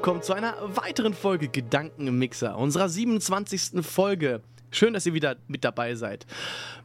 [0.00, 3.84] willkommen zu einer weiteren Folge Gedanken im Mixer, unserer 27.
[3.84, 4.40] Folge.
[4.70, 6.24] Schön, dass ihr wieder mit dabei seid.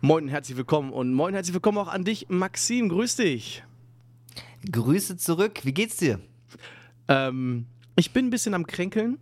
[0.02, 2.90] Moin und herzlich willkommen und moin herzlich willkommen auch an dich, Maxim.
[2.90, 3.64] Grüß dich.
[4.70, 5.62] Grüße zurück.
[5.64, 6.20] Wie geht's dir?
[7.08, 9.18] Ähm, ich bin ein bisschen am Kränkeln,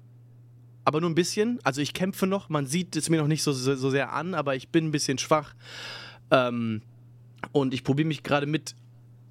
[0.86, 1.60] aber nur ein bisschen.
[1.64, 4.34] Also ich kämpfe noch, man sieht es mir noch nicht so, so, so sehr an,
[4.34, 5.54] aber ich bin ein bisschen schwach.
[6.32, 6.82] Ähm,
[7.52, 8.74] und ich probiere mich gerade mit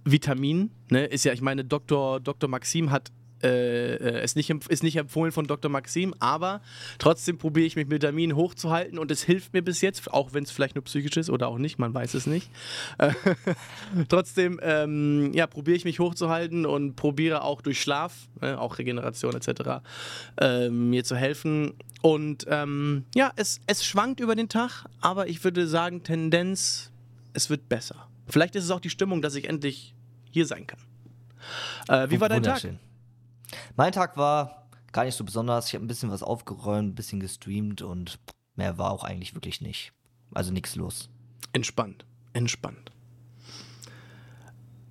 [0.04, 0.70] Vitamin.
[0.88, 1.06] Ne?
[1.06, 2.20] Ist ja, ich meine, Dr.
[2.20, 2.48] Dr.
[2.48, 3.10] Maxim hat
[3.42, 5.70] äh, äh, ist, nicht, ist nicht empfohlen von Dr.
[5.70, 6.60] Maxim, aber
[6.98, 10.44] trotzdem probiere ich mich mit Vitamin hochzuhalten und es hilft mir bis jetzt, auch wenn
[10.44, 12.50] es vielleicht nur psychisch ist oder auch nicht, man weiß es nicht.
[12.98, 13.12] Äh,
[14.08, 19.34] trotzdem, ähm, ja, probiere ich mich hochzuhalten und probiere auch durch Schlaf, äh, auch Regeneration
[19.34, 19.82] etc.,
[20.40, 21.74] äh, mir zu helfen.
[22.00, 26.90] Und ähm, ja, es, es schwankt über den Tag, aber ich würde sagen, Tendenz,
[27.32, 28.08] es wird besser.
[28.26, 29.94] Vielleicht ist es auch die Stimmung, dass ich endlich
[30.30, 30.80] hier sein kann.
[31.88, 32.62] Äh, wie war dein Tag?
[33.76, 35.68] Mein Tag war gar nicht so besonders.
[35.68, 38.18] Ich habe ein bisschen was aufgeräumt, ein bisschen gestreamt und
[38.56, 39.92] mehr war auch eigentlich wirklich nicht.
[40.32, 41.08] Also nichts los.
[41.52, 42.92] Entspannt, entspannt.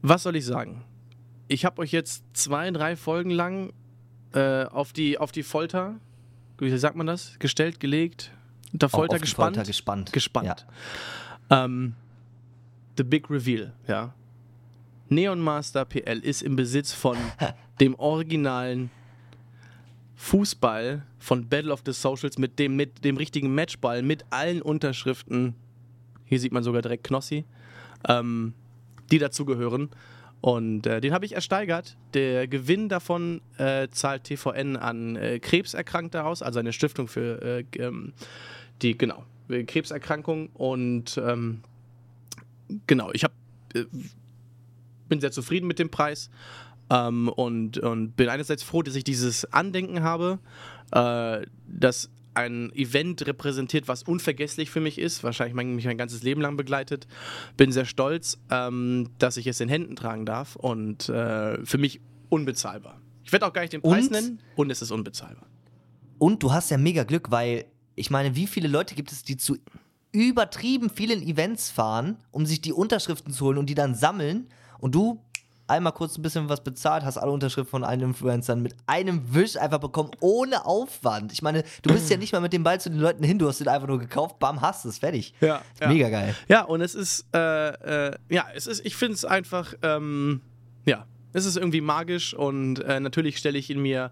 [0.01, 0.83] Was soll ich sagen?
[1.47, 3.73] Ich habe euch jetzt zwei, drei Folgen lang
[4.33, 5.95] äh, auf, die, auf die Folter,
[6.57, 8.31] wie sagt man das, gestellt, gelegt,
[8.73, 9.55] unter Folter auf gespannt.
[9.57, 10.13] Folter gespannt.
[10.13, 10.65] Gespannt.
[11.49, 11.65] Ja.
[11.65, 11.95] Ähm,
[12.97, 14.13] the Big Reveal, ja.
[15.09, 17.17] Neon Master PL ist im Besitz von
[17.81, 18.91] dem originalen
[20.15, 25.55] Fußball von Battle of the Socials mit dem, mit dem richtigen Matchball, mit allen Unterschriften.
[26.25, 27.43] Hier sieht man sogar direkt Knossi,
[28.07, 28.53] ähm,
[29.11, 29.89] die dazugehören.
[30.41, 31.97] Und äh, den habe ich ersteigert.
[32.13, 37.63] Der Gewinn davon äh, zahlt TVN an äh, Krebserkrankte aus, also eine Stiftung für äh,
[37.77, 38.13] ähm,
[38.83, 40.49] die, genau, Krebserkrankung.
[40.53, 41.61] Und ähm,
[42.85, 43.33] genau, ich habe
[43.73, 43.85] äh,
[45.09, 46.29] bin sehr zufrieden mit dem Preis
[46.91, 50.39] ähm, und, und bin einerseits froh, dass ich dieses Andenken habe,
[50.91, 56.23] äh, das ein Event repräsentiert, was unvergesslich für mich ist, wahrscheinlich mein, mich mein ganzes
[56.23, 57.07] Leben lang begleitet.
[57.57, 62.01] Bin sehr stolz, ähm, dass ich es in Händen tragen darf und äh, für mich
[62.29, 63.01] unbezahlbar.
[63.23, 64.11] Ich werde auch gar nicht den Preis und?
[64.11, 65.47] nennen und es ist unbezahlbar.
[66.19, 67.65] Und du hast ja mega Glück, weil
[67.95, 69.57] ich meine, wie viele Leute gibt es, die zu
[70.11, 74.47] übertrieben vielen Events fahren, um sich die Unterschriften zu holen und die dann sammeln
[74.79, 75.21] und du
[75.71, 79.57] einmal kurz ein bisschen was bezahlt, hast alle Unterschriften von allen Influencern mit einem Wisch
[79.57, 81.31] einfach bekommen, ohne Aufwand.
[81.33, 83.47] Ich meine, du bist ja nicht mal mit dem Ball zu den Leuten hin, du
[83.47, 85.33] hast den einfach nur gekauft, bam, hast es, fertig.
[85.41, 85.61] Ja.
[85.79, 85.87] ja.
[85.87, 86.35] Mega geil.
[86.47, 90.41] Ja, und es ist, äh, äh, ja, es ist, ich finde es einfach, ähm,
[90.85, 94.11] ja, es ist irgendwie magisch und äh, natürlich stelle ich ihn mir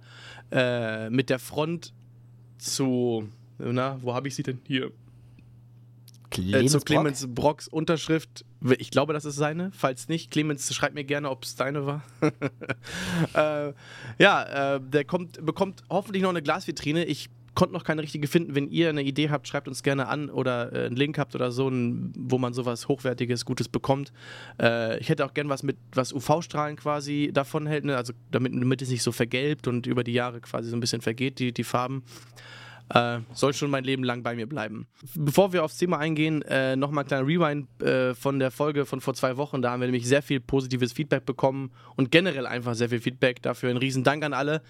[0.51, 1.93] äh, mit der Front
[2.57, 3.27] zu,
[3.57, 4.59] na, wo habe ich sie denn?
[4.65, 4.91] Hier.
[6.41, 7.35] Clemens, äh, zu Clemens Brock?
[7.35, 8.45] Brocks Unterschrift.
[8.77, 9.71] Ich glaube, das ist seine.
[9.71, 12.03] Falls nicht, Clemens, schreib mir gerne, ob es deine war.
[13.33, 13.73] äh,
[14.17, 17.05] ja, äh, der kommt, bekommt hoffentlich noch eine Glasvitrine.
[17.05, 18.55] Ich konnte noch keine richtige finden.
[18.55, 21.51] Wenn ihr eine Idee habt, schreibt uns gerne an oder äh, einen Link habt oder
[21.51, 24.13] so, ein, wo man sowas Hochwertiges, Gutes bekommt.
[24.61, 27.97] Äh, ich hätte auch gern was mit, was UV-Strahlen quasi davon hält, ne?
[27.97, 31.01] also damit, damit es nicht so vergelbt und über die Jahre quasi so ein bisschen
[31.01, 32.03] vergeht, die, die Farben.
[32.89, 34.87] Äh, soll schon mein Leben lang bei mir bleiben.
[35.13, 38.99] Bevor wir aufs Thema eingehen, äh, nochmal ein kleiner Rewind äh, von der Folge von
[38.99, 39.61] vor zwei Wochen.
[39.61, 43.43] Da haben wir nämlich sehr viel positives Feedback bekommen und generell einfach sehr viel Feedback.
[43.43, 44.63] Dafür ein riesen Dank an alle.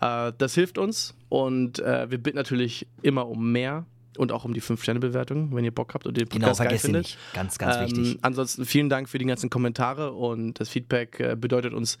[0.00, 3.86] Äh, das hilft uns und äh, wir bitten natürlich immer um mehr
[4.18, 7.02] und auch um die 5-Sterne-Bewertung, wenn ihr Bock habt und den Podcast genau, geil findet.
[7.04, 7.18] Nicht.
[7.32, 8.18] Ganz, ganz ähm, wichtig.
[8.22, 11.98] Ansonsten vielen Dank für die ganzen Kommentare und das Feedback äh, bedeutet uns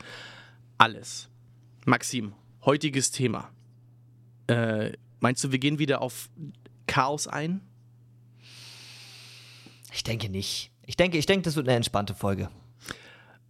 [0.78, 1.28] alles.
[1.86, 3.50] Maxim, heutiges Thema.
[4.46, 4.92] Äh,
[5.24, 6.28] Meinst du, wir gehen wieder auf
[6.86, 7.62] Chaos ein?
[9.90, 10.70] Ich denke nicht.
[10.84, 12.50] Ich denke, ich denke, das wird eine entspannte Folge.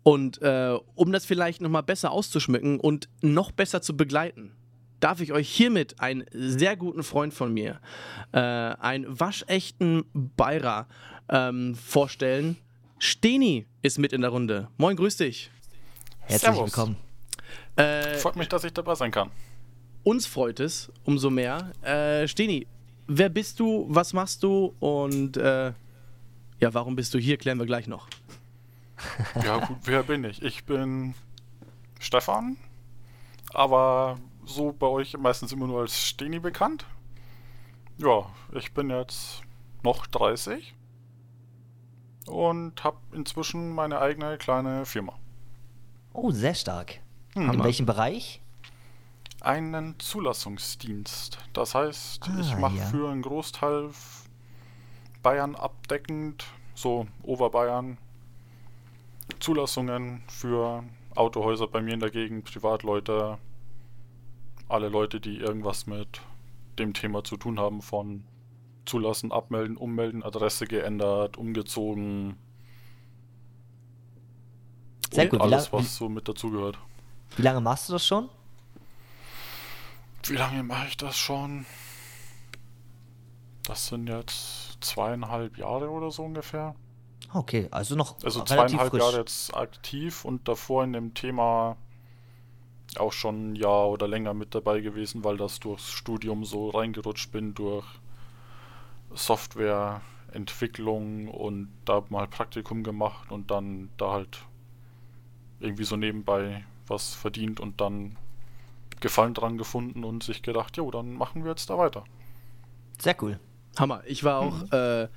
[0.04, 4.52] Und äh, um das vielleicht nochmal besser auszuschmücken und noch besser zu begleiten,
[5.00, 7.80] darf ich euch hiermit einen sehr guten Freund von mir,
[8.30, 10.86] äh, einen waschechten Beira,
[11.28, 12.56] ähm, vorstellen.
[13.00, 14.68] Steni ist mit in der Runde.
[14.76, 15.50] Moin, grüß dich.
[16.20, 16.66] Herzlich Servus.
[16.66, 16.96] willkommen.
[17.74, 19.32] Äh, Freut mich, dass ich dabei sein kann.
[20.04, 21.72] Uns freut es umso mehr.
[21.82, 22.66] Äh, Steni,
[23.06, 25.72] wer bist du, was machst du und äh,
[26.60, 28.06] ja, warum bist du hier, klären wir gleich noch.
[29.42, 30.42] Ja, gut, wer bin ich?
[30.42, 31.14] Ich bin
[31.98, 32.56] Stefan,
[33.52, 36.86] aber so bei euch meistens immer nur als Steni bekannt.
[37.96, 39.42] Ja, ich bin jetzt
[39.82, 40.74] noch 30
[42.26, 45.14] und habe inzwischen meine eigene kleine Firma.
[46.12, 47.00] Oh, sehr stark.
[47.34, 47.50] Hm.
[47.50, 48.40] In welchem Bereich?
[49.44, 51.38] Einen Zulassungsdienst.
[51.52, 52.84] Das heißt, ah, ich mache ja.
[52.86, 53.90] für einen Großteil
[55.22, 56.44] Bayern abdeckend,
[56.74, 57.98] so Oberbayern,
[59.40, 63.38] Zulassungen für Autohäuser bei mir in der Gegend, Privatleute,
[64.68, 66.20] alle Leute, die irgendwas mit
[66.78, 68.24] dem Thema zu tun haben, von
[68.84, 72.36] zulassen, abmelden, ummelden, Adresse geändert, umgezogen.
[75.10, 75.40] Sehr gut.
[75.40, 76.78] Alles, was so mit dazugehört.
[77.36, 78.28] wie lange machst du das schon?
[80.28, 81.66] Wie lange mache ich das schon?
[83.64, 86.74] Das sind jetzt zweieinhalb Jahre oder so ungefähr.
[87.32, 89.02] Okay, also noch Also zweieinhalb frisch.
[89.02, 91.76] Jahre jetzt aktiv und davor in dem Thema
[92.96, 97.32] auch schon ein Jahr oder länger mit dabei gewesen, weil das durchs Studium so reingerutscht
[97.32, 97.84] bin, durch
[99.14, 104.46] Softwareentwicklung und da mal Praktikum gemacht und dann da halt
[105.58, 108.16] irgendwie so nebenbei was verdient und dann
[109.04, 112.04] Gefallen dran gefunden und sich gedacht, jo, dann machen wir jetzt da weiter.
[112.98, 113.38] Sehr cool.
[113.78, 114.02] Hammer.
[114.06, 115.08] Ich war auch äh,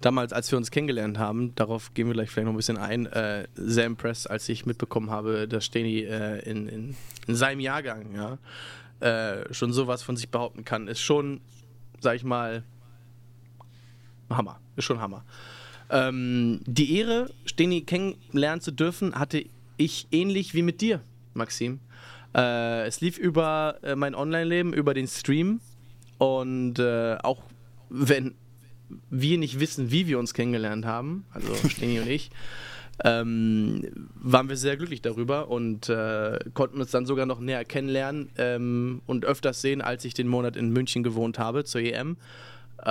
[0.00, 3.04] damals, als wir uns kennengelernt haben, darauf gehen wir gleich vielleicht noch ein bisschen ein,
[3.04, 6.96] äh, sehr impressed, als ich mitbekommen habe, dass Steni äh, in, in,
[7.26, 8.38] in seinem Jahrgang ja,
[9.06, 10.88] äh, schon sowas von sich behaupten kann.
[10.88, 11.42] Ist schon,
[12.00, 12.64] sag ich mal,
[14.30, 14.58] Hammer.
[14.76, 15.26] Ist schon Hammer.
[15.90, 19.44] Ähm, die Ehre, Steni kennenlernen zu dürfen, hatte
[19.76, 21.02] ich ähnlich wie mit dir,
[21.34, 21.80] Maxim.
[22.36, 25.60] Äh, es lief über äh, mein Online-Leben, über den Stream
[26.18, 27.42] und äh, auch
[27.88, 28.34] wenn
[29.10, 32.30] wir nicht wissen, wie wir uns kennengelernt haben, also Steni und ich,
[33.04, 33.82] ähm,
[34.14, 39.02] waren wir sehr glücklich darüber und äh, konnten uns dann sogar noch näher kennenlernen ähm,
[39.06, 42.16] und öfters sehen, als ich den Monat in München gewohnt habe zur EM.
[42.82, 42.88] Äh,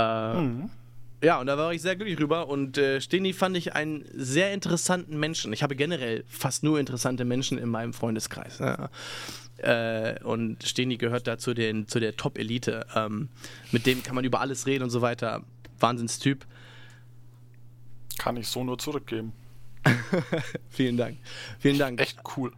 [1.21, 2.47] ja, und da war ich sehr glücklich drüber.
[2.47, 5.53] Und äh, Steni fand ich einen sehr interessanten Menschen.
[5.53, 8.59] Ich habe generell fast nur interessante Menschen in meinem Freundeskreis.
[8.59, 8.89] Ja.
[9.57, 12.85] Äh, und Steni gehört da zu, den, zu der Top-Elite.
[12.95, 13.29] Ähm,
[13.71, 15.43] mit dem kann man über alles reden und so weiter.
[15.79, 16.45] Wahnsinnstyp.
[18.17, 19.33] Kann ich so nur zurückgeben.
[20.69, 21.17] Vielen Dank.
[21.59, 22.01] Vielen Dank.
[22.01, 22.51] Echt cool.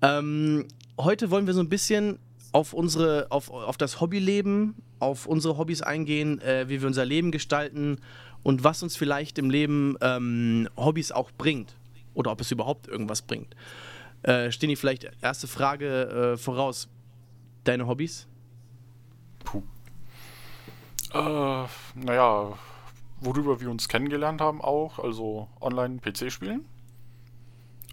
[0.00, 0.66] Ähm,
[0.98, 2.18] heute wollen wir so ein bisschen
[2.52, 7.32] auf unsere, auf, auf das Hobbyleben, auf unsere Hobbys eingehen, äh, wie wir unser Leben
[7.32, 7.98] gestalten
[8.42, 11.74] und was uns vielleicht im Leben ähm, Hobbys auch bringt.
[12.14, 13.56] Oder ob es überhaupt irgendwas bringt.
[14.22, 16.88] Äh, Stini, vielleicht erste Frage äh, voraus.
[17.64, 18.26] Deine Hobbys?
[19.44, 19.62] Puh.
[21.14, 22.58] Äh, naja,
[23.20, 26.64] worüber wir uns kennengelernt haben auch, also Online-PC-Spielen.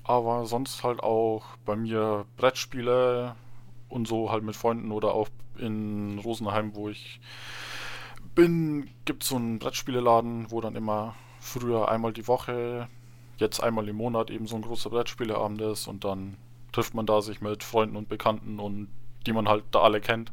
[0.04, 3.36] Aber sonst halt auch bei mir Brettspiele
[3.90, 7.20] und so halt mit Freunden oder auch in Rosenheim, wo ich
[8.36, 12.88] bin, gibt es so einen Brettspieleladen, wo dann immer früher einmal die Woche,
[13.38, 16.38] jetzt einmal im Monat eben so ein großer Brettspieleabend ist und dann
[16.72, 18.90] trifft man da sich mit Freunden und Bekannten und
[19.26, 20.32] die man halt da alle kennt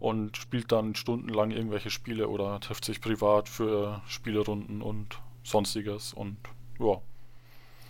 [0.00, 6.36] und spielt dann stundenlang irgendwelche Spiele oder trifft sich privat für Spielerunden und sonstiges und
[6.80, 7.00] ja.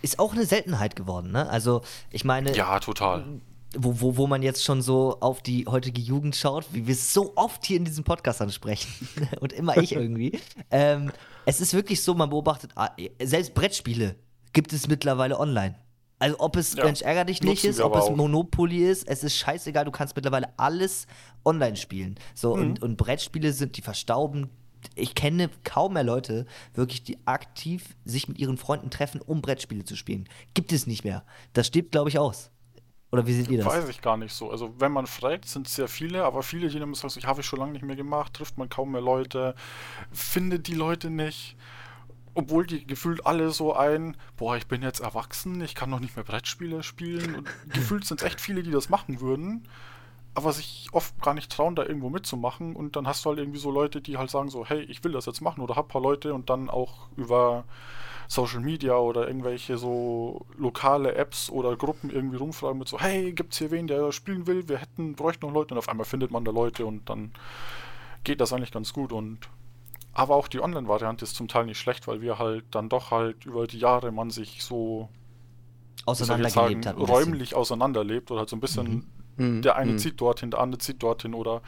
[0.01, 1.49] Ist auch eine Seltenheit geworden, ne?
[1.49, 1.81] Also,
[2.11, 3.41] ich meine, Ja, total.
[3.77, 7.13] Wo, wo, wo man jetzt schon so auf die heutige Jugend schaut, wie wir es
[7.13, 9.07] so oft hier in diesem Podcast ansprechen
[9.39, 10.39] und immer ich irgendwie.
[10.71, 11.11] ähm,
[11.45, 12.89] es ist wirklich so, man beobachtet, ah,
[13.21, 14.15] selbst Brettspiele
[14.53, 15.75] gibt es mittlerweile online.
[16.19, 18.15] Also ob es Ja, Mensch ärger dich nicht ist, ob es auch.
[18.15, 21.05] Monopoly ist, es ist scheißegal, du kannst mittlerweile alles
[21.43, 22.15] online spielen.
[22.33, 22.61] So, Mhm.
[22.61, 24.49] und, und Brettspiele sind, die verstauben.
[24.95, 26.45] Ich kenne kaum mehr Leute,
[26.75, 30.29] wirklich, die aktiv sich mit ihren Freunden treffen, um Brettspiele zu spielen.
[30.53, 31.25] Gibt es nicht mehr.
[31.53, 32.51] Das stirbt, glaube ich, aus.
[33.13, 33.67] Oder wie seht ihr das?
[33.67, 34.49] Weiß ich gar nicht so.
[34.49, 37.41] Also wenn man fragt, sind es sehr viele, aber viele, die dann sagen, ich habe
[37.41, 39.53] ich schon lange nicht mehr gemacht, trifft man kaum mehr Leute,
[40.11, 41.55] findet die Leute nicht.
[42.33, 46.15] Obwohl die gefühlt alle so ein, boah, ich bin jetzt erwachsen, ich kann noch nicht
[46.15, 47.35] mehr Brettspiele spielen.
[47.35, 49.67] Und gefühlt sind es echt viele, die das machen würden,
[50.33, 52.75] aber sich oft gar nicht trauen, da irgendwo mitzumachen.
[52.75, 55.11] Und dann hast du halt irgendwie so Leute, die halt sagen so, hey, ich will
[55.11, 57.65] das jetzt machen oder hab paar Leute und dann auch über
[58.27, 63.57] Social Media oder irgendwelche so lokale Apps oder Gruppen irgendwie rumfragen mit so, hey, gibt's
[63.57, 64.67] hier wen, der spielen will?
[64.69, 67.31] Wir hätten, bräuchten noch Leute und auf einmal findet man da Leute und dann
[68.23, 69.39] geht das eigentlich ganz gut und
[70.15, 73.45] aber auch die Online-Variante ist zum Teil nicht schlecht, weil wir halt dann doch halt
[73.45, 75.09] über die Jahre man sich so
[76.05, 77.09] Auseinandergelebt sagen, hat.
[77.09, 79.61] räumlich auseinanderlebt oder halt so ein bisschen Mhm.
[79.63, 79.97] der eine Mhm.
[79.97, 81.61] zieht dorthin, der andere zieht dorthin oder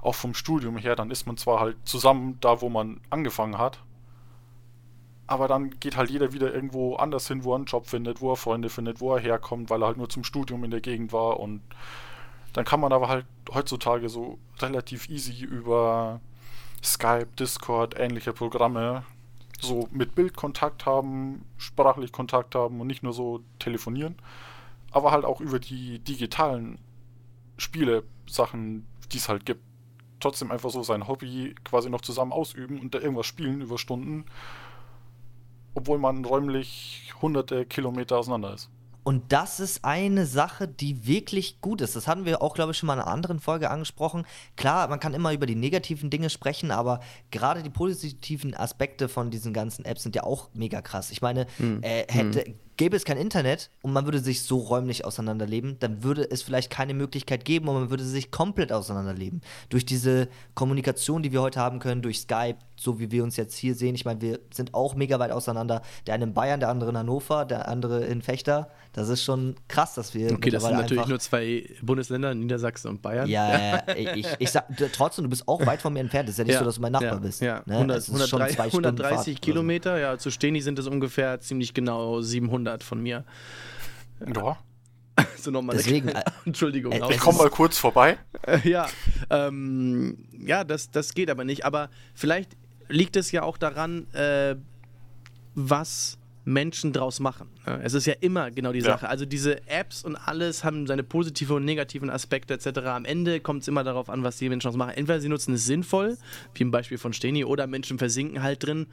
[0.00, 3.78] auch vom Studium her, dann ist man zwar halt zusammen da, wo man angefangen hat,
[5.32, 8.32] aber dann geht halt jeder wieder irgendwo anders hin, wo er einen Job findet, wo
[8.32, 11.12] er Freunde findet, wo er herkommt, weil er halt nur zum Studium in der Gegend
[11.12, 11.62] war und
[12.52, 16.20] dann kann man aber halt heutzutage so relativ easy über
[16.84, 19.04] Skype, Discord, ähnliche Programme
[19.58, 24.16] so mit Bild Kontakt haben, sprachlich Kontakt haben und nicht nur so telefonieren,
[24.90, 26.78] aber halt auch über die digitalen
[27.56, 29.62] Spiele, Sachen, die es halt gibt.
[30.20, 34.26] Trotzdem einfach so sein Hobby quasi noch zusammen ausüben und da irgendwas spielen über Stunden,
[35.74, 38.70] obwohl man räumlich hunderte Kilometer auseinander ist.
[39.04, 41.96] Und das ist eine Sache, die wirklich gut ist.
[41.96, 44.24] Das hatten wir auch, glaube ich, schon mal in einer anderen Folge angesprochen.
[44.54, 47.00] Klar, man kann immer über die negativen Dinge sprechen, aber
[47.32, 51.10] gerade die positiven Aspekte von diesen ganzen Apps sind ja auch mega krass.
[51.10, 51.82] Ich meine, Hm.
[51.82, 56.30] äh, hätte, gäbe es kein Internet und man würde sich so räumlich auseinanderleben, dann würde
[56.30, 59.40] es vielleicht keine Möglichkeit geben und man würde sich komplett auseinanderleben.
[59.68, 63.56] Durch diese Kommunikation, die wir heute haben können, durch Skype, so wie wir uns jetzt
[63.56, 63.94] hier sehen.
[63.94, 65.82] Ich meine, wir sind auch mega weit auseinander.
[66.06, 68.70] Der eine in Bayern, der andere in Hannover, der andere in Fechter.
[68.92, 72.88] Das ist schon krass, dass wir Okay, das sind mittlerweile natürlich nur zwei Bundesländer, Niedersachsen
[72.88, 73.28] und Bayern.
[73.28, 76.28] ja, ja, ja, ich, ich sag trotzdem, du bist auch weit von mir entfernt.
[76.28, 77.40] Es ist ja nicht so, dass du mein Nachbar ja, bist.
[77.40, 77.74] Ja, ne?
[77.74, 79.40] 100, Es ist schon 130, zwei Stunden 130 Fahrt oder so.
[79.40, 83.24] Kilometer, ja, zu Steni sind es ungefähr ziemlich genau 700 von mir.
[84.34, 84.58] Ja.
[85.36, 86.92] So nochmal Deswegen, äh, Entschuldigung.
[86.92, 88.18] äh, Ich komme mal kurz vorbei.
[88.64, 88.88] Ja,
[89.30, 91.64] ähm, ja das, das geht aber nicht.
[91.64, 92.56] Aber vielleicht
[92.88, 94.56] liegt es ja auch daran, äh,
[95.54, 97.48] was Menschen draus machen.
[97.66, 97.80] ne?
[97.84, 98.86] Es ist ja immer genau die Ja.
[98.86, 99.08] Sache.
[99.08, 102.80] Also diese Apps und alles haben seine positiven und negativen Aspekte etc.
[102.86, 104.94] Am Ende kommt es immer darauf an, was die Menschen draus machen.
[104.96, 106.18] Entweder sie nutzen es sinnvoll,
[106.54, 108.86] wie im Beispiel von Steni, oder Menschen versinken halt drin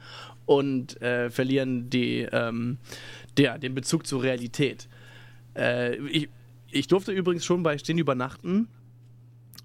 [0.46, 2.78] und äh, verlieren die, ähm,
[3.36, 4.88] der, den Bezug zur Realität.
[5.56, 6.28] Äh, ich,
[6.70, 8.68] ich durfte übrigens schon bei Steni übernachten.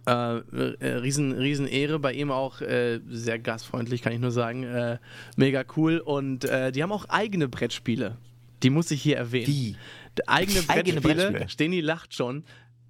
[0.07, 4.63] Äh, äh, riesen, riesen Ehre bei ihm auch, äh, sehr gastfreundlich, kann ich nur sagen.
[4.63, 4.99] Äh,
[5.35, 5.97] mega cool.
[5.97, 8.17] Und äh, die haben auch eigene Brettspiele.
[8.61, 9.47] Die muss ich hier erwähnen.
[9.47, 9.75] Wie?
[10.17, 11.15] D- Eigene Eigene Brettspiele.
[11.31, 11.49] Brettspiele.
[11.49, 12.43] Steni lacht schon.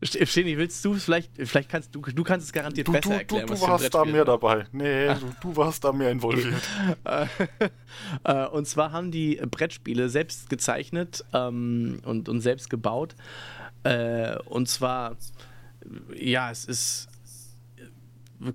[0.03, 3.03] St- Steni, willst du es vielleicht, vielleicht kannst du, du kannst es garantiert Du, besser
[3.03, 4.65] du, du, erklären, du ein warst da mehr dabei.
[4.74, 6.53] Nee, du, du warst da mehr involviert.
[8.24, 13.15] Äh, und zwar haben die Brettspiele selbst gezeichnet ähm, und, und selbst gebaut.
[13.84, 15.15] Äh, und zwar,
[16.15, 17.08] ja, es ist.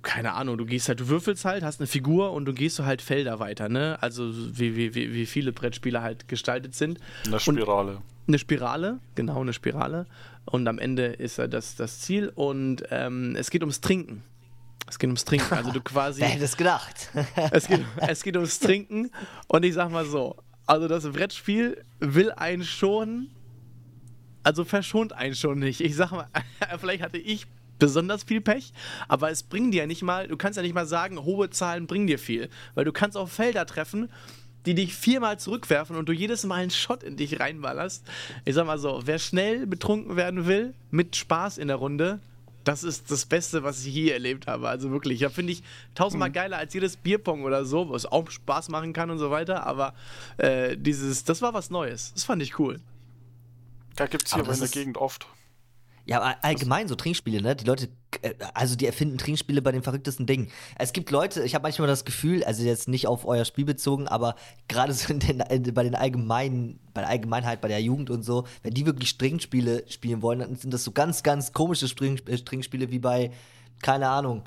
[0.03, 2.85] Keine Ahnung, du gehst halt, du würfelst halt, hast eine Figur und du gehst so
[2.85, 3.97] halt Felder weiter, ne?
[4.03, 7.01] Also wie, wie, wie, viele Brettspiele halt gestaltet sind.
[7.25, 8.03] Eine Und- Spirale.
[8.29, 10.07] Eine Spirale, genau, eine Spirale.
[10.45, 14.23] Und am Ende ist ja das, das Ziel und ähm, es geht ums Trinken.
[14.87, 15.53] Es geht ums Trinken.
[15.55, 16.21] Also du quasi.
[16.21, 17.11] Wer hätte es gedacht?
[17.51, 19.11] Es geht, es geht ums Trinken
[19.49, 23.29] und ich sag mal so, also das Brettspiel will einen schon,
[24.43, 25.81] also verschont einen schon nicht.
[25.81, 26.27] Ich sag mal,
[26.79, 27.47] vielleicht hatte ich
[27.79, 28.73] besonders viel Pech,
[29.09, 31.87] aber es bringt dir ja nicht mal, du kannst ja nicht mal sagen, hohe Zahlen
[31.87, 34.11] bringen dir viel, weil du kannst auf Felder treffen,
[34.67, 38.07] die dich viermal zurückwerfen und du jedes Mal einen Shot in dich reinballerst.
[38.45, 42.21] Ich sag mal so, wer schnell betrunken werden will, mit Spaß in der Runde,
[42.65, 44.69] das ist das Beste, was ich je erlebt habe.
[44.69, 45.63] Also wirklich, ja, finde ich
[45.95, 49.67] tausendmal geiler als jedes Bierpong oder so, was auch Spaß machen kann und so weiter.
[49.67, 49.95] Aber
[50.37, 52.13] äh, dieses, das war was Neues.
[52.13, 52.79] Das fand ich cool.
[54.01, 55.27] Da gibt es Aber hier in das der Gegend oft.
[56.07, 57.55] Ja, aber allgemein so Trinkspiele, ne?
[57.55, 57.91] Die Leute,
[58.23, 60.51] äh, also die erfinden Trinkspiele bei den verrücktesten Dingen.
[60.79, 64.09] Es gibt Leute, ich habe manchmal das Gefühl, also jetzt nicht auf euer Spiel bezogen,
[64.09, 64.37] aber
[64.69, 68.23] gerade so in den, in, bei den allgemeinen, bei der Allgemeinheit, bei der Jugend und
[68.23, 72.39] so, wenn die wirklich Trinkspiele spielen wollen, dann sind das so ganz, ganz komische äh,
[72.39, 73.33] Trinkspiele wie bei,
[73.83, 74.45] keine Ahnung.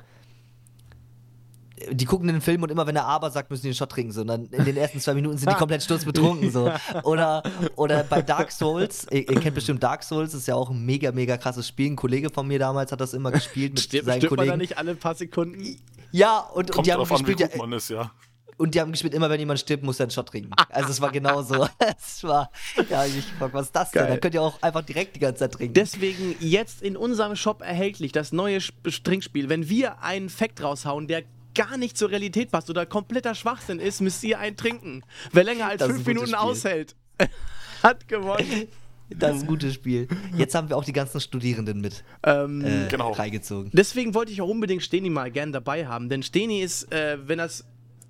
[1.90, 4.12] Die gucken den Film und immer wenn er aber sagt, müssen die einen Shot trinken.
[4.12, 4.20] So.
[4.20, 6.50] Und dann in den ersten zwei Minuten sind die komplett sturzbetrunken.
[6.52, 6.70] So.
[7.02, 7.42] Oder,
[7.76, 10.84] oder bei Dark Souls, ihr, ihr kennt bestimmt Dark Souls, das ist ja auch ein
[10.86, 11.90] mega, mega krasses Spiel.
[11.90, 14.52] Ein Kollege von mir damals hat das immer gespielt mit Stimmt, seinen stimmt man da
[14.52, 14.58] Kollegen.
[14.60, 15.76] nicht alle paar Sekunden?
[16.12, 18.10] Ja, und, und, Kommt die haben drauf an, wie gespielt, gut ja, man ist, ja.
[18.56, 20.50] und die haben gespielt, immer wenn jemand stirbt, muss er einen Shot trinken.
[20.70, 21.66] Also es war genau so.
[21.98, 22.50] Es war,
[22.88, 24.02] ja, ich fuck, was ist das denn?
[24.02, 24.10] Geil.
[24.12, 25.74] Dann könnt ihr auch einfach direkt die ganze Zeit trinken.
[25.74, 29.48] Deswegen jetzt in unserem Shop erhältlich das neue Sp- Trinkspiel.
[29.48, 31.24] Wenn wir einen Fact raushauen, der
[31.54, 35.02] gar nicht zur Realität passt oder kompletter Schwachsinn ist, müsst ihr einen trinken.
[35.32, 36.38] Wer länger als Das fünf Minuten Spiel.
[36.38, 36.96] aushält,
[37.82, 38.68] hat gewonnen.
[39.10, 40.08] Das ist ein gutes Spiel.
[40.34, 43.12] Jetzt haben wir auch die ganzen Studierenden mit ähm, äh, Genau.
[43.12, 43.70] reingezogen.
[43.74, 47.36] Deswegen wollte ich auch unbedingt Steni mal gern dabei haben, denn Steni ist, äh, wenn
[47.36, 47.66] das,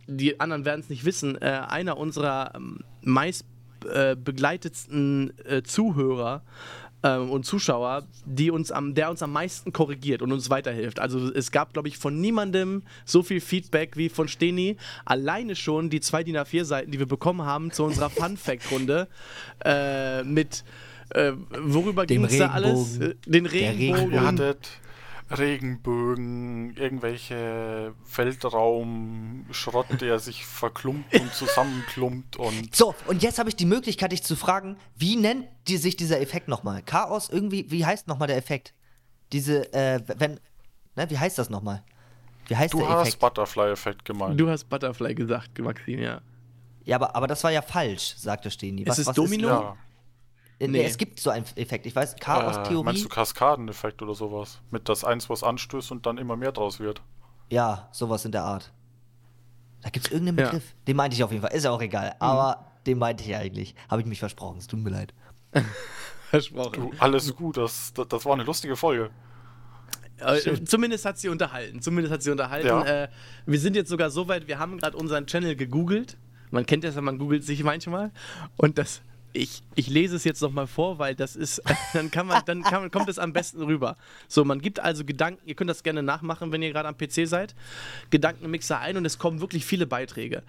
[0.07, 3.45] die anderen werden es nicht wissen, äh, einer unserer ähm, meist
[3.93, 6.43] äh, begleitetsten äh, Zuhörer
[7.04, 10.99] ähm, und Zuschauer, die uns am, der uns am meisten korrigiert und uns weiterhilft.
[10.99, 14.76] Also es gab, glaube ich, von niemandem so viel Feedback wie von Steni.
[15.04, 19.06] Alleine schon die zwei DIN A4-Seiten, die wir bekommen haben zu unserer Fun-Fact-Runde
[19.64, 20.64] äh, mit
[21.11, 22.99] äh, worüber ging es da alles?
[22.99, 23.11] Regenbogen.
[23.11, 23.78] Äh, Den Der Regenbogen.
[23.78, 24.12] Regenbogen.
[24.12, 24.68] Ihr hattet
[25.31, 33.64] Regenbögen, irgendwelche Weltraum-Schrott, der sich verklumpt und zusammenklumpt und So, und jetzt habe ich die
[33.64, 36.83] Möglichkeit, dich zu fragen, wie nennt die sich dieser Effekt nochmal?
[36.83, 38.75] Chaos irgendwie, wie heißt nochmal der Effekt?
[39.33, 40.40] Diese, äh, wenn,
[40.95, 41.83] ne, wie heißt das nochmal?
[42.47, 43.21] Wie heißt du der hast Effekt?
[43.21, 44.38] Butterfly-Effekt gemeint.
[44.38, 46.21] Du hast Butterfly gesagt, Maxim, ja.
[46.85, 48.83] Ja, aber, aber das war ja falsch, sagte Steni.
[48.83, 49.49] Ist es Domino?
[49.49, 49.76] ja.
[50.64, 50.78] Äh, nee.
[50.78, 50.85] Nee.
[50.85, 51.87] es gibt so einen Effekt.
[51.87, 52.85] Ich weiß, Äh, Chaos-Theorie.
[52.85, 54.61] meinst du Kaskadeneffekt oder sowas?
[54.71, 57.02] Mit das eins was anstößt und dann immer mehr draus wird.
[57.50, 58.73] ja, sowas in der Art.
[59.83, 60.44] Da gibt es irgendeinen Ja.
[60.47, 60.75] Begriff.
[60.87, 61.52] Den meinte ich auf jeden Fall.
[61.52, 62.14] Ist ja auch egal.
[62.18, 63.75] Aber den meinte ich eigentlich.
[63.90, 64.56] Habe ich mich versprochen.
[64.59, 65.12] Es tut mir leid.
[66.30, 66.73] Versprochen.
[66.73, 69.11] Du, alles gut, das, das, das war eine lustige Folge.
[70.18, 71.80] Äh, zumindest hat sie unterhalten.
[71.83, 72.66] Zumindest hat sie unterhalten.
[72.66, 72.83] Ja.
[73.04, 73.09] Äh,
[73.47, 76.16] wir sind jetzt sogar so weit, wir haben gerade unseren Channel gegoogelt.
[76.50, 78.11] Man kennt das ja, man googelt sich manchmal.
[78.56, 79.02] Und das,
[79.35, 81.61] ich, ich lese es jetzt nochmal vor, weil das ist,
[81.93, 83.97] dann kann man, dann kann kommt es am besten rüber.
[84.29, 87.29] So, man gibt also Gedanken, ihr könnt das gerne nachmachen, wenn ihr gerade am PC
[87.29, 87.55] seid,
[88.11, 90.43] Gedankenmixer ein und es kommen wirklich viele Beiträge.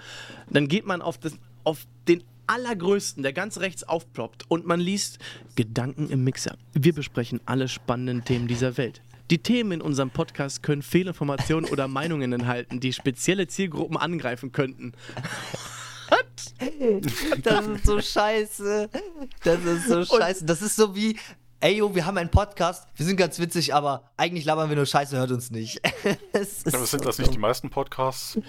[0.50, 5.18] Dann geht man auf, das, auf den allergrößten, der ganz rechts aufploppt und man liest
[5.56, 6.56] Gedanken im Mixer.
[6.74, 9.02] Wir besprechen alle spannenden Themen dieser Welt.
[9.32, 14.94] Die Themen in unserem Podcast können Fehlinformationen oder Meinungen enthalten, die spezielle Zielgruppen angreifen könnten.
[17.44, 18.90] Das ist so scheiße.
[19.44, 20.46] Das ist so scheiße.
[20.46, 21.18] Das ist so wie,
[21.60, 24.86] ey, yo, wir haben einen Podcast, wir sind ganz witzig, aber eigentlich labern wir nur
[24.86, 25.82] Scheiße, hört uns nicht.
[26.34, 28.40] Aber sind so das nicht die meisten Podcasts?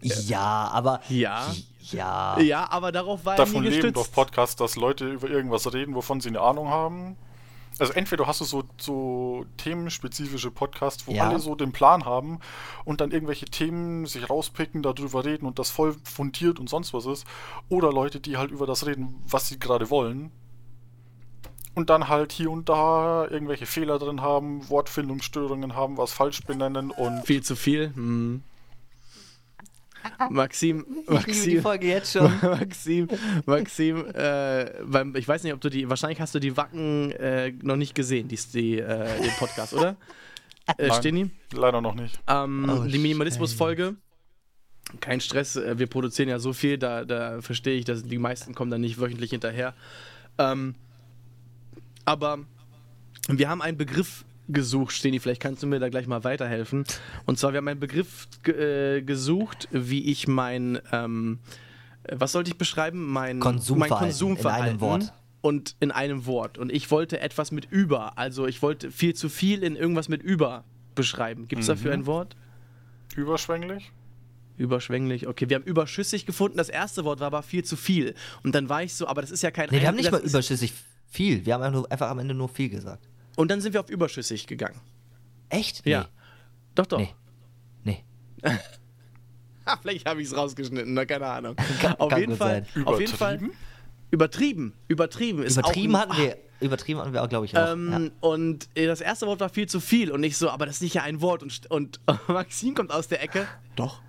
[0.00, 1.00] Ja, aber.
[1.08, 1.54] Ja.
[1.90, 2.38] Ja.
[2.40, 5.94] Ja, aber darauf war Davon er nie leben doch Podcasts, dass Leute über irgendwas reden,
[5.94, 7.16] wovon sie eine Ahnung haben.
[7.78, 11.28] Also entweder hast du so, so themenspezifische Podcasts, wo Ja.
[11.28, 12.40] alle so den Plan haben
[12.84, 17.06] und dann irgendwelche Themen sich rauspicken, darüber reden und das voll fundiert und sonst was
[17.06, 17.26] ist.
[17.68, 20.30] Oder Leute, die halt über das reden, was sie gerade wollen.
[21.74, 26.90] Und dann halt hier und da irgendwelche Fehler drin haben, Wortfindungsstörungen haben, was falsch benennen
[26.90, 27.92] und Viel zu viel.
[27.94, 28.42] Hm.
[30.30, 32.32] Maxim, Ich liebe die Maxim, Folge jetzt schon.
[32.42, 33.08] Maxim,
[33.46, 37.52] Maxim, äh, beim, ich weiß nicht, ob du die, wahrscheinlich hast du die Wacken äh,
[37.62, 39.96] noch nicht gesehen, die, die, äh, den Podcast, oder?
[40.76, 40.92] Äh.
[40.92, 41.30] Steni?
[41.52, 42.20] leider noch nicht.
[42.26, 43.96] Ähm, Oh, die Minimalismus-Folge.
[45.00, 48.54] Kein Stress, äh, wir produzieren ja so viel, da, da verstehe ich, dass die meisten
[48.54, 49.74] kommen dann nicht wöchentlich hinterher.
[50.38, 50.74] Ähm,
[52.04, 52.38] aber
[53.28, 56.84] wir haben einen Begriff gesucht, Steni, vielleicht kannst du mir da gleich mal weiterhelfen.
[57.26, 61.38] Und zwar, wir haben einen Begriff äh, gesucht, wie ich mein, ähm,
[62.04, 63.06] äh, was sollte ich beschreiben?
[63.06, 64.64] Mein Konsumverhalten mein Konsumverhalten.
[64.66, 65.12] in einem Wort.
[65.40, 66.58] Und in einem Wort.
[66.58, 70.22] Und ich wollte etwas mit über, also ich wollte viel zu viel in irgendwas mit
[70.22, 70.64] über
[70.96, 71.46] beschreiben.
[71.46, 72.02] Gibt es dafür Mhm.
[72.02, 72.36] ein Wort?
[73.14, 73.92] Überschwänglich?
[74.56, 75.28] Überschwänglich.
[75.28, 76.56] Okay, wir haben überschüssig gefunden.
[76.58, 78.14] Das erste Wort war aber viel zu viel.
[78.42, 79.68] Und dann war ich so, aber das ist ja kein.
[79.70, 80.72] Nee, wir haben nicht mal überschüssig
[81.06, 81.46] viel.
[81.46, 83.07] Wir haben einfach, nur, einfach am Ende nur viel gesagt.
[83.38, 84.80] Und dann sind wir auf überschüssig gegangen.
[85.48, 85.86] Echt?
[85.86, 86.00] Ja.
[86.00, 86.06] Nee.
[86.74, 86.98] Doch, doch.
[86.98, 87.14] Nee.
[87.84, 88.04] Nee.
[89.82, 91.54] Vielleicht habe ich es rausgeschnitten, na, keine Ahnung.
[91.80, 92.84] Kann- auf, kann jeden gut Fall, sein.
[92.84, 93.34] auf jeden Fall.
[93.36, 93.52] Übertrieben?
[94.10, 94.74] Übertrieben.
[94.88, 96.36] Übertrieben ist Übertrieben auch hatten wir.
[96.58, 97.74] Übertrieben hatten wir auch, glaube ich, auch.
[97.74, 98.28] Ähm, ja.
[98.28, 100.10] Und äh, das erste Wort war viel zu viel.
[100.10, 101.44] Und ich so, aber das ist nicht ja ein Wort.
[101.44, 103.46] Und, und Maxine kommt aus der Ecke.
[103.76, 104.02] Doch.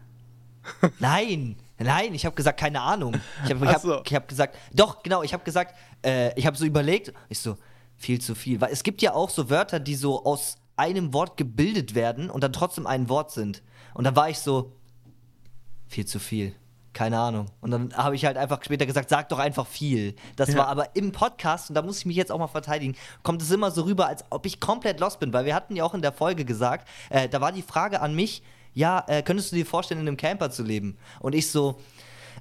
[0.98, 3.16] Nein, nein, ich habe gesagt, keine Ahnung.
[3.46, 4.02] Ich habe hab, so.
[4.04, 7.58] ich hab gesagt, doch, genau, ich habe gesagt, äh, ich habe so überlegt, ich so,
[8.00, 8.60] viel zu viel.
[8.62, 12.44] Weil es gibt ja auch so Wörter, die so aus einem Wort gebildet werden und
[12.44, 13.62] dann trotzdem ein Wort sind.
[13.94, 14.72] Und dann war ich so,
[15.88, 16.56] viel zu viel.
[16.94, 17.48] Keine Ahnung.
[17.62, 20.16] Und dann habe ich halt einfach später gesagt, sag doch einfach viel.
[20.38, 20.58] Das Ja.
[20.60, 23.52] war aber im Podcast, und da muss ich mich jetzt auch mal verteidigen, kommt es
[23.52, 25.32] immer so rüber, als ob ich komplett lost bin.
[25.34, 28.16] Weil wir hatten ja auch in der Folge gesagt, äh, da war die Frage an
[28.16, 28.42] mich,
[28.74, 30.98] ja, äh, könntest du dir vorstellen, in einem Camper zu leben?
[31.20, 31.76] Und ich so, "Mm,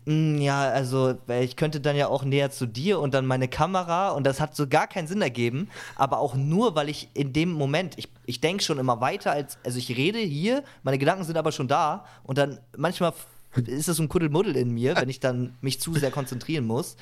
[0.09, 4.11] ja, also äh, ich könnte dann ja auch näher zu dir und dann meine Kamera
[4.11, 7.53] und das hat so gar keinen Sinn ergeben, aber auch nur, weil ich in dem
[7.53, 11.37] Moment, ich, ich denke schon immer weiter als, also ich rede hier, meine Gedanken sind
[11.37, 13.13] aber schon da und dann manchmal
[13.67, 16.97] ist es ein Kuddelmuddel in mir, wenn ich dann mich zu sehr konzentrieren muss.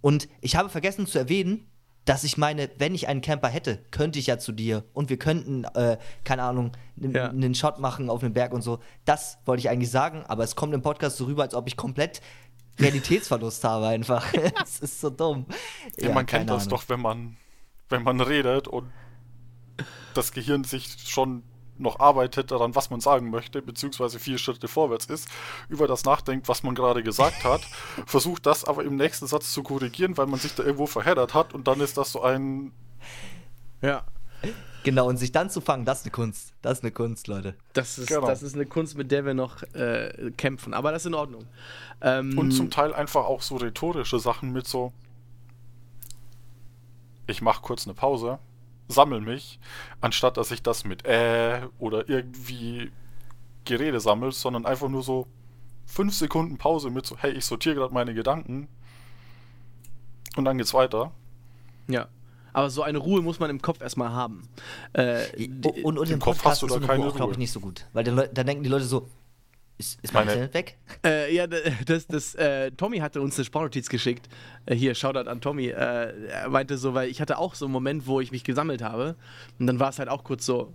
[0.00, 1.66] Und ich habe vergessen zu erwähnen,
[2.04, 5.18] dass ich meine, wenn ich einen Camper hätte, könnte ich ja zu dir und wir
[5.18, 7.30] könnten, äh, keine Ahnung, Ja.
[7.30, 8.78] einen Shot machen auf einem Berg und so.
[9.04, 11.76] Das wollte ich eigentlich sagen, aber es kommt im Podcast so rüber, als ob ich
[11.76, 12.20] komplett
[12.78, 14.26] Realitätsverlust habe einfach.
[14.64, 15.46] Es ist so dumm.
[15.98, 16.78] Ja, man keine kennt das Ahnung.
[16.80, 17.36] doch, wenn man,
[17.88, 18.90] wenn man redet und
[20.14, 21.42] das Gehirn sich schon
[21.76, 25.28] noch arbeitet daran, was man sagen möchte, beziehungsweise vier Schritte vorwärts ist,
[25.68, 27.62] über das nachdenkt, was man gerade gesagt hat,
[28.06, 31.52] versucht das aber im nächsten Satz zu korrigieren, weil man sich da irgendwo verheddert hat
[31.54, 32.72] und dann ist das so ein,
[33.82, 34.04] Ja.
[34.84, 36.52] Genau, und sich dann zu fangen, das ist eine Kunst.
[36.60, 37.54] Das ist eine Kunst, Leute.
[37.72, 38.26] Das ist, Genau.
[38.26, 40.74] das ist eine Kunst, mit der wir noch äh, kämpfen.
[40.74, 41.46] Aber das ist in Ordnung.
[42.02, 44.92] Ähm, und zum Teil einfach auch so rhetorische Sachen mit so,
[47.26, 48.38] ich mache kurz eine Pause,
[48.88, 49.58] sammel mich,
[50.00, 52.90] anstatt dass ich das mit äh oder irgendwie
[53.64, 55.26] Gerede sammel, sondern einfach nur so
[55.86, 58.68] fünf Sekunden Pause mit so, hey, ich sortiere gerade meine Gedanken
[60.36, 61.12] und dann geht's weiter.
[61.88, 62.08] ja.
[62.52, 64.48] Aber so eine Ruhe muss man im Kopf erstmal haben.
[64.92, 65.24] Äh,
[65.82, 67.38] und, und im im Kopf Podcast hast du ist da eine keine Ruhe glaube ich,
[67.38, 67.84] nicht so gut.
[67.92, 69.08] Weil dann, dann denken die Leute so,
[69.78, 70.78] ist, ist mein Meine- Internet weg?
[71.04, 71.46] Äh, ja,
[71.86, 74.28] das, das, äh, Tommy hatte uns eine Sprachnotiz geschickt.
[74.66, 75.66] Äh, hier, Shoutout an Tommy.
[75.68, 75.72] Äh,
[76.28, 79.16] er meinte so, weil ich hatte auch so einen Moment, wo ich mich gesammelt habe.
[79.58, 80.72] Und dann war es halt auch kurz so.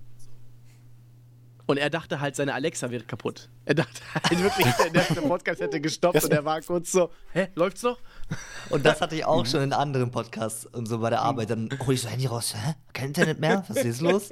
[1.69, 3.47] Und er dachte halt, seine Alexa wäre kaputt.
[3.65, 7.49] Er dachte halt wirklich, der, der Podcast hätte gestoppt und er war kurz so, hä,
[7.53, 7.99] läuft's noch?
[8.71, 11.51] Und das hatte ich auch schon in anderen Podcasts und so bei der Arbeit.
[11.51, 12.73] Dann hole ich so Handy raus, hä?
[12.91, 13.63] Kein Internet mehr?
[13.67, 14.31] Was ist los?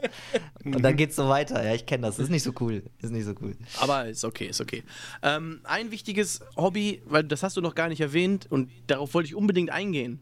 [0.65, 1.63] Und dann geht's so weiter.
[1.63, 2.17] Ja, ich kenne das.
[2.17, 2.81] Ist nicht so cool.
[3.03, 3.55] Ist nicht so cool.
[3.81, 4.83] Aber ist okay, ist okay.
[5.21, 9.27] Ähm, ein wichtiges Hobby, weil das hast du noch gar nicht erwähnt und darauf wollte
[9.27, 10.21] ich unbedingt eingehen,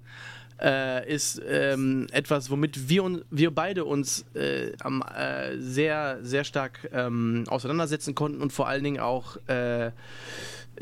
[0.62, 6.44] äh, ist ähm, etwas, womit wir, un wir beide uns äh, am, äh, sehr, sehr
[6.44, 9.88] stark ähm, auseinandersetzen konnten und vor allen Dingen auch äh,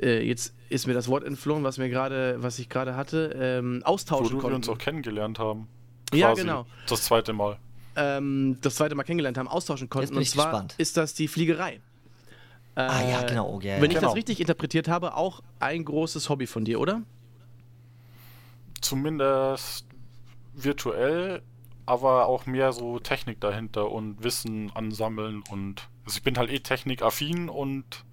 [0.01, 3.81] äh, jetzt ist mir das Wort entflohen, was mir gerade, was ich gerade hatte, ähm,
[3.83, 4.49] austauschen Wo konnten.
[4.53, 5.67] wir uns auch kennengelernt haben.
[6.13, 6.41] Ja, Quasi.
[6.41, 6.65] genau.
[6.87, 7.57] Das zweite Mal.
[7.95, 10.09] ähm, das zweite Mal kennengelernt haben, austauschen konnten.
[10.09, 10.75] bin Und zwar gespannt.
[10.77, 11.79] ist das die Fliegerei.
[12.75, 13.49] Ah ja, Äh, genau.
[13.55, 13.87] Oh, ja, Wenn ja.
[13.89, 14.07] ich Genau.
[14.07, 17.01] das richtig interpretiert habe, auch ein großes Hobby von dir, oder?
[18.83, 19.87] Zumindest
[20.53, 21.41] virtuell,
[21.85, 26.59] aber auch mehr so Technik dahinter und Wissen ansammeln und also ich bin halt eh
[26.59, 28.03] technikaffin und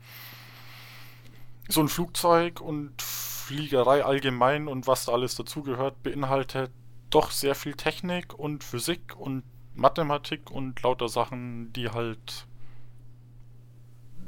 [1.69, 6.71] so ein Flugzeug und Fliegerei allgemein und was da alles dazugehört, beinhaltet
[7.11, 9.43] doch sehr viel Technik und Physik und
[9.75, 12.47] Mathematik und lauter Sachen, die halt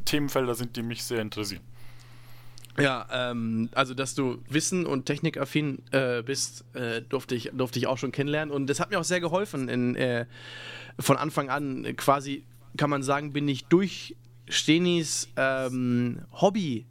[0.04, 1.62] Themenfelder sind, die mich sehr interessieren.
[2.78, 7.86] Ja, ähm, also dass du Wissen und Technikaffin äh, bist, äh, durfte, ich, durfte ich
[7.86, 9.68] auch schon kennenlernen und das hat mir auch sehr geholfen.
[9.68, 10.26] In, äh,
[10.98, 12.44] von Anfang an quasi,
[12.76, 14.16] kann man sagen, bin ich durch
[14.48, 16.86] Stenis ähm, Hobby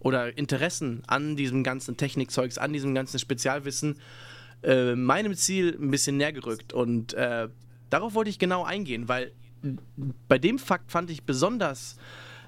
[0.00, 3.98] oder Interessen an diesem ganzen Technikzeugs, an diesem ganzen Spezialwissen
[4.62, 6.72] äh, meinem Ziel ein bisschen näher gerückt.
[6.72, 7.48] Und äh,
[7.90, 9.32] darauf wollte ich genau eingehen, weil
[10.28, 11.96] bei dem Fakt fand ich besonders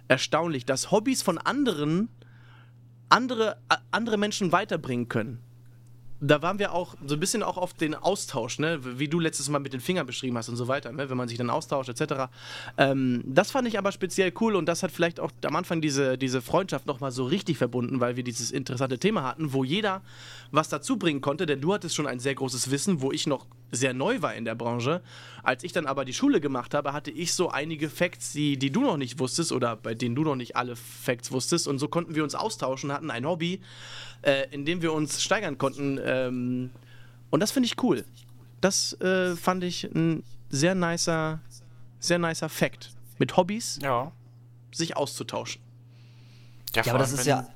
[0.08, 2.08] erstaunlich, dass Hobbys von anderen
[3.08, 3.56] andere,
[3.90, 5.42] andere Menschen weiterbringen können.
[6.20, 8.80] Da waren wir auch so ein bisschen auch auf den Austausch, ne?
[8.98, 11.08] wie du letztes Mal mit den Fingern beschrieben hast und so weiter, ne?
[11.08, 12.24] wenn man sich dann austauscht etc.
[12.76, 16.18] Ähm, das fand ich aber speziell cool und das hat vielleicht auch am Anfang diese,
[16.18, 20.02] diese Freundschaft nochmal so richtig verbunden, weil wir dieses interessante Thema hatten, wo jeder
[20.50, 23.46] was dazu bringen konnte, denn du hattest schon ein sehr großes Wissen, wo ich noch
[23.70, 25.02] sehr neu war in der Branche.
[25.42, 28.70] Als ich dann aber die Schule gemacht habe, hatte ich so einige Facts, die, die
[28.70, 31.88] du noch nicht wusstest oder bei denen du noch nicht alle Facts wusstest und so
[31.88, 33.60] konnten wir uns austauschen, hatten ein Hobby,
[34.22, 36.70] äh, in dem wir uns steigern konnten ähm,
[37.30, 38.04] und das finde ich cool.
[38.60, 41.40] Das äh, fand ich ein sehr nicer,
[42.00, 42.90] sehr nicer Fact.
[43.18, 44.12] Mit Hobbys Ja.
[44.72, 45.60] sich auszutauschen.
[46.74, 47.46] Ja, vor aber das ist ja.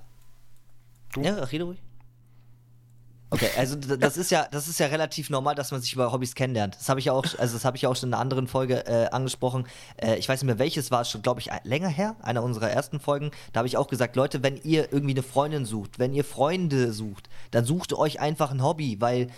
[1.12, 1.22] Du?
[1.22, 1.78] Ja, rede ruhig.
[3.32, 6.34] Okay, also das ist ja, das ist ja relativ normal, dass man sich über Hobbys
[6.34, 6.76] kennenlernt.
[6.78, 8.46] Das habe ich ja auch, also das habe ich ja auch schon in einer anderen
[8.46, 9.66] Folge äh, angesprochen.
[9.96, 12.70] Äh, ich weiß nicht mehr welches war, es schon, glaube ich, länger her, einer unserer
[12.70, 13.30] ersten Folgen.
[13.52, 16.92] Da habe ich auch gesagt, Leute, wenn ihr irgendwie eine Freundin sucht, wenn ihr Freunde
[16.92, 19.28] sucht, dann sucht euch einfach ein Hobby, weil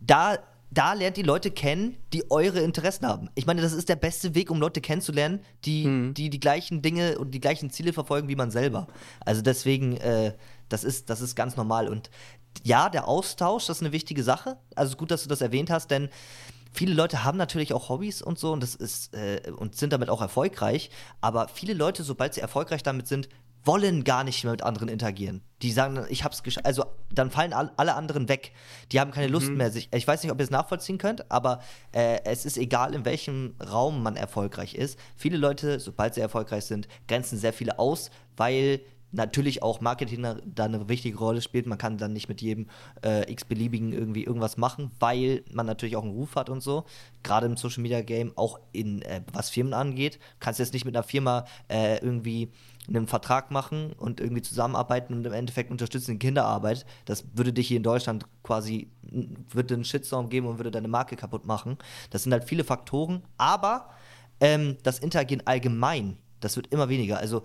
[0.00, 0.38] da
[0.70, 3.30] da lernt die Leute kennen, die eure Interessen haben.
[3.36, 7.16] Ich meine, das ist der beste Weg, um Leute kennenzulernen, die die, die gleichen Dinge
[7.18, 8.88] und die gleichen Ziele verfolgen wie man selber.
[9.20, 10.32] Also deswegen, äh,
[10.68, 11.88] das, ist, das ist ganz normal.
[11.88, 12.10] Und
[12.62, 14.56] ja, der Austausch, das ist eine wichtige Sache.
[14.74, 16.08] Also gut, dass du das erwähnt hast, denn
[16.72, 20.10] viele Leute haben natürlich auch Hobbys und so und das ist äh, und sind damit
[20.10, 20.90] auch erfolgreich.
[21.20, 23.28] Aber viele Leute, sobald sie erfolgreich damit sind,
[23.64, 25.42] wollen gar nicht mehr mit anderen interagieren.
[25.62, 26.66] Die sagen, dann, ich hab's geschafft.
[26.66, 28.52] Also dann fallen all, alle anderen weg.
[28.92, 29.70] Die haben keine Lust mehr.
[29.70, 31.60] Sich, ich weiß nicht, ob ihr es nachvollziehen könnt, aber
[31.92, 34.98] äh, es ist egal, in welchem Raum man erfolgreich ist.
[35.16, 38.80] Viele Leute, sobald sie erfolgreich sind, grenzen sehr viele aus, weil
[39.14, 41.66] natürlich auch Marketing da eine wichtige Rolle spielt.
[41.66, 42.66] Man kann dann nicht mit jedem
[43.04, 46.84] äh, x-beliebigen irgendwie irgendwas machen, weil man natürlich auch einen Ruf hat und so.
[47.22, 50.18] Gerade im Social Media Game, auch in äh, was Firmen angeht.
[50.40, 52.50] Kannst jetzt nicht mit einer Firma äh, irgendwie
[52.88, 56.84] einen Vertrag machen und irgendwie zusammenarbeiten und im Endeffekt unterstützen die Kinderarbeit.
[57.06, 61.16] Das würde dich hier in Deutschland quasi, würde einen Shitstorm geben und würde deine Marke
[61.16, 61.78] kaputt machen.
[62.10, 63.88] Das sind halt viele Faktoren, aber
[64.40, 67.18] ähm, das Interagieren allgemein, das wird immer weniger.
[67.18, 67.44] Also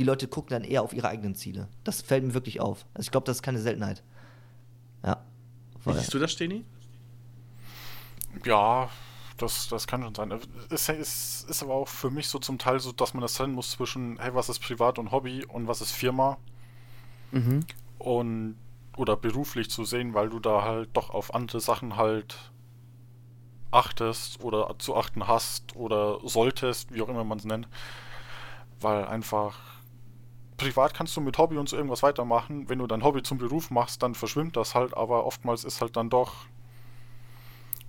[0.00, 1.68] die Leute gucken dann eher auf ihre eigenen Ziele.
[1.84, 2.86] Das fällt mir wirklich auf.
[2.94, 4.02] Also ich glaube, das ist keine Seltenheit.
[5.04, 5.22] Ja.
[5.84, 6.64] Wie siehst du das, Steni?
[8.46, 8.88] Ja,
[9.36, 10.32] das, das kann schon sein.
[10.70, 13.52] Es ist, ist aber auch für mich so zum Teil so, dass man das trennen
[13.52, 16.38] muss zwischen, hey, was ist privat und Hobby und was ist Firma
[17.32, 17.66] Mhm.
[17.98, 18.56] und
[18.96, 22.36] oder beruflich zu sehen, weil du da halt doch auf andere Sachen halt
[23.70, 27.68] achtest oder zu achten hast oder solltest, wie auch immer man es nennt.
[28.80, 29.58] Weil einfach
[30.60, 32.68] privat kannst du mit Hobby und so irgendwas weitermachen.
[32.68, 35.96] Wenn du dein Hobby zum Beruf machst, dann verschwimmt das halt, aber oftmals ist halt
[35.96, 36.34] dann doch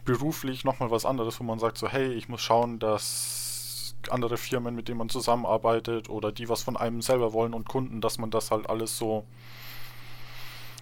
[0.06, 4.74] beruflich nochmal was anderes, wo man sagt so, hey, ich muss schauen, dass andere Firmen,
[4.74, 8.32] mit denen man zusammenarbeitet oder die was von einem selber wollen und Kunden, dass man
[8.32, 9.26] das halt alles so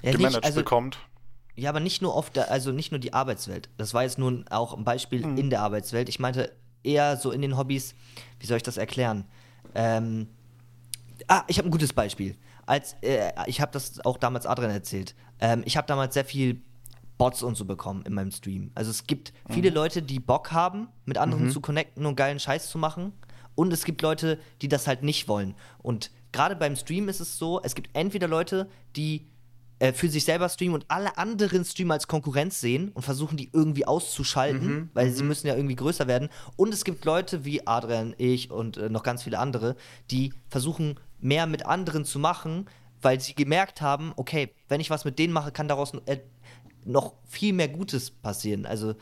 [0.04, 1.00] Ja, gemanagt nicht, also, bekommt.
[1.56, 3.70] ja, aber nicht nur auf der, also nicht nur die Arbeitswelt.
[3.78, 5.38] Das war jetzt nun auch ein Beispiel Mhm.
[5.38, 6.08] in der Arbeitswelt.
[6.08, 7.94] Ich meinte eher so in den Hobbys,
[8.40, 9.26] wie soll ich das erklären?
[9.76, 10.30] Ähm,
[11.30, 12.36] ah, ich habe ein gutes Beispiel.
[12.66, 15.16] Als, äh, ich habe das auch damals Adrian erzählt.
[15.40, 16.62] Ähm, ich habe damals sehr viel
[17.18, 18.72] Bots und so bekommen in meinem Stream.
[18.76, 22.70] Also es gibt viele Leute, die Bock haben, mit anderen zu connecten und geilen Scheiß
[22.70, 23.14] zu machen.
[23.56, 25.56] Und es gibt Leute, die das halt nicht wollen.
[25.80, 29.28] Und gerade beim Stream ist es so, es gibt entweder Leute, die
[29.80, 33.50] äh, für sich selber streamen und alle anderen Streamer als Konkurrenz sehen und versuchen, die
[33.52, 36.30] irgendwie auszuschalten, weil sie müssen ja irgendwie größer werden.
[36.56, 39.76] Und es gibt Leute wie Adrian, ich und äh, noch ganz viele andere,
[40.12, 42.70] die versuchen, mehr mit anderen zu machen,
[43.02, 46.20] weil sie gemerkt haben, okay, wenn ich was mit denen mache, kann daraus äh,
[46.86, 48.66] noch viel mehr Gutes passieren.
[48.66, 48.96] Also,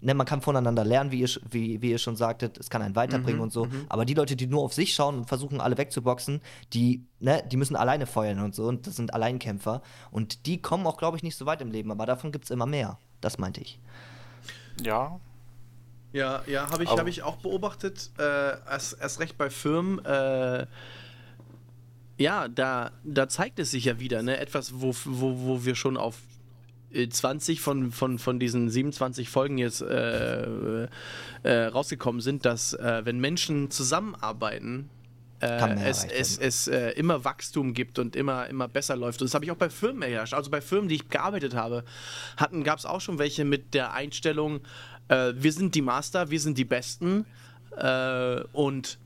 [0.00, 2.96] ne, man kann voneinander lernen, wie ihr, wie, wie ihr schon sagtet, es kann einen
[2.96, 3.68] weiterbringen und so.
[3.88, 6.40] Aber die Leute, die nur auf sich schauen und versuchen, alle wegzuboxen,
[6.72, 8.66] die, ne, die müssen alleine feuern und so.
[8.66, 9.82] Und das sind Alleinkämpfer.
[10.10, 11.90] Und die kommen auch, glaube ich, nicht so weit im Leben.
[11.90, 12.98] Aber davon gibt es immer mehr.
[13.20, 13.78] Das meinte ich.
[14.82, 15.20] Ja,
[16.12, 18.10] Ja, ja, habe ich, hab ich auch beobachtet.
[18.18, 20.04] Äh, erst, erst recht bei Firmen.
[20.04, 20.66] Äh,
[22.20, 24.36] ja, da, da zeigt es sich ja wieder, ne?
[24.36, 26.16] Etwas, wo, wo, wo wir schon auf
[26.92, 30.86] äh, 20 von, von, von diesen 27 Folgen jetzt äh,
[31.42, 34.90] äh, rausgekommen sind, dass äh, wenn Menschen zusammenarbeiten,
[35.40, 39.22] äh, es, es, es äh, immer Wachstum gibt und immer, immer besser läuft.
[39.22, 40.34] Und das habe ich auch bei Firmen erherrscht.
[40.34, 41.84] Also bei Firmen, die ich gearbeitet habe,
[42.36, 44.60] hatten, gab es auch schon welche mit der Einstellung,
[45.08, 47.24] äh, wir sind die Master, wir sind die Besten
[47.78, 48.98] äh, und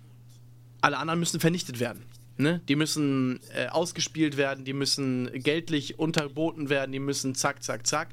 [0.80, 2.02] alle anderen müssen vernichtet werden.
[2.36, 2.60] Ne?
[2.68, 8.08] Die müssen äh, ausgespielt werden, die müssen geldlich unterboten werden, die müssen zack, zack, zack,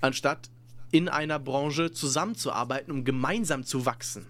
[0.00, 0.50] anstatt
[0.92, 4.26] in einer Branche zusammenzuarbeiten, um gemeinsam zu wachsen.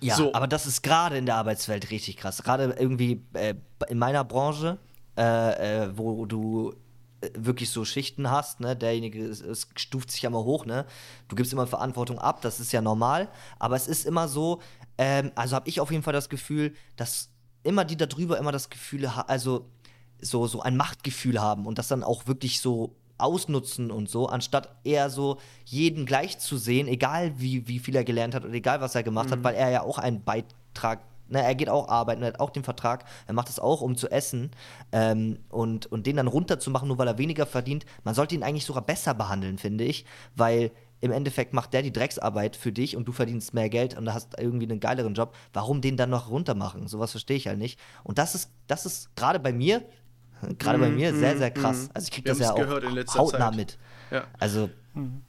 [0.00, 0.34] Ja, So.
[0.34, 2.42] aber das ist gerade in der Arbeitswelt richtig krass.
[2.42, 3.54] Gerade irgendwie äh,
[3.88, 4.78] in meiner Branche,
[5.16, 6.74] äh, äh, wo du
[7.22, 8.76] äh, wirklich so Schichten hast, ne?
[8.76, 10.84] Derjenige es, es stuft sich ja immer hoch, ne?
[11.28, 13.28] Du gibst immer Verantwortung ab, das ist ja normal.
[13.58, 14.60] Aber es ist immer so,
[14.98, 17.30] ähm, also habe ich auf jeden Fall das Gefühl, dass
[17.64, 19.66] immer die da drüber immer das Gefühl, also
[20.20, 24.76] so, so ein Machtgefühl haben und das dann auch wirklich so ausnutzen und so, anstatt
[24.84, 28.80] eher so jeden gleich zu sehen, egal wie, wie viel er gelernt hat oder egal
[28.80, 32.22] was er gemacht hat, weil er ja auch einen Beitrag, ne, er geht auch arbeiten,
[32.22, 34.50] er hat auch den Vertrag, er macht es auch, um zu essen
[34.92, 38.64] ähm, und, und den dann runterzumachen, nur weil er weniger verdient, man sollte ihn eigentlich
[38.64, 40.72] sogar besser behandeln, finde ich, weil
[41.04, 44.38] im Endeffekt macht der die Drecksarbeit für dich und du verdienst mehr Geld und hast
[44.38, 45.36] irgendwie einen geileren Job.
[45.52, 46.88] Warum den dann noch runtermachen?
[46.88, 47.78] Sowas verstehe ich halt nicht.
[48.04, 49.84] Und das ist, das ist gerade bei mir,
[50.58, 51.90] gerade bei mir sehr, sehr krass.
[51.92, 52.58] Also ich kriege das ja auch
[53.18, 53.56] hautnah Zeit.
[53.56, 53.78] mit.
[54.10, 54.24] Ja.
[54.38, 54.70] Also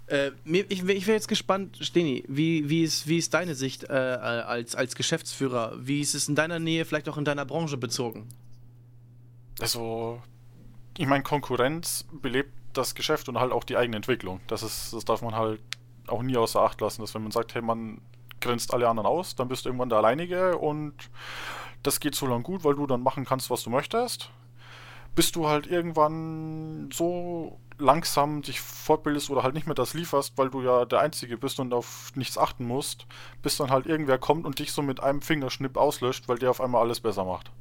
[0.08, 3.84] Äh, mir, ich ich wäre jetzt gespannt, Steni, wie, wie, ist, wie ist deine Sicht
[3.84, 5.74] äh, als, als Geschäftsführer?
[5.82, 8.30] Wie ist es in deiner Nähe, vielleicht auch in deiner Branche bezogen?
[9.60, 10.22] also,
[10.98, 14.42] ich meine, Konkurrenz belebt das Geschäft und halt auch die eigene Entwicklung.
[14.48, 15.62] Das ist, das darf man halt
[16.08, 18.02] auch nie außer Acht lassen, dass wenn man sagt, hey, man
[18.42, 20.94] grenzt alle anderen aus, dann bist du irgendwann der Alleinige und
[21.84, 24.30] das geht so lang gut, weil du dann machen kannst, was du möchtest.
[25.16, 30.50] Bis du halt irgendwann so langsam dich fortbildest oder halt nicht mehr das lieferst, weil
[30.50, 33.06] du ja der Einzige bist und auf nichts achten musst,
[33.42, 36.62] bis dann halt irgendwer kommt und dich so mit einem Fingerschnipp auslöscht, weil der auf
[36.62, 37.52] einmal alles besser macht.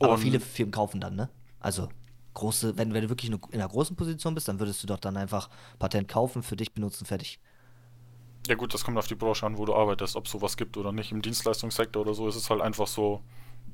[0.00, 1.28] Aber Und- viele Firmen kaufen dann, ne?
[1.60, 1.88] Also
[2.34, 4.86] große, wenn, wenn du wirklich in einer- in einer großen Position bist, dann würdest du
[4.86, 7.38] doch dann einfach Patent kaufen, für dich benutzen, fertig.
[8.48, 10.90] Ja gut, das kommt auf die Branche an, wo du arbeitest, ob sowas gibt oder
[10.92, 11.12] nicht.
[11.12, 13.20] Im Dienstleistungssektor oder so ist es halt einfach so,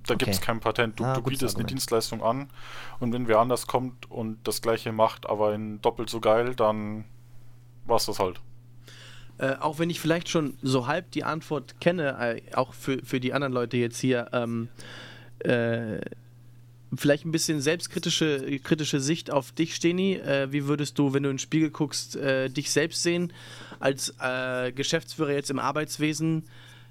[0.06, 0.46] da gibt es Okay.
[0.46, 1.00] kein Patent.
[1.00, 1.70] Du, Ah, du bietest eine Argument.
[1.70, 2.50] Dienstleistung an
[3.00, 7.04] und wenn wer anders kommt und das gleiche macht, aber in doppelt so geil, dann
[7.86, 8.40] war's das halt.
[9.38, 13.20] Äh, auch wenn ich vielleicht schon so halb die Antwort kenne, äh, auch für, für
[13.20, 14.68] die anderen Leute jetzt hier, ähm,
[15.38, 16.00] äh,
[16.94, 20.14] vielleicht ein bisschen selbstkritische kritische Sicht auf dich, Steni.
[20.14, 23.32] Äh, wie würdest du, wenn du in den Spiegel guckst, äh, dich selbst sehen
[23.80, 26.44] als äh, Geschäftsführer jetzt im Arbeitswesen?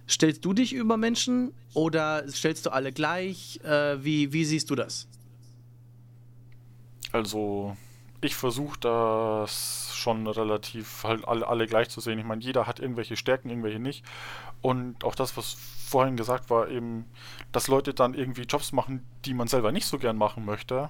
[0.09, 3.59] Stellst du dich über Menschen oder stellst du alle gleich?
[3.63, 5.07] Äh, wie, wie siehst du das?
[7.11, 7.75] Also
[8.21, 12.19] ich versuche das schon relativ halt alle, alle gleich zu sehen.
[12.19, 14.03] Ich meine, jeder hat irgendwelche Stärken, irgendwelche nicht.
[14.61, 15.57] Und auch das, was
[15.87, 17.05] vorhin gesagt war, eben,
[17.51, 20.89] dass Leute dann irgendwie Jobs machen, die man selber nicht so gern machen möchte.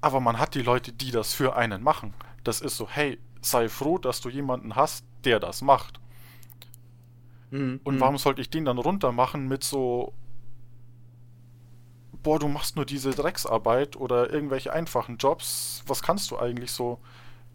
[0.00, 2.14] Aber man hat die Leute, die das für einen machen.
[2.44, 6.00] Das ist so, hey, sei froh, dass du jemanden hast, der das macht.
[7.50, 7.80] Mhm.
[7.84, 10.12] Und warum sollte ich den dann runter machen mit so,
[12.22, 17.00] boah, du machst nur diese Drecksarbeit oder irgendwelche einfachen Jobs, was kannst du eigentlich so?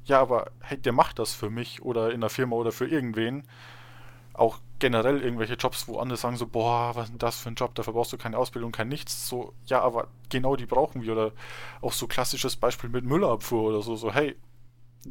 [0.06, 3.44] Ja, aber hey, der macht das für mich oder in der Firma oder für irgendwen.
[4.38, 7.56] Auch generell irgendwelche Jobs, wo andere sagen so, boah, was ist denn das für ein
[7.56, 9.28] Job, dafür brauchst du keine Ausbildung, kein nichts.
[9.28, 11.14] So, ja, aber genau die brauchen wir.
[11.14, 11.32] Oder
[11.82, 14.36] auch so klassisches Beispiel mit Müllabfuhr oder so, so, hey,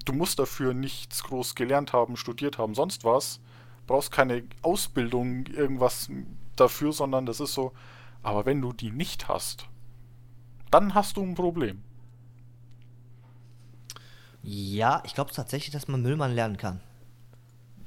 [0.05, 3.41] du musst dafür nichts groß gelernt haben, studiert haben, sonst was.
[3.87, 6.11] Brauchst keine Ausbildung, irgendwas
[6.57, 7.73] dafür, sondern das ist so,
[8.23, 9.69] aber wenn du die nicht hast,
[10.71, 11.83] dann hast du ein Problem.
[14.43, 16.81] Ja, ich glaube tatsächlich, dass man Müllmann lernen kann.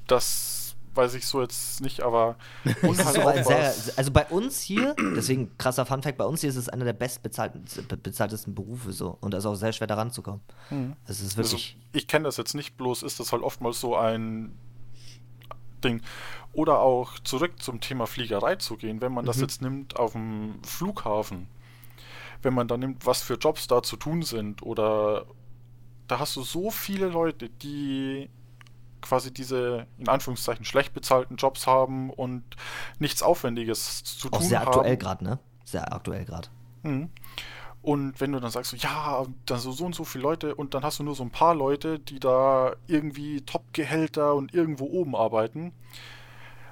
[0.06, 2.36] Das weiß ich so jetzt nicht, aber
[2.82, 6.56] und halt so sehr, also bei uns hier, deswegen krasser Funfact, bei uns hier ist
[6.56, 10.40] es einer der bestbezahltesten Berufe so und da ist auch sehr schwer daran zu kommen.
[10.68, 10.96] Hm.
[11.06, 11.76] Es ist wirklich.
[11.76, 14.56] Also, ich kenne das jetzt nicht, bloß ist das halt oftmals so ein
[15.82, 16.02] Ding.
[16.52, 19.26] Oder auch zurück zum Thema Fliegerei zu gehen, wenn man mhm.
[19.26, 21.48] das jetzt nimmt auf dem Flughafen,
[22.42, 25.26] wenn man da nimmt, was für Jobs da zu tun sind oder
[26.08, 28.30] da hast du so viele Leute, die
[29.00, 32.42] quasi diese in Anführungszeichen schlecht bezahlten Jobs haben und
[32.98, 34.48] nichts Aufwendiges zu Auch tun haben.
[34.48, 35.38] Sehr aktuell gerade, ne?
[35.64, 36.48] Sehr aktuell gerade.
[36.82, 37.10] Mhm.
[37.80, 40.74] Und wenn du dann sagst, so, ja, dann so, so und so viele Leute und
[40.74, 45.14] dann hast du nur so ein paar Leute, die da irgendwie Top-Gehälter und irgendwo oben
[45.14, 45.72] arbeiten.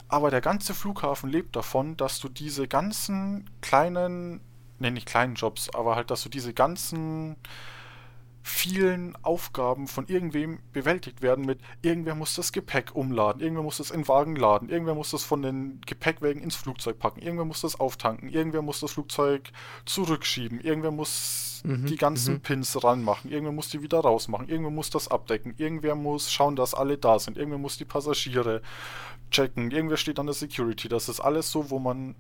[0.08, 4.40] Aber der ganze Flughafen lebt davon, dass du diese ganzen kleinen,
[4.78, 7.36] ne, nicht kleinen Jobs, aber halt, dass du diese ganzen
[8.48, 13.90] vielen Aufgaben von irgendwem bewältigt werden mit irgendwer muss das Gepäck umladen, irgendwer muss das
[13.90, 17.62] in den Wagen laden, irgendwer muss das von den Gepäckwägen ins Flugzeug packen, irgendwer muss
[17.62, 19.50] das auftanken, irgendwer muss das Flugzeug
[19.84, 22.40] zurückschieben, irgendwer muss mhm, die ganzen mhm.
[22.40, 26.72] Pins ranmachen, irgendwer muss die wieder rausmachen, irgendwer muss das abdecken, irgendwer muss schauen, dass
[26.72, 28.62] alle da sind, irgendwer muss die Passagiere
[29.32, 30.88] checken, irgendwer steht an der Security.
[30.88, 32.14] Das ist alles so, wo man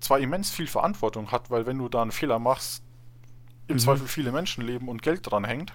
[0.00, 2.82] zwar immens viel Verantwortung hat, weil wenn du da einen Fehler machst,
[3.68, 3.80] im mhm.
[3.80, 5.72] Zweifel viele Menschenleben und Geld dran hängt.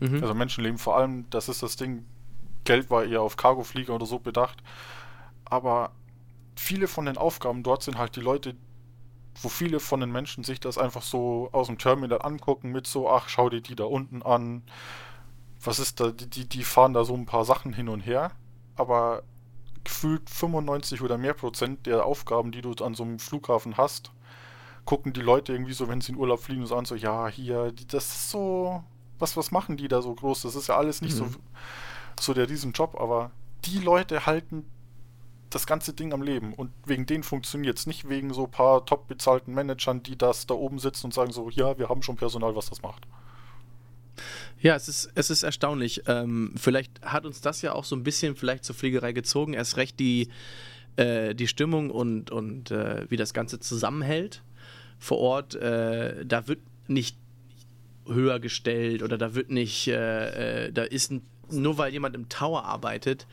[0.00, 0.22] Mhm.
[0.22, 2.04] Also Menschenleben vor allem, das ist das Ding.
[2.64, 4.62] Geld war eher auf Cargoflieger oder so bedacht.
[5.44, 5.92] Aber
[6.56, 8.56] viele von den Aufgaben dort sind halt die Leute,
[9.42, 13.10] wo viele von den Menschen sich das einfach so aus dem Terminal angucken mit so,
[13.10, 14.62] ach, schau dir die da unten an.
[15.62, 18.32] Was ist da, die, die fahren da so ein paar Sachen hin und her.
[18.76, 19.22] Aber
[19.82, 24.12] gefühlt 95 oder mehr Prozent der Aufgaben, die du an so einem Flughafen hast,
[24.84, 27.72] gucken die Leute irgendwie so, wenn sie in Urlaub fliegen, so an, so, ja, hier,
[27.88, 28.84] das ist so,
[29.18, 30.42] was, was machen die da so groß?
[30.42, 31.18] Das ist ja alles nicht mhm.
[31.18, 31.26] so,
[32.20, 33.30] so der Riesenjob, aber
[33.64, 34.64] die Leute halten
[35.50, 38.84] das ganze Ding am Leben und wegen denen funktioniert es nicht wegen so ein paar
[38.84, 42.16] top bezahlten Managern, die das da oben sitzen und sagen so, ja, wir haben schon
[42.16, 43.06] Personal, was das macht.
[44.60, 46.02] Ja, es ist, es ist erstaunlich.
[46.06, 49.54] Ähm, vielleicht hat uns das ja auch so ein bisschen vielleicht zur Fliegerei gezogen.
[49.54, 50.28] Erst recht die,
[50.96, 54.42] äh, die Stimmung und, und äh, wie das Ganze zusammenhält
[54.98, 57.16] vor Ort, äh, da wird nicht
[58.06, 62.28] höher gestellt oder da wird nicht, äh, äh, da ist ein, nur weil jemand im
[62.28, 63.26] Tower arbeitet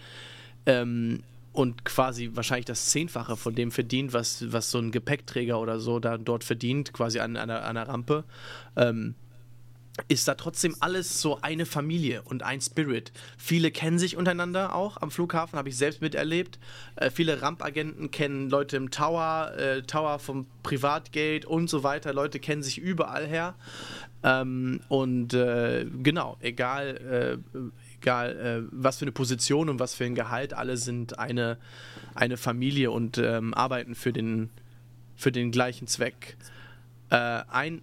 [0.66, 5.80] ähm, und quasi wahrscheinlich das Zehnfache von dem verdient, was, was so ein Gepäckträger oder
[5.80, 8.24] so da dort verdient, quasi an, einer, an einer Rampe,
[8.78, 9.16] ähm,
[10.08, 13.12] ist da trotzdem alles so eine Familie und ein Spirit.
[13.38, 16.60] Viele kennen sich untereinander auch am Flughafen, habe ich selbst miterlebt.
[16.96, 22.14] Äh, viele Rampagenten kennen Leute im Tower, äh, Tower vom Privatgate und so weiter.
[22.14, 23.56] Leute kennen sich überall her.
[24.24, 27.68] Ähm, und äh, genau, egal, äh,
[28.00, 31.58] egal äh, was für eine Position und was für ein Gehalt, alle sind eine,
[32.14, 34.50] eine Familie und ähm, arbeiten für den,
[35.16, 36.38] für den gleichen Zweck.
[37.10, 37.82] Äh, ein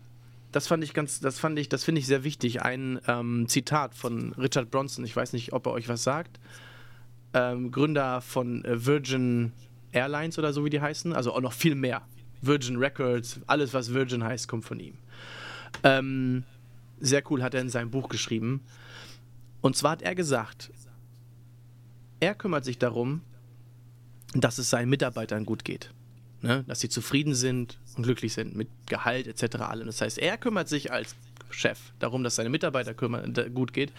[0.52, 2.62] das fand ich ganz, das fand ich, das finde ich sehr wichtig.
[2.62, 6.40] Ein ähm, Zitat von Richard Bronson, ich weiß nicht, ob er euch was sagt.
[7.34, 9.52] Ähm, Gründer von äh, Virgin
[9.92, 12.02] Airlines oder so wie die heißen, also auch noch viel mehr.
[12.40, 14.94] Virgin Records, alles was Virgin heißt, kommt von ihm.
[15.82, 16.44] Ähm,
[17.00, 18.62] sehr cool hat er in seinem Buch geschrieben.
[19.60, 20.70] Und zwar hat er gesagt,
[22.20, 23.22] er kümmert sich darum,
[24.34, 25.92] dass es seinen Mitarbeitern gut geht.
[26.42, 26.64] Ne?
[26.66, 29.56] Dass sie zufrieden sind und glücklich sind mit Gehalt etc.
[29.56, 29.86] allem.
[29.86, 31.14] Das heißt, er kümmert sich als
[31.50, 33.92] Chef darum, dass seine Mitarbeiter gut geht.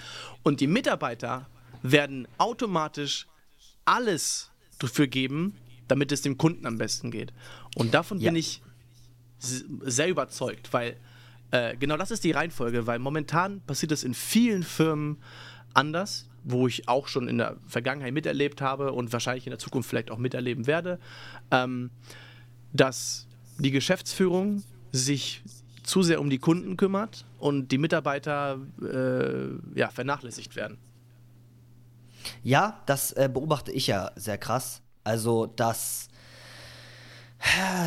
[0.44, 1.48] Und die Mitarbeiter
[1.84, 3.28] werden automatisch
[3.86, 5.56] alles dafür geben,
[5.88, 7.34] damit es dem Kunden am besten geht.
[7.76, 8.30] Und davon ja.
[8.30, 8.62] bin ich
[9.40, 10.96] sehr überzeugt, weil
[11.52, 15.18] äh, genau das ist die Reihenfolge, weil momentan passiert es in vielen Firmen
[15.74, 19.90] anders, wo ich auch schon in der Vergangenheit miterlebt habe und wahrscheinlich in der Zukunft
[19.90, 21.00] vielleicht auch miterleben werde.
[21.52, 21.90] Ähm,
[22.72, 23.29] dass
[23.60, 25.44] die Geschäftsführung sich
[25.84, 30.78] zu sehr um die Kunden kümmert und die Mitarbeiter äh, ja, vernachlässigt werden.
[32.44, 34.82] Ja, das äh, beobachte ich ja sehr krass.
[35.04, 36.10] Also, dass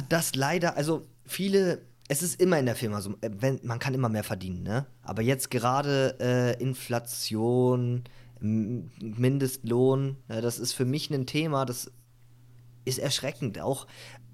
[0.09, 3.95] das leider, also viele, es ist immer in der Firma so, äh, wenn, man kann
[3.95, 4.87] immer mehr verdienen, ne?
[5.03, 8.05] Aber jetzt gerade äh, Inflation,
[8.41, 11.93] Mindestlohn, äh, das ist für mich ein Thema, das
[12.85, 13.61] ist erschreckend.
[13.61, 13.87] Auch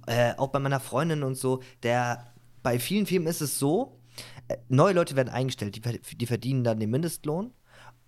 [0.09, 2.33] äh, auch bei meiner Freundin und so, der
[2.63, 4.01] bei vielen Firmen ist es so,
[4.49, 7.53] äh, neue Leute werden eingestellt, die, die verdienen dann den Mindestlohn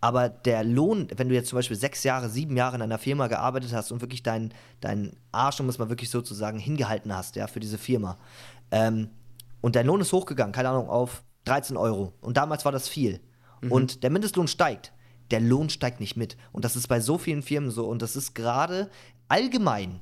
[0.01, 3.27] Aber der Lohn, wenn du jetzt zum Beispiel sechs Jahre, sieben Jahre in einer Firma
[3.27, 7.47] gearbeitet hast und wirklich deinen dein Arsch, um es mal wirklich sozusagen, hingehalten hast, ja,
[7.47, 8.19] für diese Firma.
[8.71, 9.11] Ähm,
[9.61, 12.15] und dein Lohn ist hochgegangen, keine Ahnung, auf 13 Euro.
[12.21, 13.21] Und damals war das viel.
[13.61, 13.73] Mhm.
[13.73, 14.93] Und der Mindestlohn steigt.
[15.31, 16.37] Der Lohn steigt nicht mit.
[16.51, 17.87] Und das ist bei so vielen Firmen so.
[17.87, 18.91] Und das ist gerade
[19.29, 20.01] allgemein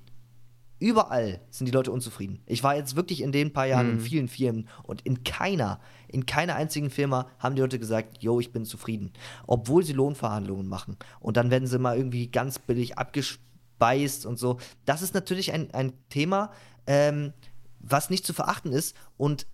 [0.81, 2.41] Überall sind die Leute unzufrieden.
[2.47, 3.93] Ich war jetzt wirklich in den paar Jahren mhm.
[3.95, 8.39] in vielen Firmen und in keiner, in keiner einzigen Firma haben die Leute gesagt, yo,
[8.39, 9.12] ich bin zufrieden.
[9.47, 10.97] Obwohl sie Lohnverhandlungen machen.
[11.18, 14.59] Und dann werden sie mal irgendwie ganz billig abgespeist und so.
[14.85, 16.53] Das ist natürlich ein, ein Thema,
[16.87, 17.33] ähm,
[17.81, 18.95] was nicht zu verachten ist.
[19.16, 19.47] Und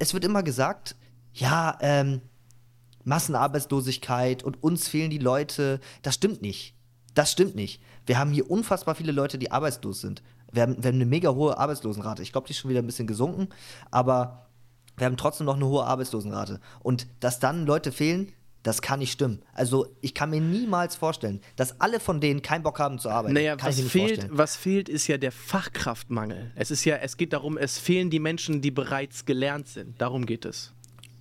[0.00, 0.96] es wird immer gesagt,
[1.34, 2.20] ja, ähm,
[3.04, 5.80] Massenarbeitslosigkeit und uns fehlen die Leute.
[6.02, 6.74] Das stimmt nicht.
[7.14, 7.80] Das stimmt nicht.
[8.06, 10.22] Wir haben hier unfassbar viele Leute, die arbeitslos sind.
[10.54, 12.22] Wir haben, wir haben eine mega hohe Arbeitslosenrate.
[12.22, 13.48] Ich glaube, die ist schon wieder ein bisschen gesunken,
[13.90, 14.46] aber
[14.96, 16.60] wir haben trotzdem noch eine hohe Arbeitslosenrate.
[16.80, 18.32] Und dass dann Leute fehlen,
[18.62, 19.42] das kann nicht stimmen.
[19.52, 23.34] Also ich kann mir niemals vorstellen, dass alle von denen keinen Bock haben zu arbeiten.
[23.34, 26.50] Naja, was fehlt, was fehlt, ist ja der Fachkraftmangel.
[26.54, 30.00] Es ist ja, es geht darum, es fehlen die Menschen, die bereits gelernt sind.
[30.00, 30.73] Darum geht es.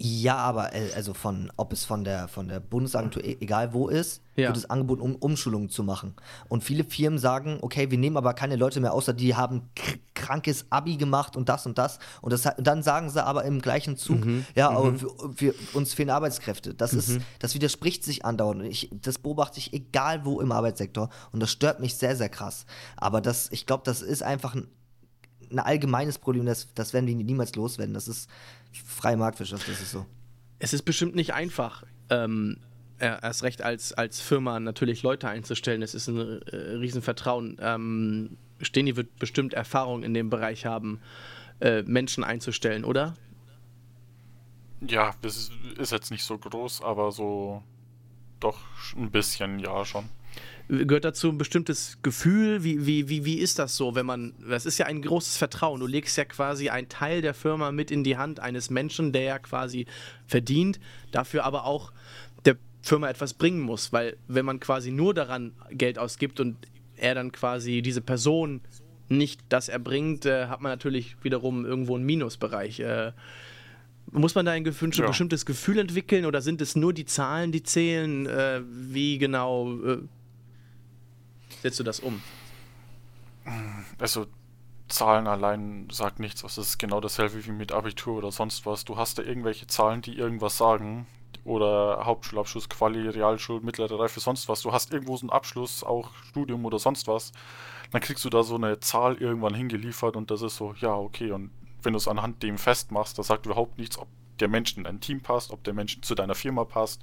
[0.05, 3.87] Ja, aber äh, also von, ob es von der, von der Bundesagentur, e, egal wo
[3.87, 4.49] ist, ja.
[4.49, 6.13] wird es angeboten, um Umschulungen zu machen.
[6.49, 9.69] Und viele Firmen sagen, okay, wir nehmen aber keine Leute mehr, außer die haben
[10.13, 11.99] krankes Abi gemacht und das und das.
[12.21, 14.45] Und, das, dann sagen sie aber im gleichen Zug, mhm.
[14.55, 14.75] ja, mhm.
[14.75, 16.73] aber wir, wir, uns fehlen Arbeitskräfte.
[16.73, 16.99] Das, mhm.
[16.99, 18.63] ist, das widerspricht sich andauernd.
[18.63, 21.11] Ich, das beobachte ich egal wo im Arbeitssektor.
[21.31, 22.65] Und das stört mich sehr, sehr krass.
[22.97, 24.67] Aber das, ich glaube, das ist einfach ein
[25.53, 27.93] ein allgemeines Problem, das, das werden wir niemals loswerden.
[27.93, 28.29] Das ist
[28.85, 30.05] freie Marktwirtschaft, das ist so.
[30.59, 31.83] Es ist bestimmt nicht einfach.
[32.09, 32.57] Ähm,
[32.99, 35.81] erst recht als, als Firma natürlich Leute einzustellen.
[35.81, 37.57] Es ist ein äh, Riesenvertrauen.
[37.59, 40.99] Ähm, Steni wird bestimmt Erfahrung in dem Bereich haben,
[41.59, 43.15] äh, Menschen einzustellen, oder?
[44.81, 47.63] Ja, das ist jetzt nicht so groß, aber so
[48.39, 48.59] doch
[48.95, 50.09] ein bisschen, ja, schon
[50.67, 52.63] gehört dazu ein bestimmtes Gefühl?
[52.63, 55.79] Wie, wie, wie, wie ist das so, wenn man, das ist ja ein großes Vertrauen.
[55.79, 59.23] Du legst ja quasi einen Teil der Firma mit in die Hand eines Menschen, der
[59.23, 59.85] ja quasi
[60.27, 60.79] verdient,
[61.11, 61.91] dafür aber auch
[62.45, 66.57] der Firma etwas bringen muss, weil wenn man quasi nur daran Geld ausgibt und
[66.95, 68.61] er dann quasi diese Person
[69.09, 72.79] nicht das erbringt, äh, hat man natürlich wiederum irgendwo einen Minusbereich.
[72.79, 73.11] Äh,
[74.11, 75.07] muss man da ein, ein ja.
[75.07, 78.25] bestimmtes Gefühl entwickeln oder sind es nur die Zahlen, die zählen?
[78.27, 79.97] Äh, wie genau äh,
[81.63, 82.21] setzt du das um?
[83.97, 84.27] Also
[84.89, 86.41] Zahlen allein sagt nichts.
[86.41, 88.83] Das ist genau dasselbe wie mit Abitur oder sonst was.
[88.83, 91.07] Du hast da irgendwelche Zahlen, die irgendwas sagen.
[91.45, 94.61] Oder Hauptschulabschluss, Quali, Realschul, mittlere Reife, sonst was.
[94.61, 97.31] Du hast irgendwo so einen Abschluss, auch Studium oder sonst was.
[97.91, 101.31] Dann kriegst du da so eine Zahl irgendwann hingeliefert und das ist so, ja, okay.
[101.31, 101.51] Und
[101.81, 104.07] wenn du es anhand dem festmachst, das sagt überhaupt nichts, ob
[104.39, 107.01] der Mensch in dein Team passt, ob der Mensch zu deiner Firma passt,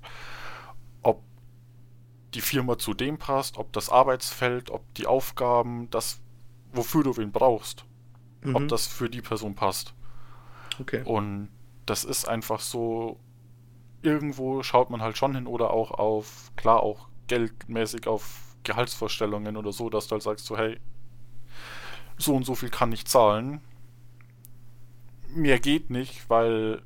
[2.34, 6.20] die Firma zu dem passt, ob das Arbeitsfeld, ob die Aufgaben, das,
[6.72, 7.84] wofür du wen brauchst,
[8.42, 8.56] mhm.
[8.56, 9.94] ob das für die Person passt.
[10.78, 11.02] Okay.
[11.04, 11.48] Und
[11.86, 13.18] das ist einfach so,
[14.02, 19.72] irgendwo schaut man halt schon hin oder auch auf, klar, auch geldmäßig auf Gehaltsvorstellungen oder
[19.72, 20.78] so, dass du halt sagst so, hey,
[22.18, 23.60] so und so viel kann ich zahlen.
[25.28, 26.82] Mehr geht nicht, weil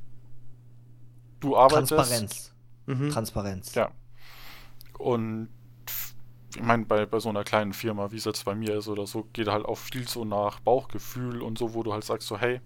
[1.40, 1.92] du arbeitest.
[1.92, 2.54] Transparenz.
[2.86, 3.10] Mhm.
[3.10, 3.74] Transparenz.
[3.74, 3.90] Ja.
[4.98, 5.48] Und
[6.54, 9.06] ich meine, bei, bei so einer kleinen Firma, wie es jetzt bei mir ist oder
[9.06, 12.38] so, geht halt auch viel so nach Bauchgefühl und so, wo du halt sagst so,
[12.38, 12.60] hey,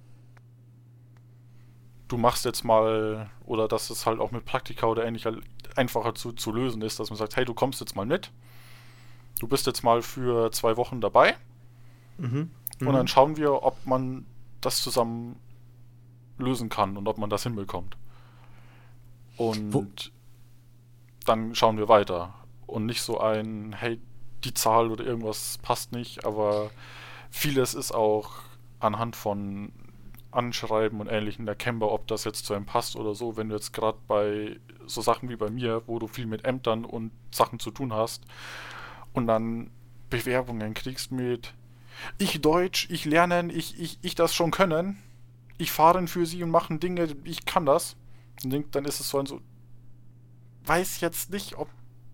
[2.08, 5.42] du machst jetzt mal, oder dass es halt auch mit Praktika oder ähnlich halt
[5.76, 8.32] einfacher zu, zu lösen ist, dass man sagt, hey, du kommst jetzt mal mit,
[9.40, 11.36] du bist jetzt mal für zwei Wochen dabei
[12.18, 12.50] mhm.
[12.80, 12.86] Mhm.
[12.86, 14.26] und dann schauen wir, ob man
[14.60, 15.36] das zusammen
[16.38, 17.96] lösen kann und ob man das hinbekommt.
[19.36, 19.86] Und wo,
[21.28, 22.34] dann schauen wir weiter.
[22.66, 24.00] Und nicht so ein, hey,
[24.44, 26.70] die Zahl oder irgendwas passt nicht, aber
[27.30, 28.30] vieles ist auch
[28.80, 29.72] anhand von
[30.30, 33.36] Anschreiben und Ähnlichem erkennbar, ob das jetzt zu einem passt oder so.
[33.36, 36.84] Wenn du jetzt gerade bei so Sachen wie bei mir, wo du viel mit Ämtern
[36.84, 38.24] und Sachen zu tun hast
[39.12, 39.70] und dann
[40.10, 41.54] Bewerbungen kriegst mit
[42.18, 44.98] ich Deutsch, ich lernen, ich, ich, ich das schon können,
[45.56, 47.96] ich fahren für sie und machen Dinge, ich kann das.
[48.44, 49.40] Dann ist es so ein so,
[50.64, 51.68] weiß jetzt nicht, ob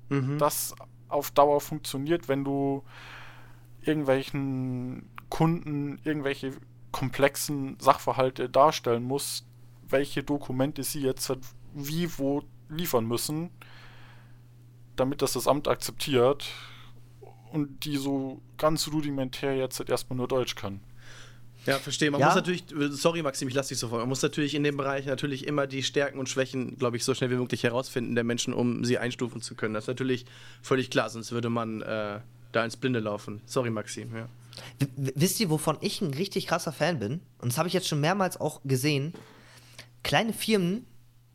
[0.09, 0.39] mhm.
[0.39, 0.75] das
[1.09, 2.83] auf Dauer funktioniert, wenn du
[3.83, 6.53] irgendwelchen Kunden irgendwelche
[6.93, 9.47] komplexen Sachverhalte darstellen musst,
[9.89, 11.31] welche Dokumente sie jetzt
[11.75, 13.51] wie wo liefern müssen,
[14.97, 16.47] damit das das Amt akzeptiert
[17.53, 20.81] und die so ganz rudimentär jetzt erstmal nur Deutsch können.
[21.67, 22.11] Ja, verstehe.
[22.11, 22.27] Man Ja?
[22.27, 23.99] muss natürlich, sorry Maxim, ich lasse dich so vor.
[23.99, 27.15] Man muss natürlich in dem Bereich natürlich immer die Stärken und Schwächen, glaube ich, so
[27.15, 29.75] schnell wie möglich herausfinden der Menschen, um sie einstufen zu können.
[29.75, 30.27] Das ist natürlich
[30.63, 32.21] völlig klar, sonst würde man äh,
[32.53, 33.41] da ins Blinde laufen.
[33.47, 34.29] Sorry Maxim, ja.
[34.79, 37.21] W wisst ihr, wovon ich ein richtig krasser Fan bin?
[37.39, 39.13] Und das habe ich jetzt schon mehrmals auch gesehen.
[40.03, 40.87] Kleine Firmen,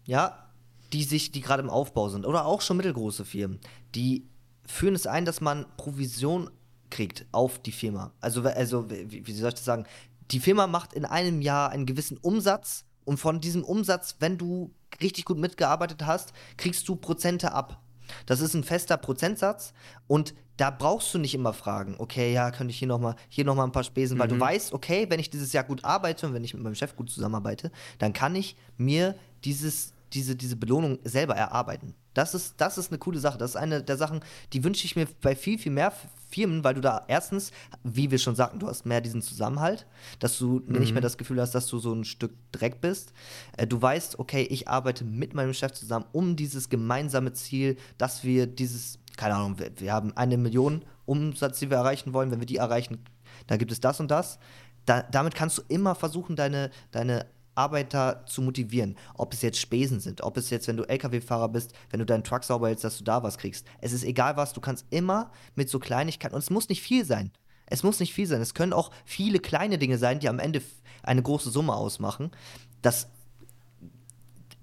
[0.05, 0.45] ja,
[0.93, 3.59] die sich, die gerade im Aufbau sind, oder auch schon mittelgroße Firmen,
[3.95, 4.25] die
[4.65, 6.49] führen es ein, dass man Provision
[6.89, 8.13] kriegt auf die Firma.
[8.21, 9.85] Also, also wie, wie soll ich das sagen?
[10.31, 14.71] Die Firma macht in einem Jahr einen gewissen Umsatz und von diesem Umsatz, wenn du
[15.01, 17.81] richtig gut mitgearbeitet hast, kriegst du Prozente ab.
[18.25, 19.73] Das ist ein fester Prozentsatz
[20.07, 23.55] und da brauchst du nicht immer fragen, okay, ja, könnte ich hier nochmal hier noch
[23.55, 26.33] mal ein paar Spesen, weil du weißt, okay, wenn ich dieses Jahr gut arbeite und
[26.33, 29.15] wenn ich mit meinem Chef gut zusammenarbeite, dann kann ich mir
[29.45, 31.95] dieses, diese, diese Belohnung selber erarbeiten.
[32.13, 33.37] Das ist, das ist eine coole Sache.
[33.37, 34.19] Das ist eine der Sachen,
[34.51, 35.93] die wünsche ich mir bei viel, viel mehr
[36.29, 37.51] Firmen, weil du da erstens,
[37.83, 39.85] wie wir schon sagten, du hast mehr diesen Zusammenhalt,
[40.19, 43.13] dass du nicht mehr das Gefühl hast, dass du so ein Stück Dreck bist.
[43.57, 48.23] Äh, du weißt, okay, ich arbeite mit meinem Chef zusammen um dieses gemeinsame Ziel, dass
[48.23, 52.31] wir dieses, keine Ahnung, wir, wir haben eine Million Umsatz, die wir erreichen wollen.
[52.31, 52.99] Wenn wir die erreichen,
[53.47, 54.39] dann gibt es das und das.
[54.85, 57.25] Da, damit kannst du immer versuchen, deine, deine
[57.59, 58.95] Arbeiter zu motivieren.
[59.15, 62.23] Ob es jetzt Spesen sind, ob es jetzt, wenn du LKW-Fahrer bist, wenn du deinen
[62.23, 63.67] Truck sauber hältst, dass du da was kriegst.
[63.81, 67.03] Es ist egal was, du kannst immer mit so Kleinigkeiten, und es muss nicht viel
[67.03, 67.31] sein.
[67.65, 68.41] Es muss nicht viel sein.
[68.41, 70.61] Es können auch viele kleine Dinge sein, die am Ende
[71.03, 72.31] eine große Summe ausmachen.
[72.81, 73.09] Das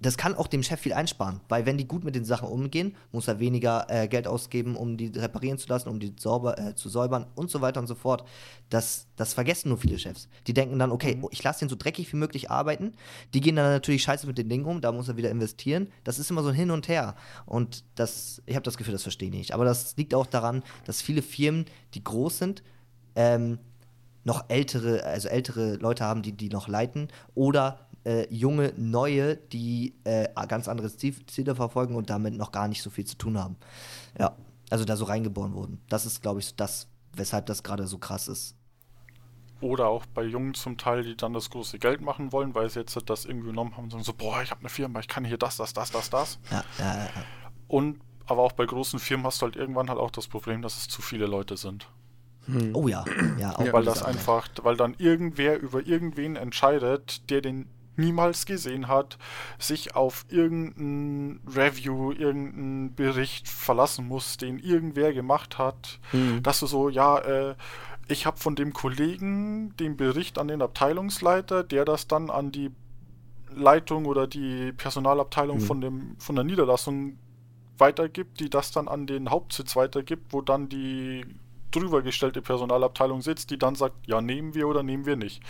[0.00, 2.94] das kann auch dem Chef viel einsparen, weil wenn die gut mit den Sachen umgehen,
[3.12, 6.74] muss er weniger äh, Geld ausgeben, um die reparieren zu lassen, um die sauber, äh,
[6.74, 8.24] zu säubern und so weiter und so fort.
[8.68, 10.28] Das, das vergessen nur viele Chefs.
[10.46, 12.92] Die denken dann, okay, oh, ich lasse den so dreckig wie möglich arbeiten.
[13.32, 15.88] Die gehen dann natürlich scheiße mit den Dingen um, da muss er wieder investieren.
[16.04, 17.16] Das ist immer so ein Hin und Her.
[17.46, 19.54] Und das, ich habe das Gefühl, das verstehe ich nicht.
[19.54, 22.62] Aber das liegt auch daran, dass viele Firmen, die groß sind,
[23.14, 23.58] ähm,
[24.26, 29.96] noch ältere, also ältere Leute haben, die die noch leiten oder äh, junge, neue, die
[30.04, 33.36] äh, ganz andere Ziel- Ziele verfolgen und damit noch gar nicht so viel zu tun
[33.36, 33.56] haben.
[34.18, 34.36] Ja,
[34.70, 35.82] also da so reingeboren wurden.
[35.88, 38.54] Das ist, glaube ich, das, weshalb das gerade so krass ist.
[39.60, 42.78] Oder auch bei Jungen zum Teil, die dann das große Geld machen wollen, weil sie
[42.78, 45.24] jetzt das irgendwie genommen haben und sagen so, boah, ich habe eine Firma, ich kann
[45.24, 46.38] hier das, das, das, das, das.
[46.50, 47.08] Ja, ja, ja.
[47.66, 50.76] Und aber auch bei großen Firmen hast du halt irgendwann halt auch das Problem, dass
[50.76, 51.88] es zu viele Leute sind.
[52.74, 53.04] Oh ja,
[53.38, 58.46] ja, auch weil diese das einfach, weil dann irgendwer über irgendwen entscheidet, der den niemals
[58.46, 59.18] gesehen hat,
[59.58, 65.98] sich auf irgendein Review, irgendeinen Bericht verlassen muss, den irgendwer gemacht hat,
[66.42, 67.54] dass du so, ja, äh,
[68.08, 72.70] ich habe von dem Kollegen den Bericht an den Abteilungsleiter, der das dann an die
[73.54, 77.18] Leitung oder die Personalabteilung von dem von der Niederlassung
[77.78, 81.24] weitergibt, die das dann an den Hauptsitz weitergibt, wo dann die
[81.70, 85.42] drüber gestellte Personalabteilung sitzt, die dann sagt, ja, nehmen wir oder nehmen wir nicht.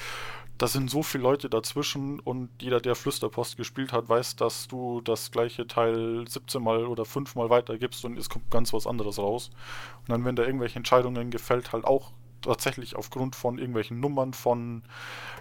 [0.59, 5.03] Da sind so viele Leute dazwischen und jeder, der Flüsterpost gespielt hat, weiß, dass du
[5.03, 9.19] das gleiche Teil 17 Mal oder 5 Mal weitergibst und es kommt ganz was anderes
[9.19, 9.51] raus.
[10.01, 12.13] Und dann, wenn da irgendwelche Entscheidungen gefällt, halt auch
[12.47, 14.83] tatsächlich aufgrund von irgendwelchen Nummern von,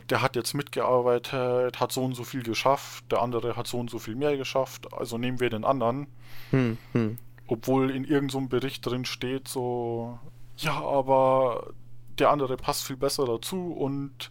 [0.09, 3.89] der hat jetzt mitgearbeitet, hat so und so viel geschafft, der andere hat so und
[3.89, 6.07] so viel mehr geschafft, also nehmen wir den anderen
[6.51, 7.17] Hm, hm.
[7.47, 10.19] obwohl in irgendeinem so Bericht drin steht, so,
[10.57, 11.73] ja, aber
[12.19, 14.29] der andere passt viel besser dazu und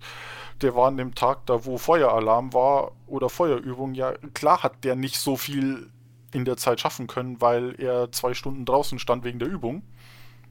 [0.63, 4.97] der war an dem Tag da, wo Feueralarm war oder Feuerübung, ja, klar hat der
[4.97, 5.91] nicht so viel
[6.33, 9.83] in der Zeit schaffen können, weil er zwei Stunden draußen stand wegen der Übung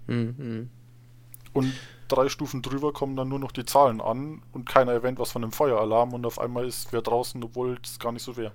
[0.08, 0.70] Hm, hm.
[1.54, 5.32] und drei Stufen drüber kommen dann nur noch die Zahlen an und keiner erwähnt was
[5.32, 8.54] von dem Feueralarm und auf einmal ist wer draußen, obwohl es gar nicht so wäre.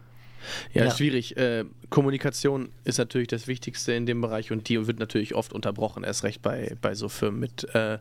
[0.72, 0.90] Ja, Ja.
[0.90, 1.36] schwierig.
[1.36, 6.04] Äh, Kommunikation ist natürlich das Wichtigste in dem Bereich und die wird natürlich oft unterbrochen,
[6.04, 7.98] erst recht bei, bei so Firmen mit äh,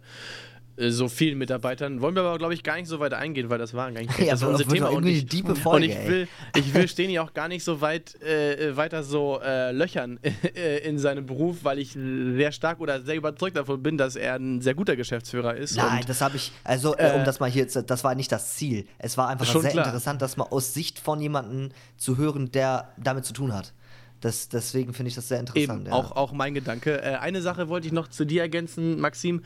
[0.80, 2.02] so vielen Mitarbeitern.
[2.02, 4.34] Wollen wir aber, glaube ich, gar nicht so weit eingehen, weil das war eigentlich Ja,
[4.34, 4.90] das unser Thema.
[4.90, 6.08] Und ich, diepe und Folge, ich ey.
[6.08, 10.20] will, ich will Steni auch gar nicht so weit äh, weiter so äh, löchern
[10.56, 14.36] äh, in seinem Beruf, weil ich sehr stark oder sehr überzeugt davon bin, dass er
[14.36, 15.76] ein sehr guter Geschäftsführer ist.
[15.78, 18.32] Nein, das habe ich, also äh, um Äh, das mal hier, zu- das war nicht
[18.32, 18.86] das Ziel.
[19.00, 19.86] Es war einfach Schon sehr klar.
[19.86, 23.74] interessant, das mal aus Sicht von jemandem zu hören, der damit zu tun hat.
[24.22, 25.82] Das, deswegen finde ich das sehr interessant.
[25.82, 25.94] Eben, ja.
[25.94, 27.02] auch, auch mein Gedanke.
[27.02, 29.42] Äh, eine Sache wollte ich noch zu dir ergänzen, Maxim.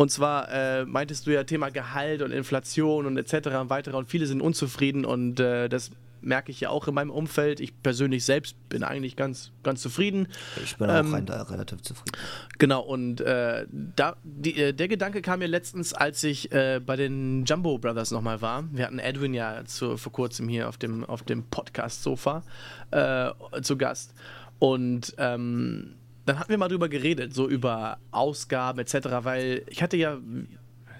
[0.00, 3.48] Und zwar äh, meintest du ja Thema Gehalt und Inflation und etc.
[3.60, 5.90] und weiter und viele sind unzufrieden und äh, das
[6.22, 7.60] merke ich ja auch in meinem Umfeld.
[7.60, 10.28] Ich persönlich selbst bin eigentlich ganz, ganz zufrieden.
[10.64, 12.16] ich bin ähm, auch rein, relativ zufrieden.
[12.56, 16.96] Genau, und äh, da, die, äh, der Gedanke kam mir letztens, als ich äh, bei
[16.96, 18.64] den Jumbo Brothers nochmal war.
[18.72, 22.42] Wir hatten Edwin ja zu, vor kurzem hier auf dem, auf dem Podcast-Sofa
[22.90, 24.14] äh, zu Gast.
[24.58, 25.96] Und ähm,
[26.30, 30.16] dann hatten wir mal drüber geredet, so über Ausgaben etc., weil ich hatte ja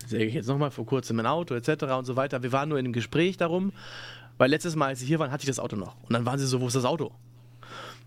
[0.08, 1.84] säge ich jetzt nochmal vor kurzem ein Auto etc.
[1.96, 2.42] und so weiter.
[2.42, 3.72] Wir waren nur in einem Gespräch darum,
[4.38, 5.94] weil letztes Mal, als sie hier waren, hatte ich das Auto noch.
[6.02, 7.12] Und dann waren sie so, wo ist das Auto?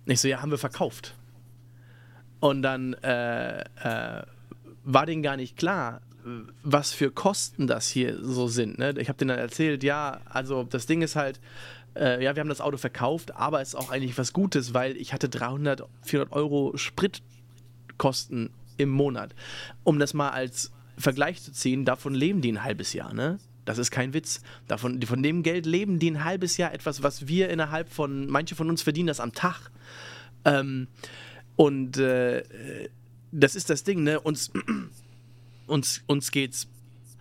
[0.06, 1.16] Und ich so, ja, haben wir verkauft.
[2.42, 4.24] Und dann äh, äh,
[4.84, 6.02] war denen gar nicht klar,
[6.62, 8.80] was für Kosten das hier so sind.
[8.80, 8.96] Ne?
[8.98, 11.40] Ich habe denen dann erzählt, ja, also das Ding ist halt,
[11.96, 14.98] äh, ja, wir haben das Auto verkauft, aber es ist auch eigentlich was Gutes, weil
[14.98, 19.36] ich hatte 300, 400 Euro Spritkosten im Monat.
[19.84, 23.40] Um das mal als Vergleich zu ziehen, davon leben die ein halbes Jahr, ne?
[23.66, 24.42] Das ist kein Witz.
[24.68, 28.56] Davon, von dem Geld leben die ein halbes Jahr etwas, was wir innerhalb von, manche
[28.56, 29.72] von uns verdienen das am Tag.
[30.44, 30.88] Ähm,
[31.56, 32.44] und äh,
[33.32, 34.20] das ist das Ding, ne?
[34.20, 34.52] Uns,
[35.68, 36.68] uns, uns geht's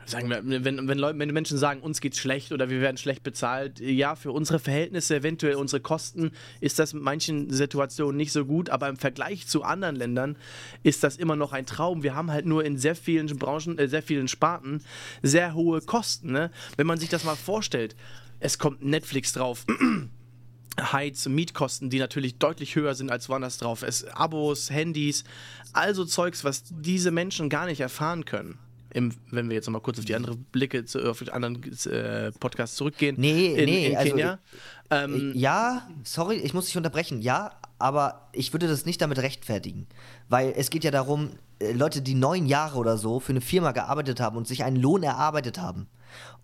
[0.05, 3.23] sagen wir, wenn, wenn, Leute, wenn Menschen sagen, uns geht's schlecht oder wir werden schlecht
[3.23, 8.45] bezahlt, ja, für unsere Verhältnisse, eventuell unsere Kosten, ist das in manchen Situationen nicht so
[8.45, 10.37] gut, aber im Vergleich zu anderen Ländern
[10.83, 12.03] ist das immer noch ein Traum.
[12.03, 14.83] Wir haben halt nur in sehr vielen Branchen, äh, sehr vielen Sparten
[15.23, 16.33] sehr hohe Kosten.
[16.33, 16.51] Ne?
[16.77, 17.97] Wenn man sich das mal vorstellt,
[18.41, 19.65] es kommt Netflix drauf.
[20.81, 23.83] Heiz, Mietkosten, die natürlich deutlich höher sind als woanders drauf.
[23.83, 25.25] Es Abos, Handys,
[25.75, 28.59] also Zeugs, was diese Menschen gar nicht erfahren können
[28.95, 32.31] im, wenn wir jetzt nochmal kurz auf die andere Blicke, zu, auf die anderen äh,
[32.33, 33.17] Podcasts zurückgehen.
[33.19, 34.39] Nee, in, nee, in also, Kenia.
[34.91, 37.23] Ähm, ja, sorry, ich muss dich unterbrechen.
[37.23, 39.87] Ja, aber ich würde das nicht damit rechtfertigen.
[40.29, 43.73] Weil es geht ja darum, äh, Leute, die neun Jahre oder so für eine Firma
[43.73, 45.89] gearbeitet haben und sich einen Lohn erarbeitet haben.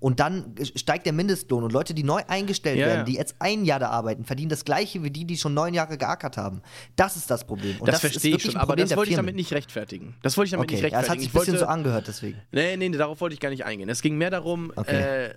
[0.00, 3.64] Und dann steigt der Mindestlohn und Leute, die neu eingestellt Ja, werden, die jetzt ein
[3.64, 6.62] Jahr da arbeiten, verdienen das gleiche wie die, die schon neun Jahre geackert haben.
[6.96, 7.76] Das ist das Problem.
[7.80, 10.14] Und das, ist verstehe ich schon, aber das wollte ich damit nicht rechtfertigen.
[10.22, 11.20] Das wollte ich damit Okay, nicht ja, es hat rechtfertigen.
[11.22, 12.38] sich ich ein bisschen wollte, so angehört, deswegen.
[12.52, 13.88] Nee, nee, darauf wollte ich gar nicht eingehen.
[13.88, 15.26] Es ging mehr darum, Okay.
[15.30, 15.34] äh,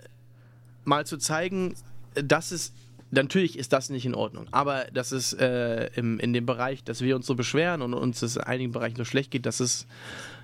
[0.84, 1.75] mal zu zeigen,
[2.13, 2.73] dass es.
[3.13, 7.01] Natürlich ist das nicht in Ordnung, aber dass es äh, im, in dem Bereich, dass
[7.01, 9.86] wir uns so beschweren und uns es in einigen Bereichen so schlecht geht, dass es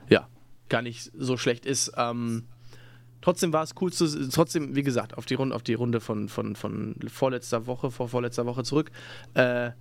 [0.09, 0.27] ja
[0.67, 1.93] gar nicht so schlecht ist.
[1.95, 2.43] Ähm,
[3.22, 6.30] trotzdem war es cool zu, trotzdem, wie gesagt, auf die Runde, auf die Runde von,
[6.30, 8.91] von, von vorletzter Woche, vor vorletzter Woche zurück,
[9.34, 9.72] äh,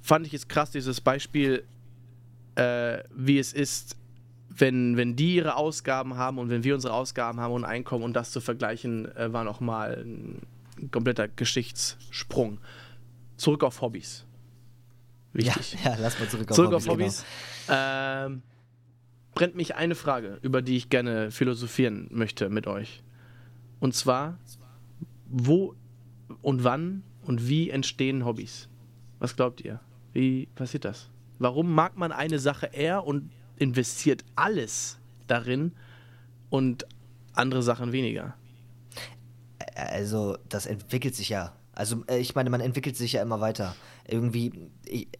[0.00, 1.64] fand ich es krass, dieses Beispiel,
[2.54, 3.96] äh, wie es ist,
[4.48, 8.14] wenn, wenn die ihre Ausgaben haben und wenn wir unsere Ausgaben haben und Einkommen und
[8.14, 12.60] das zu vergleichen, äh, war nochmal ein kompletter Geschichtssprung.
[13.36, 14.24] Zurück auf Hobbys.
[15.34, 15.84] Ja, Wichtig.
[15.84, 16.86] ja, lass mal zurück auf Zurück Hobbys.
[16.86, 17.24] auf Hobbys.
[17.68, 18.42] Ähm,
[19.36, 23.02] brennt mich eine Frage, über die ich gerne philosophieren möchte mit euch.
[23.78, 24.38] Und zwar,
[25.26, 25.76] wo
[26.42, 28.68] und wann und wie entstehen Hobbys?
[29.18, 29.78] Was glaubt ihr?
[30.14, 31.10] Wie passiert das?
[31.38, 35.72] Warum mag man eine Sache eher und investiert alles darin
[36.48, 36.86] und
[37.34, 38.34] andere Sachen weniger?
[39.74, 41.54] Also, das entwickelt sich ja.
[41.76, 43.76] Also, äh, ich meine, man entwickelt sich ja immer weiter.
[44.08, 44.70] Irgendwie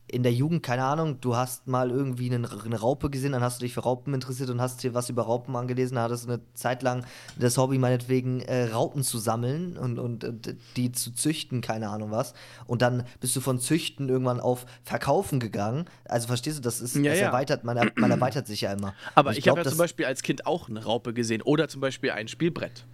[0.09, 3.61] in der Jugend, keine Ahnung, du hast mal irgendwie einen, eine Raupe gesehen, dann hast
[3.61, 6.33] du dich für Raupen interessiert und hast dir was über Raupen angelesen, dann hattest du
[6.33, 7.05] eine Zeit lang
[7.39, 12.11] das Hobby meinetwegen, äh, Raupen zu sammeln und, und, und die zu züchten, keine Ahnung
[12.11, 12.33] was.
[12.67, 15.85] Und dann bist du von Züchten irgendwann auf Verkaufen gegangen.
[16.07, 17.27] Also, verstehst du, das ist, Ja, das ja.
[17.27, 18.95] erweitert, man, er- man erweitert sich ja immer.
[19.15, 21.69] Aber Und ich, glaub, habe ja zum Beispiel als Kind auch eine Raupe gesehen oder
[21.69, 22.87] zum Beispiel ein Spielbrett.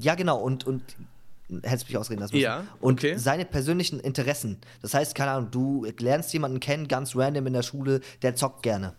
[0.00, 0.82] Ja, genau, und, und
[1.62, 2.44] hättest mich ausreden lassen müssen.
[2.44, 3.16] Ja, Und okay.
[3.16, 4.58] seine persönlichen Interessen.
[4.82, 8.62] Das heißt, keine Ahnung, du lernst jemanden kennen, ganz random in der Schule, der zockt
[8.62, 8.94] gerne.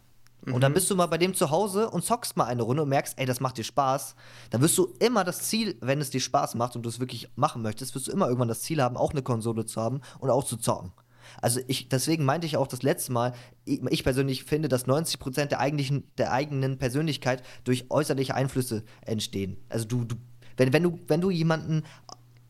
[0.46, 0.60] Und Mhm.
[0.62, 3.20] dann bist du mal bei dem zu Hause und zockst mal eine Runde und merkst,
[3.20, 4.16] ey, das macht dir Spaß.
[4.50, 7.30] Dann wirst du immer das Ziel, wenn es dir Spaß macht und du es wirklich
[7.36, 10.30] machen möchtest, wirst du immer irgendwann das Ziel haben, auch eine Konsole zu haben und
[10.30, 10.94] auch zu zocken.
[11.42, 13.34] Also ich, deswegen meinte ich auch das letzte Mal,
[13.66, 19.58] ich, ich persönlich finde, dass 90% der, eigentlichen, der eigenen Persönlichkeit durch äußerliche Einflüsse entstehen.
[19.70, 20.16] Also du, du
[20.58, 21.84] wenn, wenn, du, wenn du jemanden,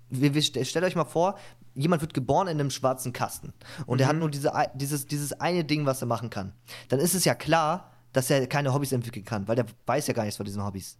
[0.09, 1.37] wir, wir, stellt euch mal vor,
[1.75, 3.53] jemand wird geboren in einem schwarzen Kasten
[3.85, 6.53] und er hat nur diese, dieses, dieses eine Ding, was er machen kann.
[6.89, 10.13] Dann ist es ja klar, dass er keine Hobbys entwickeln kann, weil der weiß ja
[10.13, 10.97] gar nichts von diesen Hobbys.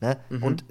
[0.00, 0.18] Ne?
[0.42, 0.64] Und,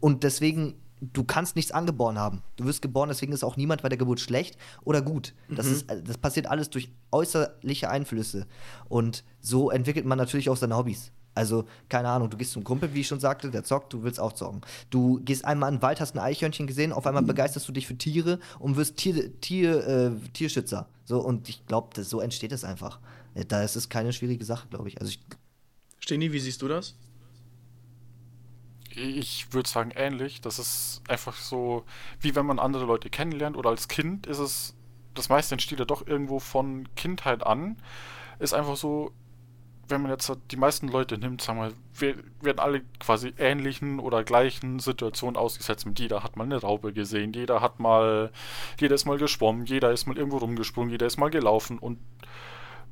[0.00, 2.42] und deswegen, du kannst nichts angeboren haben.
[2.56, 5.34] Du wirst geboren, deswegen ist auch niemand bei der Geburt schlecht oder gut.
[5.48, 8.46] Das, ist, das passiert alles durch äußerliche Einflüsse.
[8.88, 11.12] Und so entwickelt man natürlich auch seine Hobbys.
[11.34, 14.20] Also, keine Ahnung, du gehst zum Kumpel, wie ich schon sagte, der zockt, du willst
[14.20, 14.60] auch zocken.
[14.90, 17.86] Du gehst einmal in den Wald, hast ein Eichhörnchen gesehen, auf einmal begeisterst du dich
[17.86, 20.88] für Tiere und wirst Tier, Tier, äh, Tierschützer.
[21.04, 23.00] So, und ich glaube, so entsteht es einfach.
[23.34, 25.00] Äh, Da ist es keine schwierige Sache, glaube ich.
[25.00, 25.20] Also, ich,
[26.00, 26.96] Steni, wie siehst du das?
[28.94, 30.42] Ich würde sagen ähnlich.
[30.42, 31.84] Das ist einfach so,
[32.20, 34.74] wie wenn man andere Leute kennenlernt oder als Kind ist es,
[35.14, 37.78] das meiste entsteht ja doch irgendwo von Kindheit an.
[38.38, 39.12] Ist einfach so,
[39.88, 44.24] wenn man jetzt die meisten Leute nimmt, sagen wir, wir werden alle quasi ähnlichen oder
[44.24, 45.86] gleichen Situationen ausgesetzt.
[45.86, 48.30] Mit jeder hat mal eine Raupe gesehen, jeder hat mal,
[48.80, 51.98] jeder ist mal geschwommen, jeder ist mal irgendwo rumgesprungen, jeder ist mal gelaufen und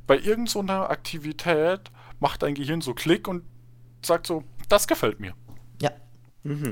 [0.07, 3.45] bei irgendeiner Aktivität macht dein Gehirn so Klick und
[4.05, 5.35] sagt so, das gefällt mir.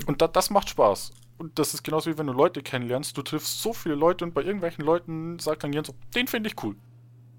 [0.07, 1.13] Und da, das macht Spaß.
[1.39, 3.17] Und das ist genauso wie wenn du Leute kennenlernst.
[3.17, 6.49] Du triffst so viele Leute und bei irgendwelchen Leuten sagt dann Jens, so, den finde
[6.49, 6.75] ich cool.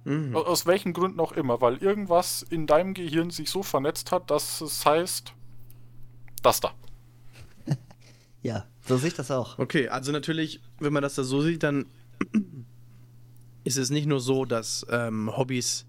[0.05, 0.35] Mhm.
[0.35, 4.31] Au- Aus welchen Gründen auch immer, weil irgendwas in deinem Gehirn sich so vernetzt hat,
[4.31, 5.33] dass es heißt,
[6.41, 6.71] das da.
[8.41, 9.59] Ja, so sehe ich das auch.
[9.59, 11.85] Okay, also natürlich, wenn man das da so sieht, dann
[13.65, 15.85] ist es nicht nur so, dass ähm, Hobbys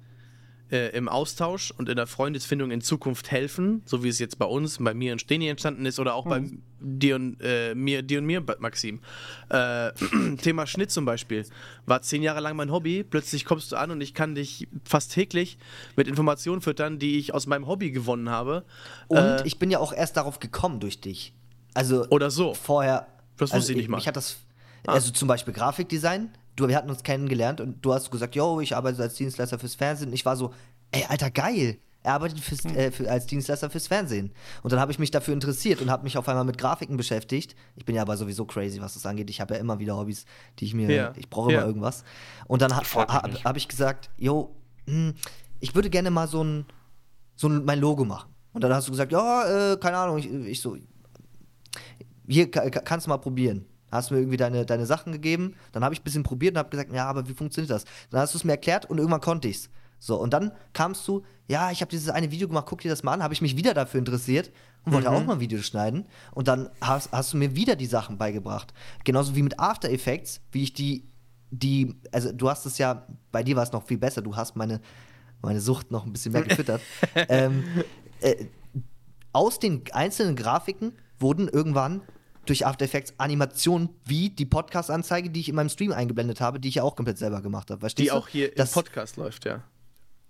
[0.70, 4.46] äh, im Austausch und in der Freundesfindung in Zukunft helfen, so wie es jetzt bei
[4.46, 6.42] uns, bei mir und Steni entstanden ist oder auch bei
[6.80, 9.00] dir und äh, mir, dir und mir, Maxim.
[9.48, 9.92] Äh,
[10.42, 11.44] Thema Schnitt zum Beispiel
[11.86, 13.04] war zehn Jahre lang mein Hobby.
[13.04, 15.58] Plötzlich kommst du an und ich kann dich fast täglich
[15.96, 18.64] mit Informationen füttern, die ich aus meinem Hobby gewonnen habe.
[19.08, 21.34] Und Äh, ich bin ja auch erst darauf gekommen durch dich.
[21.74, 22.54] Also Oder so.
[22.54, 23.06] vorher.
[23.36, 23.96] Das wusste also ich nicht mal.
[23.96, 24.38] Mich hat das.
[24.86, 24.92] Ah.
[24.92, 26.30] Also zum Beispiel Grafikdesign.
[26.56, 29.74] Du, wir hatten uns kennengelernt und du hast gesagt, yo, ich arbeite als Dienstleister fürs
[29.74, 30.08] Fernsehen.
[30.08, 30.52] Und ich war so,
[30.92, 31.78] ey, Alter, geil.
[32.02, 32.74] Er arbeitet fürs, Hm.
[32.76, 34.32] äh, für, als Dienstleister fürs Fernsehen.
[34.62, 37.54] Und dann habe ich mich dafür interessiert und habe mich auf einmal mit Grafiken beschäftigt.
[37.76, 39.28] Ich bin ja aber sowieso crazy, was das angeht.
[39.30, 40.24] Ich habe ja immer wieder Hobbys,
[40.58, 41.12] die ich mir, Ja.
[41.16, 41.58] ich brauche Ja.
[41.58, 42.04] immer irgendwas.
[42.46, 42.82] Und dann ha,
[43.44, 44.54] habe ich gesagt, yo,
[44.86, 45.12] hm,
[45.60, 46.64] ich würde gerne mal so ein,
[47.36, 48.30] so ein, mein Logo machen.
[48.54, 50.76] Und dann hast du gesagt, ja, äh, keine Ahnung, ich, ich so,
[52.26, 53.66] hier ka- ka- kannst du mal probieren.
[53.90, 56.70] Hast mir irgendwie deine, deine Sachen gegeben, dann habe ich ein bisschen probiert und habe
[56.70, 57.84] gesagt, ja, aber wie funktioniert das?
[58.10, 59.70] Dann hast du es mir erklärt und irgendwann konnte ich's.
[59.98, 63.02] So, und dann kamst du, ja, ich habe dieses eine Video gemacht, guck dir das
[63.02, 64.50] mal an, habe ich mich wieder dafür interessiert
[64.84, 66.06] und wollte auch mal ein Video schneiden.
[66.32, 68.72] Und dann hast, hast du mir wieder die Sachen beigebracht.
[69.04, 71.06] Genauso wie mit After Effects, wie ich die,
[71.50, 74.56] die, also du hast es ja, bei dir war es noch viel besser, du hast
[74.56, 74.80] meine,
[75.42, 76.80] meine Sucht noch ein bisschen mehr gefüttert.
[77.28, 77.64] ähm,
[78.20, 78.46] äh,
[79.32, 82.00] aus den einzelnen Grafiken wurden irgendwann
[82.46, 86.68] durch After Effects Animationen wie die Podcast-Anzeige, die ich in meinem Stream eingeblendet habe, die
[86.68, 87.80] ich ja auch komplett selber gemacht habe.
[87.80, 88.16] Verstehst Die du?
[88.16, 89.62] auch hier das, im Podcast läuft, ja.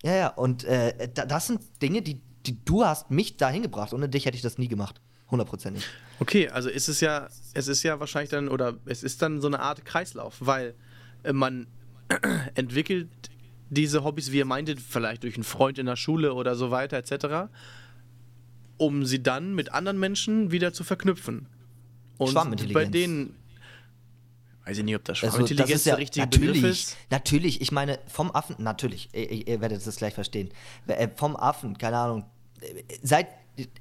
[0.02, 3.92] Ja, ja, und äh, da, das sind Dinge, die, die du hast mich dahin gebracht.
[3.92, 5.00] Ohne dich hätte ich das nie gemacht.
[5.30, 5.84] Hundertprozentig.
[6.18, 9.46] Okay, also ist es ja, es ist ja wahrscheinlich dann, oder es ist dann so
[9.46, 10.74] eine Art Kreislauf, weil
[11.22, 11.66] äh, man
[12.54, 13.08] entwickelt
[13.68, 16.96] diese Hobbys, wie ihr meintet, vielleicht durch einen Freund in der Schule oder so weiter,
[16.96, 17.52] etc.,
[18.76, 21.46] um sie dann mit anderen Menschen wieder zu verknüpfen.
[22.21, 22.85] Und Schwarmintelligenz.
[22.87, 23.37] bei denen,
[24.64, 26.97] weiß ich nicht, ob das Also, Schwarmintelligenz das ist ja, der richtige Begriff natürlich, ist.
[27.11, 30.51] natürlich, ich meine, vom Affen, natürlich, ihr, ihr- werdet das gleich verstehen.
[30.87, 32.25] Äh, Vom Affen, keine Ahnung,
[32.61, 33.29] äh, seit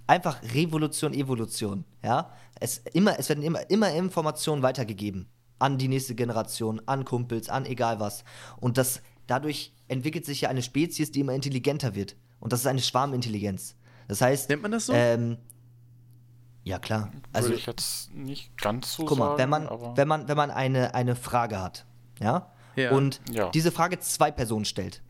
[0.07, 2.33] einfach Revolution, Evolution, ja.
[2.59, 5.27] Es, immer, es werden immer, immer Informationen weitergegeben
[5.59, 8.23] an die nächste Generation, an Kumpels, an egal was.
[8.59, 12.15] Und das, dadurch entwickelt sich ja eine Spezies, die immer intelligenter wird.
[12.39, 13.75] Und das ist eine Schwarmintelligenz.
[14.07, 14.93] Das heißt, Nennt man das so?
[14.93, 15.37] ähm,
[16.69, 17.11] ja klar.
[17.33, 20.27] Also Würde ich jetzt nicht ganz so Guck mal, sagen, wenn man, aber wenn man,
[20.27, 21.85] wenn man eine, eine Frage hat,
[22.19, 22.91] ja, Ja.
[22.91, 23.49] und Ja.
[23.49, 25.01] diese Frage zwei Personen stellt,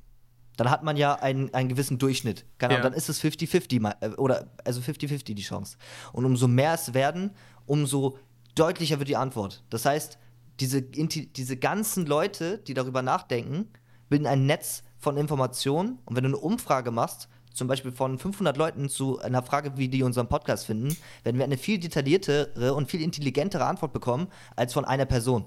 [0.58, 2.46] dann hat man ja einen, einen gewissen Durchschnitt.
[2.58, 2.90] Keine Ahnung, Ja.
[2.90, 5.78] dann ist es 50-50, mal- äh, oder also 50-50 die Chance.
[6.12, 7.32] Und umso mehr es werden,
[7.66, 8.18] umso
[8.56, 9.64] deutlicher wird die Antwort.
[9.70, 10.18] Das heißt,
[10.60, 13.70] diese, diese ganzen Leute, die darüber nachdenken,
[14.10, 16.00] bilden ein Netz von Informationen.
[16.04, 19.88] Und wenn du eine Umfrage machst, zum Beispiel von 500 Leuten zu einer Frage, wie
[19.90, 24.74] die unseren Podcast finden, werden wir eine viel detailliertere und viel intelligentere Antwort bekommen als
[24.74, 25.46] von einer Person.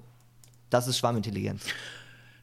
[0.71, 1.63] Das ist Schwarmintelligenz.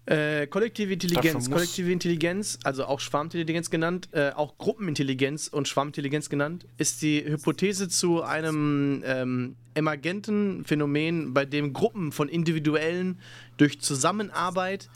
[0.10, 6.66] Äh, kollektive Intelligenz, kollektive Intelligenz, also auch Schwarmintelligenz genannt, äh, auch Gruppenintelligenz und Schwarmintelligenz genannt,
[6.78, 13.20] ist die Hypothese zu einem ähm, emergenten Phänomen, bei dem Gruppen von Individuellen
[13.58, 14.90] durch Zusammenarbeit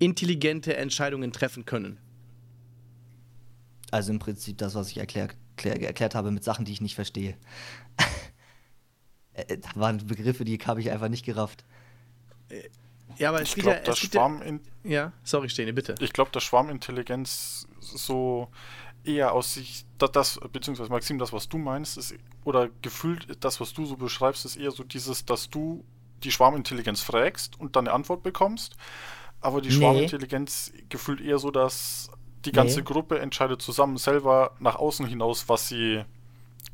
[0.00, 1.98] intelligente Entscheidungen treffen können.
[3.90, 6.94] Also im Prinzip das, was ich erklär, erklär, erklärt habe mit Sachen, die ich nicht
[6.94, 7.36] verstehe.
[9.34, 11.64] Äh, da waren Begriffe, die habe ich einfach nicht gerafft.
[13.18, 15.72] Ja, aber es ich geht glaube, ja, das es geht ja, Schwarm ja, sorry, Stene,
[15.72, 15.94] bitte.
[16.00, 18.48] ich glaube, dass Schwarmintelligenz so
[19.04, 22.14] eher aus sich, da- das, beziehungsweise Maxim, das, was du meinst, ist,
[22.44, 25.84] oder gefühlt das, was du so beschreibst, ist eher so dieses, dass du
[26.24, 28.76] die Schwarmintelligenz fragst und dann eine Antwort bekommst,
[29.40, 29.74] aber die Nee.
[29.74, 32.10] Schwarmintelligenz gefühlt eher so, dass
[32.46, 32.84] die ganze Nee.
[32.84, 36.02] Gruppe entscheidet zusammen selber nach außen hinaus, was sie,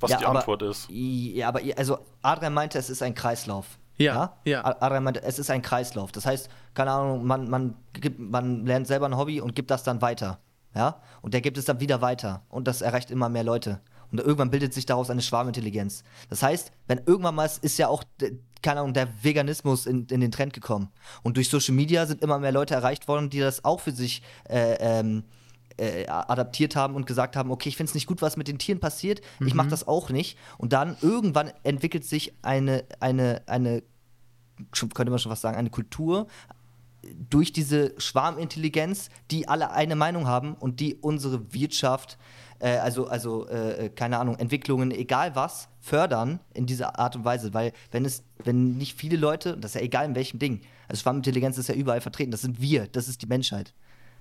[0.00, 0.88] was die aber, Antwort ist.
[0.90, 3.78] Ja, aber ihr- also Adrian meinte, es ist ein Kreislauf.
[3.98, 4.64] Ja, ja.
[4.64, 6.12] A- Adrian meinte, es ist ein Kreislauf.
[6.12, 9.82] Das heißt, keine Ahnung, man, man, gibt, man lernt selber ein Hobby und gibt das
[9.84, 10.38] dann weiter.
[10.74, 11.00] Ja?
[11.20, 12.42] Und der gibt es dann wieder weiter.
[12.48, 13.80] Und das erreicht immer mehr Leute.
[14.10, 16.04] Und irgendwann bildet sich daraus eine Schwarmintelligenz.
[16.30, 20.20] Das heißt, wenn irgendwann mal ist ja auch, d- keine Ahnung, der Veganismus in, in
[20.20, 20.88] den Trend gekommen.
[21.22, 24.22] Und durch Social Media sind immer mehr Leute erreicht worden, die das auch für sich
[24.48, 25.24] äh, ähm,
[25.82, 28.58] äh, adaptiert haben und gesagt haben, okay, ich finde es nicht gut, was mit den
[28.58, 30.38] Tieren passiert, ich mache das auch nicht.
[30.58, 33.82] Und dann irgendwann entwickelt sich eine, eine, eine,
[34.70, 36.26] könnte man schon was sagen, eine Kultur,
[37.28, 42.18] durch diese Schwarmintelligenz, die alle eine Meinung haben und die unsere Wirtschaft,
[42.60, 47.52] äh, also, also äh, keine Ahnung, Entwicklungen, egal was, fördern in dieser Art und Weise.
[47.54, 51.02] Weil wenn es, wenn nicht viele Leute, das ist ja egal in welchem Ding, also
[51.02, 53.74] Schwarmintelligenz ist ja überall vertreten, das sind wir, das ist die Menschheit.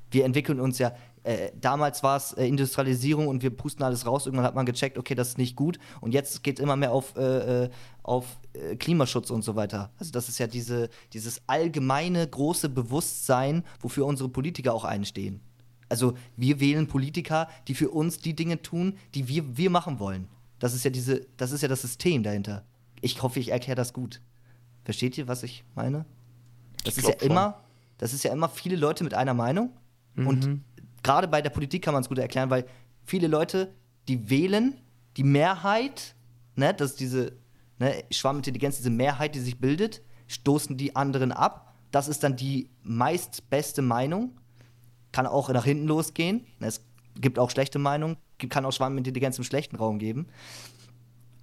[0.09, 0.91] Wir entwickeln uns ja,
[1.23, 4.97] äh, damals war es äh, Industrialisierung und wir pusten alles raus, irgendwann hat man gecheckt,
[4.97, 7.69] okay, das ist nicht gut und jetzt geht es immer mehr auf, äh, äh
[8.03, 9.91] auf äh, Klimaschutz und so weiter.
[9.99, 15.39] Also das ist ja diese, dieses allgemeine große Bewusstsein, wofür unsere Politiker auch einstehen.
[15.87, 20.27] Also wir wählen Politiker, die für uns die Dinge tun, die wir, wir machen wollen.
[20.57, 22.63] Das ist ja diese, das ist ja das System dahinter.
[23.01, 24.21] Ich hoffe, ich erkläre das gut.
[24.83, 26.05] Versteht ihr, was ich meine?
[26.83, 27.29] Das Ich ist ja schon.
[27.29, 27.59] immer,
[27.97, 29.71] das ist ja immer viele Leute mit einer Meinung.
[30.15, 30.27] Mhm.
[30.27, 30.61] Und
[31.03, 32.65] gerade bei der Politik kann man es gut erklären, weil
[33.03, 33.73] viele Leute,
[34.07, 34.75] die wählen,
[35.17, 36.15] die Mehrheit,
[36.55, 37.33] ne, das ist diese
[37.79, 41.73] ne, Schwarmintelligenz, diese Mehrheit, die sich bildet, stoßen die anderen ab.
[41.91, 44.37] Das ist dann die meist beste Meinung.
[45.11, 46.45] Kann auch nach hinten losgehen.
[46.61, 46.85] Es
[47.19, 48.15] gibt auch schlechte Meinungen,
[48.49, 50.27] kann auch Schwarmintelligenz im schlechten Raum geben.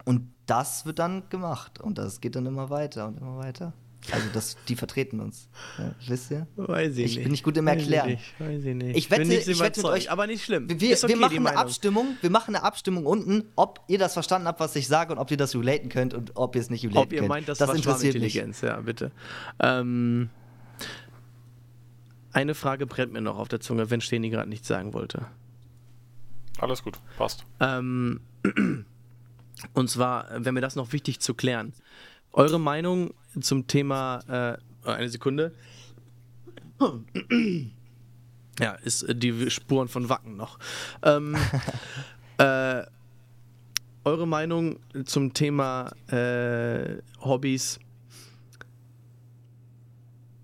[0.06, 1.80] Und das wird dann gemacht.
[1.80, 3.74] Und das geht dann immer weiter und immer weiter.
[4.12, 5.48] Also das, die vertreten uns.
[5.78, 6.46] Ja, wisst ihr?
[6.56, 7.22] Weiß ich, Ich nicht.
[7.24, 8.08] bin nicht gut im Weiß ich Erklären.
[8.10, 8.96] nicht, Weiß ich nicht.
[8.96, 10.68] Ich wette- bin nicht ich wette mit euch- aber nicht schlimm.
[10.68, 11.58] Wir, okay, wir machen eine Meinung.
[11.60, 15.18] Abstimmung, wir machen eine Abstimmung unten, ob ihr das verstanden habt, was ich sage und
[15.18, 17.28] ob ihr das relaten könnt und ob ihr es nicht relaten Ob ihr könnt.
[17.28, 18.32] meint, das, das war interessiert mich.
[18.32, 19.12] Schwarmintelligenz, ja, bitte.
[19.60, 20.30] Ähm,
[22.32, 25.26] eine Frage brennt mir noch auf der Zunge, wenn Steni gerade nichts sagen wollte.
[26.58, 27.44] Alles gut, passt.
[27.60, 28.20] Ähm,
[29.72, 31.72] und zwar wäre mir das noch wichtig zu klären.
[32.32, 35.52] Eure Meinung zum Thema, äh, eine Sekunde.
[38.60, 40.58] Ja, ist äh, die Spuren von Wacken noch.
[41.02, 41.36] Ähm,
[42.38, 42.82] äh,
[44.04, 47.78] eure Meinung zum Thema äh, Hobbys.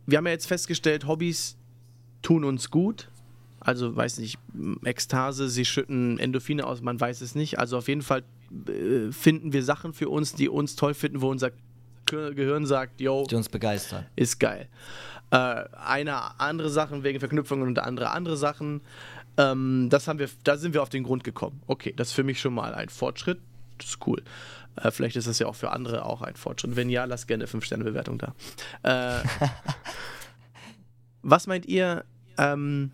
[0.06, 1.56] Wir haben ja jetzt festgestellt, Hobbys
[2.22, 3.08] tun uns gut.
[3.60, 4.38] Also, weiß nicht,
[4.84, 7.58] Ekstase, sie schütten Endorphine aus, man weiß es nicht.
[7.58, 8.22] Also, auf jeden Fall
[8.68, 11.50] äh, finden wir Sachen für uns, die uns toll finden, wo unser
[12.34, 14.06] Gehirn sagt, yo, Die uns begeistern.
[14.16, 14.68] ist geil.
[15.30, 18.82] Äh, eine andere Sachen wegen Verknüpfungen und andere andere Sachen.
[19.36, 21.62] Ähm, das haben wir, da sind wir auf den Grund gekommen.
[21.66, 23.40] Okay, das ist für mich schon mal ein Fortschritt.
[23.78, 24.22] Das ist cool.
[24.76, 26.76] Äh, vielleicht ist das ja auch für andere auch ein Fortschritt.
[26.76, 28.34] Wenn ja, lasst gerne 5-Sterne-Bewertung da.
[28.82, 29.22] Äh,
[31.22, 32.04] was meint ihr,
[32.38, 32.92] ähm,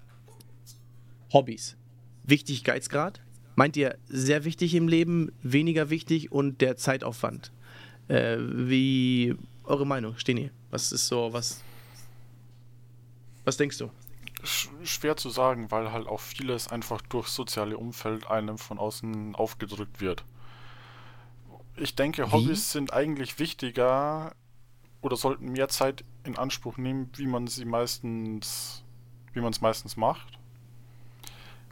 [1.32, 1.76] Hobbys?
[2.24, 3.20] Wichtigkeitsgrad?
[3.56, 7.52] Meint ihr sehr wichtig im Leben, weniger wichtig und der Zeitaufwand?
[8.10, 10.50] Äh, wie eure Meinung, Steni?
[10.70, 11.62] Was ist so, was.
[13.44, 13.90] Was denkst du?
[14.42, 19.36] Sch schwer zu sagen, weil halt auch vieles einfach durch soziale Umfeld einem von außen
[19.36, 20.24] aufgedrückt wird.
[21.76, 22.32] Ich denke, Wie?
[22.32, 24.34] Hobbys sind eigentlich wichtiger
[25.02, 28.82] oder sollten mehr Zeit in Anspruch nehmen, wie man sie meistens,
[29.34, 30.38] wie man es meistens macht.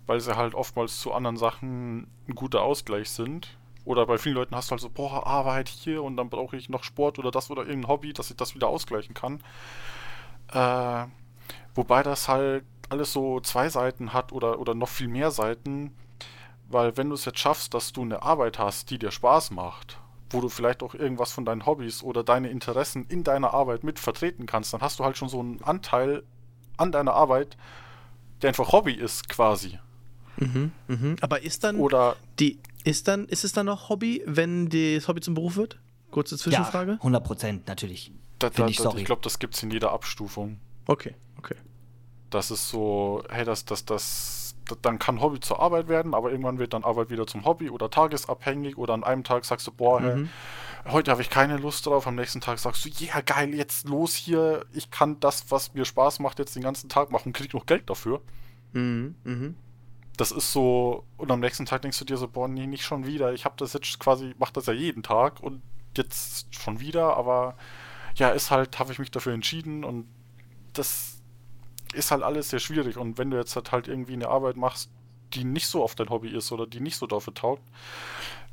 [0.06, 3.57] Weil sie halt oftmals zu anderen Sachen ein guter Ausgleich sind.
[3.88, 6.68] Oder bei vielen Leuten hast du halt so, boah, Arbeit hier und dann brauche ich
[6.68, 9.40] noch Sport oder das oder irgendein Hobby, dass ich das wieder ausgleichen kann.
[10.52, 11.06] Äh,
[11.74, 15.96] wobei das halt alles so zwei Seiten hat oder, oder noch viel mehr Seiten,
[16.68, 19.98] weil wenn du es jetzt schaffst, dass du eine Arbeit hast, die dir Spaß macht,
[20.28, 23.98] wo du vielleicht auch irgendwas von deinen Hobbys oder deine Interessen in deiner Arbeit mit
[23.98, 26.24] vertreten kannst, dann hast du halt schon so einen Anteil
[26.76, 27.56] an deiner Arbeit,
[28.42, 29.78] der einfach Hobby ist quasi.
[30.36, 31.16] Mhm, mhm.
[31.22, 32.58] Aber ist dann Oder die
[32.88, 35.78] ist dann ist es dann noch Hobby, wenn das Hobby zum Beruf wird?
[36.10, 36.92] Kurze Ja, Zwischenfrage.
[36.92, 38.12] 100 Prozent, natürlich.
[38.38, 40.58] da, da, ich, ich glaube, das gibt es in jeder Abstufung.
[40.86, 41.56] Okay, okay.
[42.30, 46.30] Das ist so, hey, das, das, das, das, dann kann Hobby zur Arbeit werden, aber
[46.30, 49.72] irgendwann wird dann Arbeit wieder zum Hobby oder tagesabhängig oder an einem Tag sagst du,
[49.72, 50.28] boah, hey, Mhm.
[50.88, 54.14] heute habe ich keine Lust drauf, am nächsten Tag sagst du, ja geil, jetzt los
[54.14, 57.66] hier, ich kann das, was mir Spaß macht, jetzt den ganzen Tag machen, krieg noch
[57.66, 58.20] Geld dafür.
[58.72, 59.56] Mhm, mhm.
[60.18, 63.06] Das ist so, und am nächsten Tag denkst du dir so, boah, nee, nicht schon
[63.06, 65.62] wieder, ich habe das jetzt quasi, mach das ja jeden Tag und
[65.96, 67.56] jetzt schon wieder, aber
[68.16, 70.06] ja, ist halt, habe ich mich dafür entschieden und
[70.72, 71.22] das
[71.94, 72.98] ist halt alles sehr schwierig.
[72.98, 74.90] Und wenn du jetzt halt, halt irgendwie eine Arbeit machst,
[75.34, 77.62] die nicht so auf dein Hobby ist oder die nicht so dafür taugt,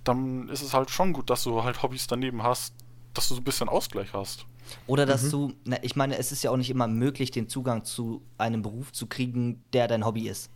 [0.03, 2.75] dann ist es halt schon gut, dass du halt Hobbys daneben hast,
[3.13, 4.45] dass du so ein bisschen Ausgleich hast.
[4.87, 5.09] Oder Mhm.
[5.09, 8.21] dass du, na, ich meine, es ist ja auch nicht immer möglich, den Zugang zu
[8.37, 10.51] einem Beruf zu kriegen, der dein Hobby ist.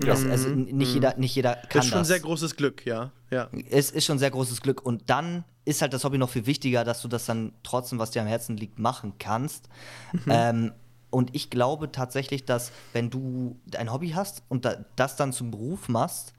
[0.00, 0.08] Ja.
[0.08, 1.78] Das, also nicht, jeder, nicht jeder kann Mhm.
[1.80, 2.08] ist schon das.
[2.08, 3.10] sehr großes Glück, ja.
[3.30, 3.48] Ja.
[3.70, 4.84] Es ist schon sehr großes Glück.
[4.84, 8.10] Und dann ist halt das Hobby noch viel wichtiger, dass du das dann trotzdem, was
[8.10, 9.68] dir am Herzen liegt, machen kannst.
[10.12, 10.20] Mhm.
[10.28, 10.72] Ähm,
[11.10, 15.50] und ich glaube tatsächlich, dass wenn du ein Hobby hast und da, das dann zum
[15.50, 16.32] Beruf machst,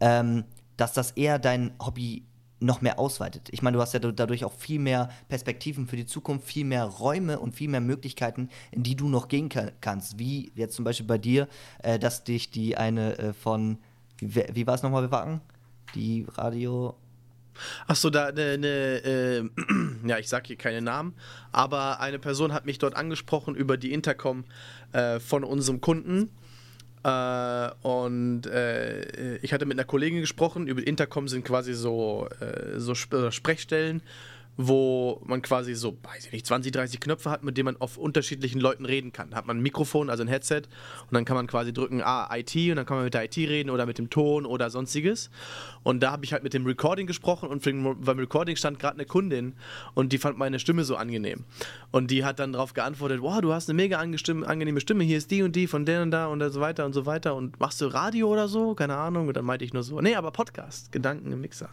[0.00, 0.44] ähm,
[0.76, 2.24] dass das eher dein Hobby
[2.60, 3.48] noch mehr ausweitet.
[3.50, 6.84] Ich meine, du hast ja dadurch auch viel mehr Perspektiven für die Zukunft, viel mehr
[6.84, 10.18] Räume und viel mehr Möglichkeiten, in die du noch gehen kann, kannst.
[10.18, 11.48] Wie jetzt zum Beispiel bei dir,
[11.82, 13.78] äh, dass dich die eine äh, von,
[14.18, 15.40] wie, wie war es nochmal bewacken?
[15.94, 16.96] Die Radio.
[17.86, 19.42] Achso, da eine, ne, äh,
[20.06, 21.14] ja, ich sag hier keine Namen,
[21.50, 24.44] aber eine Person hat mich dort angesprochen über die Intercom
[24.92, 26.30] äh, von unserem Kunden
[27.08, 32.78] äh, und äh, ich hatte mit einer Kollegin gesprochen, über Intercom sind quasi so, äh,
[32.78, 34.02] so Sp Sprechstellen,
[34.60, 37.96] wo man quasi so, weiß ich nicht, 20, 30 Knöpfe hat, mit denen man auf
[37.96, 39.30] unterschiedlichen Leuten reden kann.
[39.30, 40.62] Da hat man ein Mikrofon, also ein Headset,
[41.02, 43.36] und dann kann man quasi drücken, ah, IT, und dann kann man mit der IT
[43.36, 45.30] reden oder mit dem Ton oder sonstiges.
[45.84, 49.06] Und da habe ich halt mit dem Recording gesprochen und beim Recording stand gerade eine
[49.06, 49.54] Kundin
[49.94, 51.44] und die fand meine Stimme so angenehm.
[51.92, 55.30] Und die hat dann darauf geantwortet, wow, du hast eine mega angenehme Stimme, hier ist
[55.30, 57.36] die und die von der und da und so weiter und so weiter.
[57.36, 58.74] Und machst du Radio oder so?
[58.74, 59.28] Keine Ahnung.
[59.28, 61.70] Und dann meinte ich nur so, nee, aber Podcast, Gedanken im Mixer.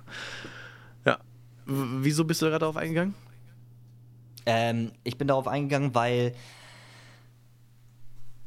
[1.66, 3.16] Wieso bist du gerade darauf eingegangen?
[4.46, 6.34] Ähm, ich bin darauf eingegangen, weil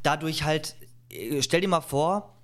[0.03, 0.77] dadurch halt,
[1.11, 2.35] äh, stell dir mal vor,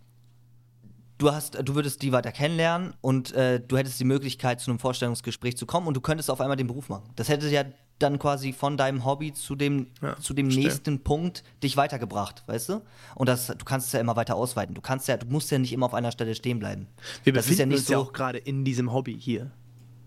[1.18, 4.80] du hast, du würdest die weiter kennenlernen und äh, du hättest die Möglichkeit, zu einem
[4.80, 7.08] Vorstellungsgespräch zu kommen und du könntest auf einmal den Beruf machen.
[7.14, 7.64] Das hätte ja
[8.00, 12.70] dann quasi von deinem Hobby zu dem, ja, zu dem nächsten Punkt dich weitergebracht, weißt
[12.70, 12.82] du?
[13.14, 14.74] Und das, du kannst es ja immer weiter ausweiten.
[14.74, 16.88] Du kannst ja, du musst ja nicht immer auf einer Stelle stehen bleiben.
[17.22, 19.52] Wir das befinden ist ja nicht uns so, ja auch gerade in diesem Hobby hier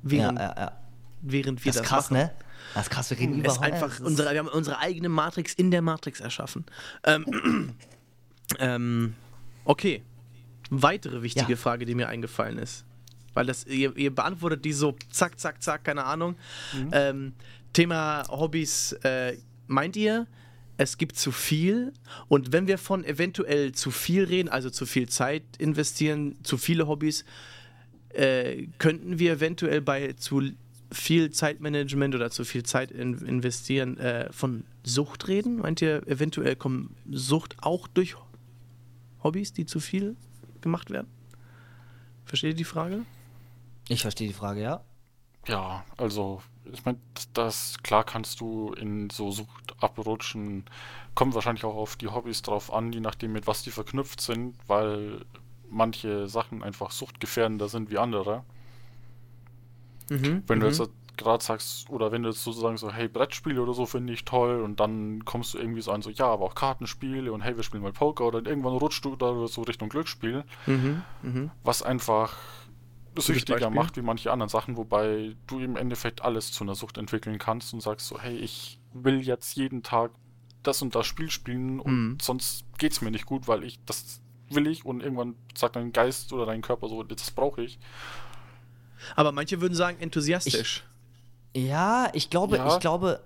[0.02, 0.72] während, ja, ja,
[1.22, 2.24] während wir das, das krass, machen.
[2.24, 2.32] ne?
[2.74, 3.64] Das ist krass, wir reden überhaupt.
[3.64, 6.66] einfach unsere, wir haben unsere eigene Matrix in der Matrix erschaffen.
[7.04, 7.74] Ähm,
[8.60, 9.16] ähm,
[9.66, 10.04] okay.
[10.70, 11.58] Weitere wichtige ja.
[11.58, 12.84] Frage, die mir eingefallen ist.
[13.34, 16.36] Weil das, ihr, ihr, beantwortet die so zack, zack, zack, keine Ahnung.
[16.74, 16.90] Mhm.
[16.92, 17.34] Ähm,
[17.72, 19.38] Thema Hobbys, äh,
[19.68, 20.28] meint ihr,
[20.78, 21.94] es gibt zu viel.
[22.28, 26.88] Und wenn wir von eventuell zu viel reden, also zu viel Zeit investieren, zu viele
[26.88, 27.26] Hobbys,
[28.10, 30.42] äh, könnten wir eventuell bei zu
[30.92, 35.58] viel Zeitmanagement oder zu viel Zeit in, investieren äh, von Sucht reden?
[35.58, 38.16] Meint ihr, eventuell kommt Sucht auch durch
[39.24, 40.16] Hobbys, die zu viel
[40.62, 41.08] gemacht werden?
[42.26, 43.06] Versteht ihr die Frage?
[43.90, 44.84] Ich verstehe die Frage, ja.
[45.48, 46.42] Ja, also
[46.74, 47.00] ich meine,
[47.34, 50.66] das klar kannst du in so Sucht abrutschen.
[51.16, 54.56] Kommt wahrscheinlich auch auf die Hobbys drauf an, je nachdem mit was die verknüpft sind,
[54.68, 55.26] weil
[55.70, 58.44] manche Sachen einfach suchtgefährdender sind wie andere.
[60.10, 60.72] Mhm, wenn du mhm.
[60.72, 64.24] jetzt gerade sagst, oder wenn du jetzt sozusagen so, hey, Brettspiele oder so finde ich
[64.24, 67.58] toll und dann kommst du irgendwie so an, so, ja, aber auch Kartenspiele und hey,
[67.58, 71.50] wir spielen mal Poker oder irgendwann rutscht du da so Richtung Glücksspiel, mhm, mh.
[71.64, 72.38] was einfach
[73.18, 77.40] süchtiger macht wie manche anderen Sachen, wobei du im Endeffekt alles zu einer Sucht entwickeln
[77.40, 80.12] kannst und sagst so, hey, ich will jetzt jeden Tag
[80.62, 82.18] das und das Spiel spielen und mhm.
[82.22, 86.32] sonst es mir nicht gut, weil ich das will ich und irgendwann sagt dein Geist
[86.34, 87.80] oder dein Körper so, das brauche ich.
[89.16, 90.84] Aber manche würden sagen enthusiastisch.
[91.54, 92.74] Ich, ja, ich glaube, ja.
[92.74, 93.22] ich glaube,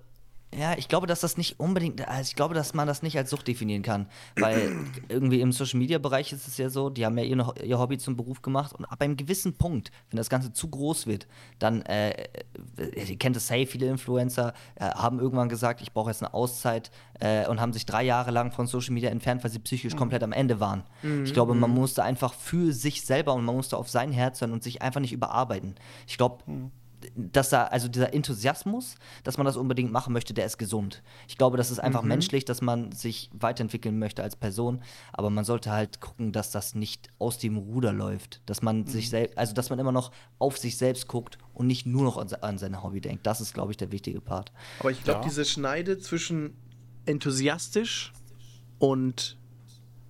[0.54, 3.30] ja, ich glaube, dass das nicht unbedingt, also ich glaube, dass man das nicht als
[3.30, 4.76] Sucht definieren kann, weil
[5.08, 7.80] irgendwie im Social Media Bereich ist es ja so, die haben ja ihr, noch, ihr
[7.80, 11.28] Hobby zum Beruf gemacht und ab einem gewissen Punkt, wenn das Ganze zu groß wird,
[11.60, 16.10] dann, äh, äh ihr kennt es safe, viele Influencer äh, haben irgendwann gesagt, ich brauche
[16.10, 16.92] jetzt eine Auszeit
[17.22, 20.00] äh, und haben sich drei Jahre lang von Social Media entfernt, weil sie psychisch mhm.
[20.00, 20.84] komplett am Ende waren.
[21.02, 21.24] Mhm.
[21.24, 21.78] Ich glaube, man mhm.
[21.78, 25.00] musste einfach für sich selber und man musste auf sein Herz hören und sich einfach
[25.00, 25.76] nicht überarbeiten.
[26.08, 26.72] Ich glaube, mhm
[27.16, 31.02] dass da, also dieser Enthusiasmus, dass man das unbedingt machen möchte, der ist gesund.
[31.28, 32.10] Ich glaube, das ist einfach mhm.
[32.10, 34.82] menschlich, dass man sich weiterentwickeln möchte als Person,
[35.14, 38.88] aber man sollte halt gucken, dass das nicht aus dem Ruder läuft, dass man mhm.
[38.88, 42.18] sich selbst, also dass man immer noch auf sich selbst guckt und nicht nur noch
[42.18, 43.26] an, an sein Hobby denkt.
[43.26, 44.52] Das ist, glaube ich, der wichtige Part.
[44.80, 45.28] Aber ich glaube, ja.
[45.28, 46.56] diese Schneide zwischen
[47.06, 48.14] enthusiastisch
[48.80, 49.38] und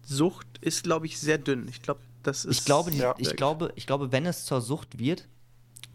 [0.04, 1.68] Sucht ist, glaube ich, sehr dünn.
[1.70, 2.60] Ich glaube, das ist.
[2.60, 3.16] Ich glaube, die, ja.
[3.18, 5.28] ich, glaube, ich glaube, wenn es zur Sucht wird,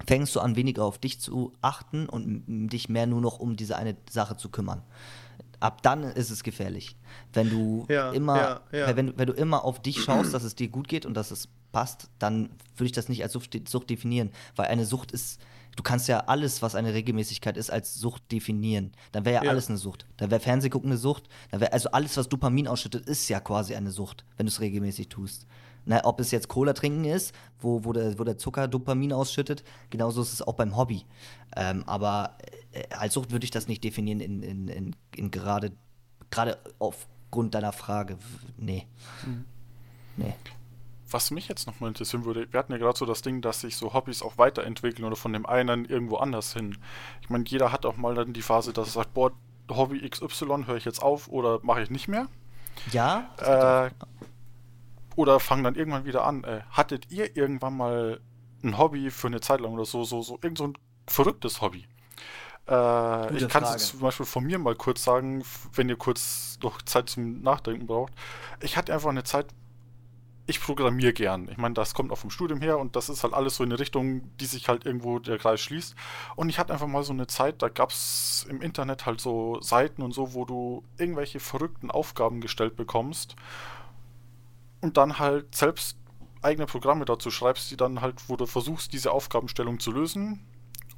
[0.07, 3.77] fängst du an, weniger auf dich zu achten und dich mehr nur noch um diese
[3.77, 4.83] eine Sache zu kümmern.
[5.59, 6.97] Ab dann ist es gefährlich.
[7.33, 8.97] Wenn du ja, immer, ja, ja.
[8.97, 11.49] Wenn, wenn du immer auf dich schaust, dass es dir gut geht und dass es
[11.73, 15.41] passt, dann würde ich das nicht als Sucht, Sucht definieren, weil eine Sucht ist,
[15.77, 18.93] du kannst ja alles, was eine Regelmäßigkeit ist, als Sucht definieren.
[19.13, 20.07] Dann wäre ja, ja, alles eine Sucht.
[20.17, 21.25] Dann wäre Fernsehgucken eine Sucht.
[21.51, 24.61] Dann wär, also alles, was Dopamin ausschüttet, ist ja quasi eine Sucht, wenn du es
[24.61, 25.47] regelmäßig tust.
[25.87, 29.63] Na, ob es jetzt Cola trinken ist, wo, wo, der, wo der Zucker Dopamin ausschüttet,
[29.89, 31.05] genauso ist es auch beim Hobby.
[31.57, 32.37] Ähm, aber
[32.73, 35.73] äh, als Sucht würde ich das nicht definieren in, in, in, in gerade,
[36.31, 38.19] gerade aufgrund deiner Frage.
[38.57, 38.87] Nee.
[39.25, 39.45] Mhm.
[40.17, 40.35] Nee.
[41.09, 43.77] Was mich jetzt nochmal interessieren würde, wir hatten ja gerade so das Ding, dass sich
[43.77, 46.79] so Hobbys auch weiterentwickeln oder von dem einen irgendwo anders hin.
[47.23, 49.31] Ich meine, jeder hat auch mal dann die Phase, dass er sagt, boah,
[49.71, 52.27] Hobby XY höre ich jetzt auf oder mache ich nicht mehr.
[52.93, 53.31] Ja.
[53.39, 53.91] Äh,
[55.17, 56.45] oder fangen dann irgendwann wieder an.
[56.45, 58.21] Äh, hattet ihr irgendwann mal
[58.63, 61.87] ein Hobby für eine Zeit lang oder so, so, so irgend so ein verrücktes Hobby.
[62.69, 65.43] Äh, ich kann es zum Beispiel von mir mal kurz sagen,
[65.75, 68.13] wenn ihr kurz noch Zeit zum Nachdenken braucht.
[68.61, 69.47] Ich hatte einfach eine Zeit,
[70.49, 71.49] ich programmiere gern.
[71.49, 73.71] Ich meine, das kommt auch vom Studium her und das ist halt alles so in
[73.71, 75.97] eine Richtung, die sich halt irgendwo der Kreis schließt.
[76.37, 79.61] Und ich hatte einfach mal so eine Zeit, da gab es im Internet halt so
[79.61, 83.37] Seiten und so, wo du irgendwelche verrückten Aufgaben gestellt bekommst
[84.87, 85.99] und dann halt selbst
[86.43, 90.47] eigene Programme dazu schreibst, die dann halt, wo du versuchst, diese Aufgabenstellung zu lösen.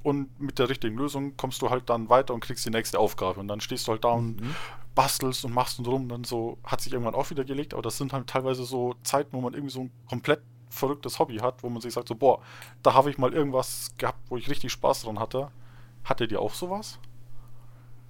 [0.02, 3.40] Und mit der richtigen Lösung kommst du halt dann weiter und kriegst die nächste Aufgabe.
[3.40, 4.18] Und dann stehst du halt da mhm.
[4.18, 4.42] und
[4.94, 6.06] bastelst und machst und rum.
[6.10, 7.72] Dann so hat sich irgendwann auch wieder gelegt.
[7.72, 11.38] Aber das sind halt teilweise so Zeiten, wo man irgendwie so ein komplett verrücktes Hobby
[11.38, 12.42] hat, wo man sich sagt so, boah,
[12.82, 15.50] da habe ich mal irgendwas gehabt, wo ich richtig Spaß dran hatte.
[16.04, 16.98] Hattet ihr auch sowas?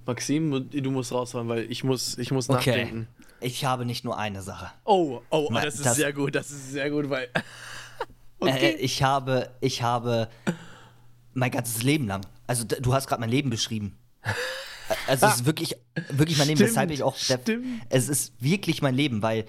[0.05, 2.69] Maxim, du musst rausfahren, weil ich muss, ich muss okay.
[2.69, 3.07] nachdenken.
[3.41, 4.71] Ich habe nicht nur eine Sache.
[4.83, 7.29] Oh, oh, oh das ist das, sehr gut, das ist sehr gut, weil.
[8.39, 8.71] okay.
[8.71, 10.29] Äh, ich habe, ich habe
[11.33, 12.25] mein ganzes Leben lang.
[12.47, 13.97] Also du hast gerade mein Leben beschrieben.
[15.07, 15.75] Also es ist wirklich,
[16.09, 17.15] wirklich mein Leben, stimmt, weshalb ich auch.
[17.27, 17.39] Der,
[17.89, 19.45] es ist wirklich mein Leben, weil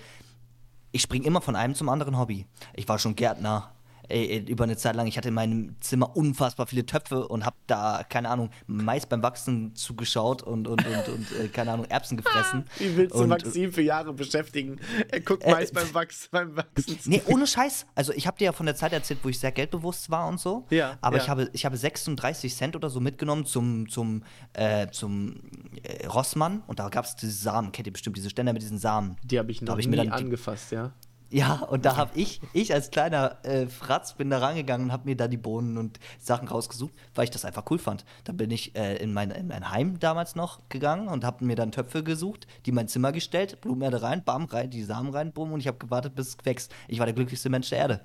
[0.93, 2.47] ich springe immer von einem zum anderen Hobby.
[2.74, 3.72] Ich war schon Gärtner,
[4.11, 7.57] ey, über eine Zeit lang, ich hatte in meinem Zimmer unfassbar viele Töpfe und habe
[7.67, 12.17] da, keine Ahnung, Mais beim Wachsen zugeschaut und, und, und, und äh, keine Ahnung, Erbsen
[12.17, 12.65] gefressen.
[12.79, 14.79] Wie willst du und, Maxim für Jahre beschäftigen?
[15.09, 17.11] Er guckt äh, Mais beim, Wachs, beim Wachsen zu.
[17.11, 17.87] Nee, ohne Scheiß.
[17.95, 20.41] Also ich habe dir ja von der Zeit erzählt, wo ich sehr geldbewusst war und
[20.41, 20.67] so.
[20.71, 20.99] Ja.
[21.01, 21.23] Aber ja.
[21.23, 25.41] Ich, habe, ich habe 36 Cent oder so mitgenommen zum, zum, äh, zum
[25.83, 28.79] äh, Rossmann und da gab es diese Samen, kennt ihr bestimmt, diese Ständer mit diesen
[28.79, 29.17] Samen.
[29.23, 30.93] Die habe ich noch hab ich nie mir dann, angefasst, ja.
[31.31, 35.09] Ja, und da habe ich, ich als kleiner äh, Fratz bin da rangegangen und habe
[35.09, 38.05] mir da die Bohnen und Sachen rausgesucht, weil ich das einfach cool fand.
[38.24, 41.55] Dann bin ich äh, in, mein, in mein Heim damals noch gegangen und habe mir
[41.55, 45.33] dann Töpfe gesucht, die in mein Zimmer gestellt, Blumenerde rein, bam, rein, die Samen rein,
[45.33, 46.74] bumm, und ich habe gewartet, bis es wächst.
[46.89, 48.01] Ich war der glücklichste Mensch der Erde.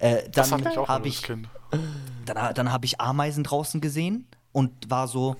[0.00, 0.50] Äh, dann
[0.86, 1.22] habe ich,
[2.24, 5.36] dann, dann habe ich Ameisen draußen gesehen und war so,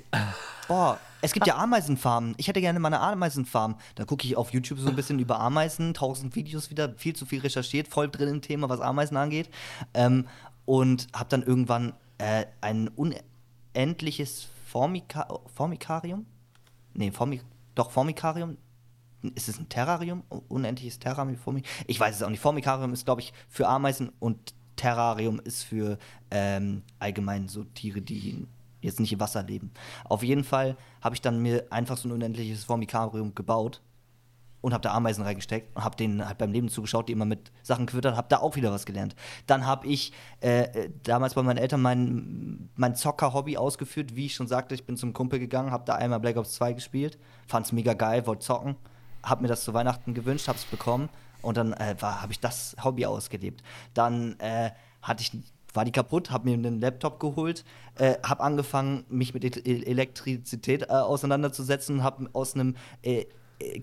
[0.66, 2.34] boah, es gibt ja Ameisenfarmen.
[2.36, 3.76] Ich hätte gerne mal eine Ameisenfarm.
[3.94, 7.26] Da gucke ich auf YouTube so ein bisschen über Ameisen, tausend Videos wieder, viel zu
[7.26, 9.50] viel recherchiert, voll drin im Thema, was Ameisen angeht.
[9.94, 10.26] Ähm,
[10.64, 16.26] und habe dann irgendwann äh, ein unendliches Formika Formikarium?
[16.94, 17.42] Nee, Formik
[17.74, 18.58] doch, Formikarium.
[19.34, 20.22] Ist es ein Terrarium?
[20.48, 21.36] Unendliches Terrarium?
[21.86, 22.40] Ich weiß es auch nicht.
[22.40, 25.98] Formikarium ist, glaube ich, für Ameisen und Terrarium ist für
[26.30, 28.46] ähm, allgemein so Tiere, die
[28.88, 29.70] jetzt nicht im Wasser leben.
[30.04, 33.80] Auf jeden Fall habe ich dann mir einfach so ein unendliches Formikarium gebaut
[34.60, 37.52] und habe da Ameisen reingesteckt und habe denen halt beim Leben zugeschaut, die immer mit
[37.62, 39.14] Sachen gefüttert, habe da auch wieder was gelernt.
[39.46, 44.48] Dann habe ich äh, damals bei meinen Eltern mein, mein Zocker-Hobby ausgeführt, wie ich schon
[44.48, 47.72] sagte, ich bin zum Kumpel gegangen, habe da einmal Black Ops 2 gespielt, fand es
[47.72, 48.76] mega geil, wollte zocken,
[49.22, 51.08] habe mir das zu Weihnachten gewünscht, habe es bekommen
[51.42, 53.62] und dann äh, habe ich das Hobby ausgelebt.
[53.94, 54.70] Dann äh,
[55.02, 55.32] hatte ich
[55.78, 57.64] war die kaputt, habe mir einen Laptop geholt,
[57.94, 63.26] äh, habe angefangen, mich mit e Elektrizität äh, auseinanderzusetzen, habe aus einem äh,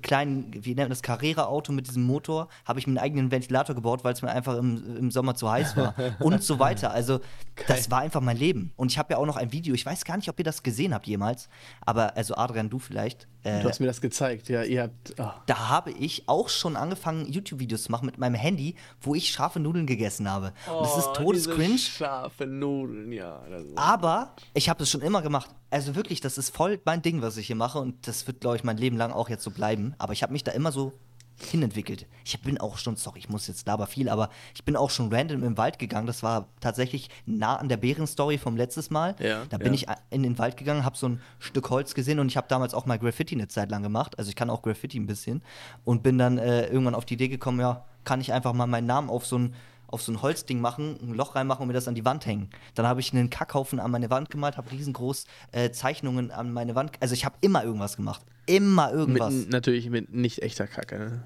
[0.01, 3.75] kleinen, wie nennt man das, Carrera-Auto mit diesem Motor, habe ich mir einen eigenen Ventilator
[3.75, 6.91] gebaut, weil es mir einfach im, im Sommer zu heiß war und so weiter.
[6.91, 7.65] Also Geil.
[7.67, 8.71] das war einfach mein Leben.
[8.77, 10.63] Und ich habe ja auch noch ein Video, ich weiß gar nicht, ob ihr das
[10.63, 11.49] gesehen habt jemals,
[11.81, 13.27] aber also Adrian, du vielleicht.
[13.43, 15.13] Äh, du hast mir das gezeigt, ja, ihr habt.
[15.19, 15.29] Oh.
[15.45, 19.59] Da habe ich auch schon angefangen, YouTube-Videos zu machen mit meinem Handy, wo ich scharfe
[19.59, 20.53] Nudeln gegessen habe.
[20.69, 21.77] Oh, und das ist oh, todescringe.
[21.77, 23.41] Scharfe Nudeln, ja.
[23.75, 25.49] aber ich habe das schon immer gemacht.
[25.75, 28.55] Also wirklich, das ist voll mein Ding, was ich hier mache und das wird, glaube
[28.55, 30.93] ich, mein Leben lang auch jetzt so bleiben aber ich habe mich da immer so
[31.37, 32.07] hinentwickelt.
[32.23, 35.13] Ich bin auch schon, sorry, ich muss jetzt aber viel, aber ich bin auch schon
[35.13, 36.07] random im Wald gegangen.
[36.07, 39.17] Das war tatsächlich nah an der Bärenstory vom letztes Mal.
[39.19, 39.73] Ja, da bin ja.
[39.73, 42.73] ich in den Wald gegangen, habe so ein Stück Holz gesehen und ich habe damals
[42.73, 44.17] auch mal Graffiti eine Zeit lang gemacht.
[44.17, 45.43] Also ich kann auch Graffiti ein bisschen
[45.83, 48.87] und bin dann äh, irgendwann auf die Idee gekommen, ja, kann ich einfach mal meinen
[48.87, 49.55] Namen auf so ein
[49.87, 52.49] auf so ein Holzding machen, ein Loch reinmachen und mir das an die Wand hängen.
[52.73, 56.75] Dann habe ich einen Kackhaufen an meine Wand gemalt, habe riesengroß äh, Zeichnungen an meine
[56.75, 56.91] Wand.
[56.99, 58.21] Also ich habe immer irgendwas gemacht.
[58.45, 59.33] Immer irgendwas.
[59.33, 60.97] Mit, natürlich mit nicht echter Kacke.
[60.97, 61.23] Ne?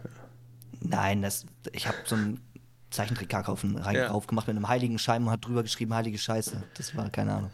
[0.81, 2.41] Nein, das, ich habe so einen
[2.89, 4.07] Zeichentrick-Kackhaufen ja.
[4.07, 6.63] drauf gemacht mit einem heiligen Schein und hat drüber geschrieben, heilige Scheiße.
[6.75, 7.51] Das war keine Ahnung.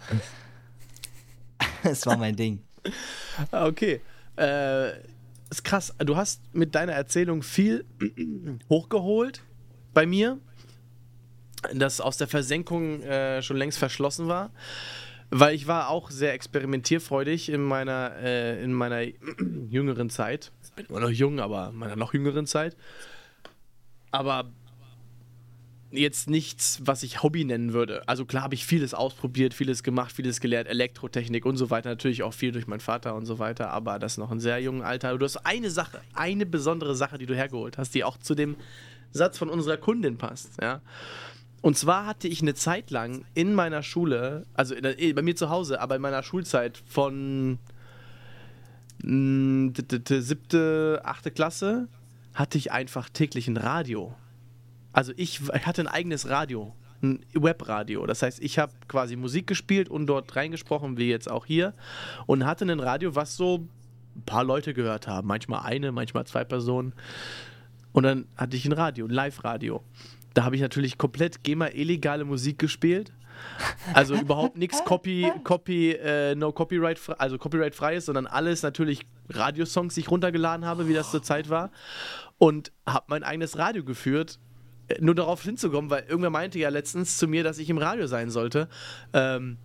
[1.84, 2.60] das war mein Ding.
[3.52, 4.02] Okay.
[4.38, 4.99] Äh,
[5.49, 5.94] ist krass.
[5.99, 7.86] Du hast mit deiner Erzählung viel
[8.69, 9.41] hochgeholt
[9.94, 10.40] bei mir
[11.74, 14.52] das aus der Versenkung äh, schon längst verschlossen war.
[15.32, 19.02] Weil ich war auch sehr experimentierfreudig in meiner, äh, in meiner
[19.70, 20.52] jüngeren Zeit.
[20.64, 22.78] Ich bin immer noch jung, aber in meiner noch jüngeren Zeit.
[24.12, 24.52] Aber
[25.92, 28.08] jetzt nichts, was ich Hobby nennen würde.
[28.08, 31.90] Also klar habe ich vieles ausprobiert, vieles gemacht, vieles gelernt, Elektrotechnik und so weiter.
[31.90, 34.82] Natürlich auch viel durch meinen Vater und so weiter, aber das noch in sehr jungen
[34.82, 35.18] Alter.
[35.18, 38.56] Du hast eine Sache, eine besondere Sache, die du hergeholt hast, die auch zu dem
[39.12, 40.62] Satz von unserer Kundin passt.
[40.62, 40.82] Ja?
[41.66, 45.36] Und zwar hatte ich eine Zeit lang in meiner Schule, also in eh, bei mir
[45.36, 47.58] zu Hause, aber in meiner Schulzeit von
[49.02, 51.88] d- siebte, achte Klasse,
[52.36, 54.14] hatte ich einfach täglich ein Radio.
[54.94, 58.06] Also ich w- hatte ein eigenes Radio, ein Webradio.
[58.06, 61.74] Das heißt, ich habe quasi Musik gespielt und dort reingesprochen, wie jetzt auch hier.
[62.28, 63.68] Und hatte ein Radio, was so
[64.16, 65.28] ein paar Leute gehört haben.
[65.28, 66.94] Manchmal eine, manchmal zwei Personen.
[67.92, 69.84] Und dann hatte ich ein Radio, ein Live-Radio.
[70.36, 73.14] Da habe ich natürlich komplett GEMA-illegale Musik gespielt.
[73.94, 79.07] Also überhaupt nichts Copy, Copy, äh, no Copyright, also Copyright frei ist, sondern alles natürlich
[79.30, 81.72] Radiosongs, die ich runtergeladen habe, wie das zur Zeit war.
[82.38, 84.40] Und habe mein eigenes Radio geführt,
[84.90, 88.06] äh, nur darauf hinzukommen, weil irgendwer meinte ja letztens zu mir, dass ich im Radio
[88.07, 88.68] sein sollte.
[89.14, 89.57] Ähm,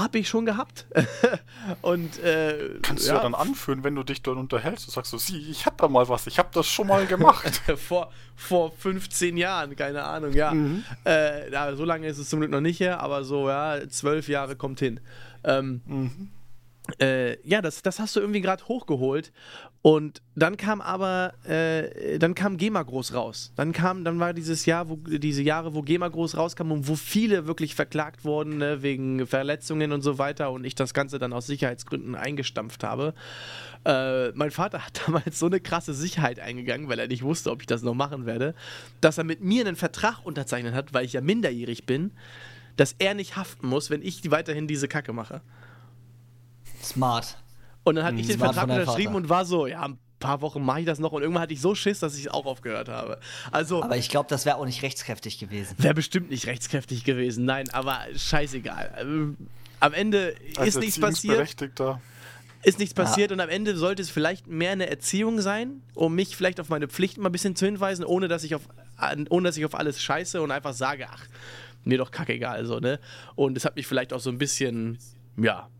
[0.00, 0.86] habe ich schon gehabt.
[1.82, 4.86] Und äh, Kannst du ja dann anführen, wenn du dich dort unterhältst.
[4.86, 7.62] Du sagst so, sie, ich hab da mal was, ich hab das schon mal gemacht.
[7.76, 10.52] vor, vor 15 Jahren, keine Ahnung, ja.
[10.52, 10.84] Mhm.
[11.06, 11.74] Äh, ja.
[11.76, 14.80] So lange ist es zum Glück noch nicht her, aber so, ja, zwölf Jahre kommt
[14.80, 15.00] hin.
[15.44, 16.30] Ähm, Mhm.
[17.00, 19.32] äh, ja, das, das hast du irgendwie gerade hochgeholt.
[19.82, 23.50] Und dann kam aber, äh, dann kam GEMA groß raus.
[23.56, 26.96] Dann kam, dann war dieses Jahr, wo, diese Jahre, wo GEMA groß rauskam und wo
[26.96, 31.32] viele wirklich verklagt wurden, ne, wegen Verletzungen und so weiter und ich das Ganze dann
[31.32, 33.14] aus Sicherheitsgründen eingestampft habe.
[33.86, 37.62] Äh, mein Vater hat damals so eine krasse Sicherheit eingegangen, weil er nicht wusste, ob
[37.62, 38.54] ich das noch machen werde,
[39.00, 42.10] dass er mit mir einen Vertrag unterzeichnet hat, weil ich ja minderjährig bin,
[42.76, 45.40] dass er nicht haften muss, wenn ich weiterhin diese Kacke mache.
[46.82, 47.38] Smart.
[47.84, 50.62] Und dann hatte ich den Smart Vertrag unterschrieben und war so, ja, ein paar Wochen
[50.62, 53.18] mache ich das noch und irgendwann hatte ich so Schiss, dass ich auch aufgehört habe.
[53.50, 55.74] Also Aber ich glaube, das wäre auch nicht rechtskräftig gewesen.
[55.78, 58.98] wäre bestimmt nicht rechtskräftig gewesen, nein, aber scheißegal.
[59.00, 59.36] Ähm,
[59.80, 61.56] Am Ende Als ist nichts passiert,
[62.62, 66.36] ist nichts passiert und am Ende sollte es vielleicht mehr eine Erziehung sein, um mich
[66.36, 68.62] vielleicht auf meine Pflichten mal ein bisschen zu hinweisen, ohne dass ich auf,
[69.30, 71.24] ohne dass ich auf alles scheiße und einfach sage, ach,
[71.84, 73.00] mir doch kackegal, so, ne?
[73.36, 74.98] Und es hat mich vielleicht auch so ein bisschen,
[75.38, 75.70] ja,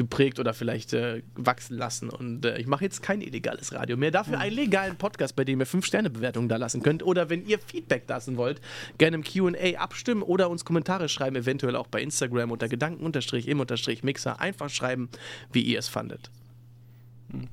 [0.00, 2.08] geprägt oder vielleicht äh, wachsen lassen.
[2.08, 4.10] Und äh, ich mache jetzt kein illegales Radio mehr.
[4.10, 7.02] Dafür einen legalen Podcast, bei dem ihr 5-Sterne-Bewertungen da lassen könnt.
[7.02, 8.62] Oder wenn ihr Feedback lassen wollt,
[8.96, 14.40] gerne im QA abstimmen oder uns Kommentare schreiben, eventuell auch bei Instagram unter Gedanken-im-Mixer.
[14.40, 15.10] Einfach schreiben,
[15.52, 16.30] wie ihr es fandet.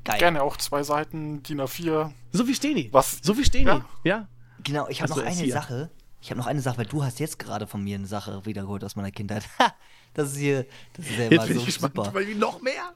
[0.05, 0.19] Geil.
[0.19, 2.11] Gerne auch zwei Seiten, DIN A4.
[2.31, 2.87] So wie Steni.
[2.93, 3.19] Was?
[3.21, 3.65] So wie Steni.
[3.65, 3.85] Ja.
[4.05, 4.29] Ja.
[4.63, 5.51] Genau, ich habe noch eine hier.
[5.51, 5.91] Sache.
[6.21, 8.85] Ich habe noch eine Sache, weil du hast jetzt gerade von mir eine Sache wiedergeholt
[8.85, 9.43] aus meiner Kindheit.
[10.17, 12.21] Das ist hier, das ist ja Jetzt immer bin so ich gespannt, super.
[12.35, 12.91] noch mehr.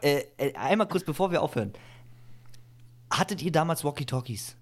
[0.00, 1.74] Äh, äh, einmal kurz, bevor wir aufhören.
[3.10, 4.56] Hattet ihr damals Walkie-Talkies?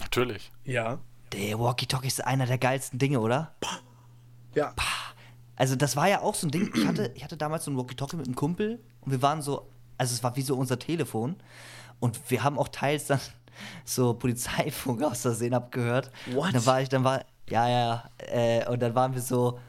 [0.00, 0.50] Natürlich.
[0.64, 0.98] Ja.
[1.32, 3.54] Der Walkie-Talkie ist einer der geilsten Dinge, oder?
[4.56, 4.74] Ja.
[5.54, 6.68] Also das war ja auch so ein Ding.
[6.74, 9.70] Ich hatte, ich hatte damals so ein Walkie-Talkie mit einem Kumpel und wir waren so,
[9.98, 11.36] also es war wie so unser Telefon
[12.00, 13.20] und wir haben auch teils dann
[13.84, 16.10] so Polizeifunk aus Versehen abgehört.
[16.32, 16.46] What?
[16.46, 19.60] Und dann war ich, dann war, ja, ja, äh, und dann waren wir so,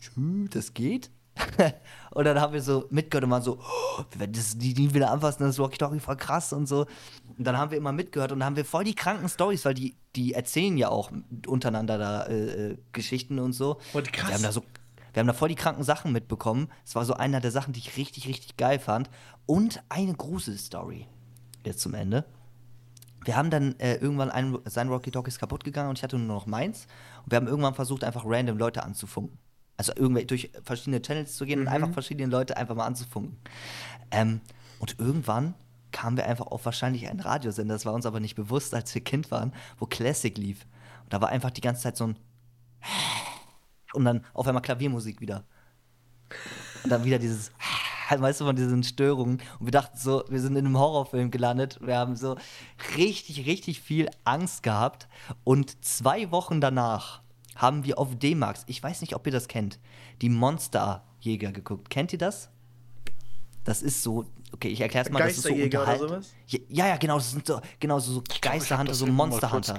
[0.00, 1.10] "Tschü, das geht?
[2.10, 4.92] und dann haben wir so mitgehört und waren so, oh, wir werden das nie, nie
[4.92, 6.86] wieder anfassen, das Walkie-Talkie voll krass und so.
[7.36, 9.74] Und dann haben wir immer mitgehört und dann haben wir voll die kranken Stories, weil
[9.74, 11.12] die, die erzählen ja auch
[11.46, 13.78] untereinander da äh, äh, Geschichten und so.
[13.92, 14.28] Voll krass.
[14.28, 14.62] Wir haben da so
[15.12, 16.68] wir haben da voll die kranken Sachen mitbekommen.
[16.84, 19.10] Es war so einer der Sachen, die ich richtig, richtig geil fand.
[19.46, 21.06] Und eine Gruselstory.
[21.64, 22.24] Jetzt zum Ende.
[23.24, 26.36] Wir haben dann äh, irgendwann ein, sein Walkie-Talkie ist kaputt gegangen und ich hatte nur
[26.36, 26.86] noch meins.
[27.24, 29.38] Und wir haben irgendwann versucht, einfach random Leute anzufunken.
[29.78, 33.38] Also irgendwie durch verschiedene Channels zu gehen und einfach verschiedene Leute einfach mal anzufunken.
[34.10, 34.40] Ähm,
[34.80, 35.54] und irgendwann
[35.92, 39.02] kamen wir einfach auf wahrscheinlich einen Radiosender, das war uns aber nicht bewusst, als wir
[39.02, 40.66] Kind waren, wo Classic lief.
[41.04, 42.16] Und da war einfach die ganze Zeit so ein
[43.94, 45.44] und dann auf einmal Klaviermusik wieder.
[46.84, 47.52] Und dann wieder dieses,
[48.10, 49.40] weißt du, von diesen Störungen.
[49.58, 51.78] Und wir dachten so, wir sind in einem Horrorfilm gelandet.
[51.80, 52.36] Wir haben so
[52.96, 55.08] richtig, richtig viel Angst gehabt.
[55.44, 57.22] Und zwei Wochen danach
[57.58, 59.78] haben wir auf D-Max, ich weiß nicht, ob ihr das kennt,
[60.22, 61.90] die Monsterjäger geguckt.
[61.90, 62.48] Kennt ihr das?
[63.64, 65.18] Das ist so, okay, ich erkläre es mal.
[65.18, 66.34] Das ist so Geisterjäger oder unterhalt- sowas?
[66.70, 69.76] Ja, ja, genau, das sind so, genau so, so Geisterhunter, so mal Monsterhunter.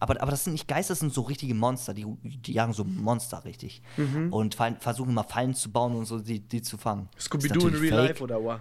[0.00, 1.92] Aber, aber das sind nicht Geister, das sind so richtige Monster.
[1.92, 3.82] Die, die jagen so Monster richtig.
[3.96, 4.32] Mhm.
[4.32, 7.08] Und fallen, versuchen immer Fallen zu bauen und so, die, die zu fangen.
[7.18, 8.60] Scooby-Doo in Real natürlich Life oder was?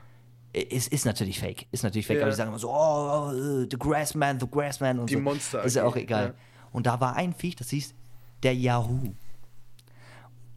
[0.53, 0.71] fake.
[0.73, 1.67] Ist, ist natürlich fake.
[1.71, 2.17] Ist natürlich fake.
[2.17, 2.23] Ja.
[2.23, 5.19] Aber die sagen immer so, oh, äh, the Grassman, the Grassman und Die so.
[5.19, 6.27] Monster Ist ja auch egal.
[6.29, 6.33] ja.
[6.71, 7.93] Und da war ein Viech, das hieß
[8.43, 9.13] der Yahoo.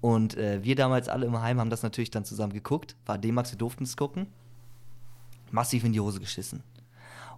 [0.01, 2.97] Und äh, wir damals alle im Heim haben das natürlich dann zusammen geguckt.
[3.07, 4.27] War D-Max, wir durften es gucken.
[5.51, 6.63] Massiv in die Hose geschissen.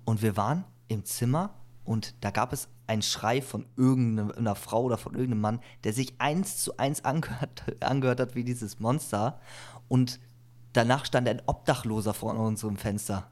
[0.05, 1.51] Und wir waren im Zimmer
[1.85, 6.15] und da gab es einen Schrei von irgendeiner Frau oder von irgendeinem Mann, der sich
[6.19, 9.41] eins zu eins angehört, angehört hat wie dieses Monster.
[9.89, 10.21] Und
[10.73, 13.31] danach stand ein Obdachloser vor unserem Fenster.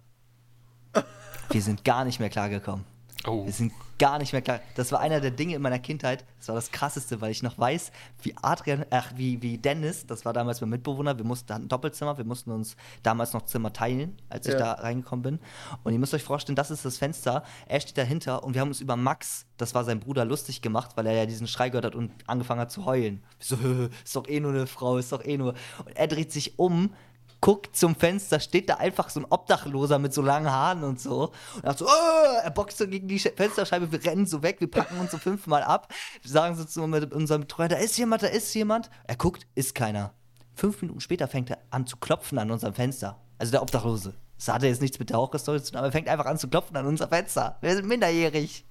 [1.51, 2.85] Wir sind gar nicht mehr klargekommen.
[3.27, 3.45] Oh.
[3.45, 4.61] Wir sind gar nicht mehr klar.
[4.75, 6.25] Das war einer der Dinge in meiner Kindheit.
[6.39, 10.25] Das war das Krasseste, weil ich noch weiß, wie Adrian, ach, wie, wie Dennis, das
[10.25, 13.73] war damals mein Mitbewohner, wir mussten, hatten ein Doppelzimmer, wir mussten uns damals noch Zimmer
[13.73, 14.59] teilen, als ich Ja.
[14.59, 15.39] da reingekommen bin.
[15.85, 18.69] Und ihr müsst euch vorstellen, das ist das Fenster, er steht dahinter und wir haben
[18.69, 21.85] uns über Max, das war sein Bruder, lustig gemacht, weil er ja diesen Schrei gehört
[21.85, 23.23] hat und angefangen hat zu heulen.
[23.39, 23.57] Ich so,
[24.05, 25.51] ist doch eh nur eine Frau, ist doch eh nur.
[25.85, 26.95] Und er dreht sich um,
[27.41, 31.33] guckt zum Fenster, steht da einfach so ein Obdachloser mit so langen Haaren und so.
[31.57, 32.39] Und er so, oh!
[32.43, 35.19] er boxt so gegen die Sch- Fensterscheibe, wir rennen so weg, wir packen uns so
[35.19, 35.93] fünfmal ab,
[36.25, 38.91] sagen so zu mit unserem Betreuer, da ist jemand, da ist jemand.
[39.05, 40.13] Er guckt, ist keiner.
[40.55, 43.21] Fünf Minuten später fängt er an zu klopfen an unserem Fenster.
[43.39, 44.15] Also der Obdachlose.
[44.37, 46.49] Das hatte jetzt nichts mit der Horrorstory zu tun, aber er fängt einfach an zu
[46.49, 47.59] klopfen an unser Fenster.
[47.61, 48.65] Wir sind minderjährig.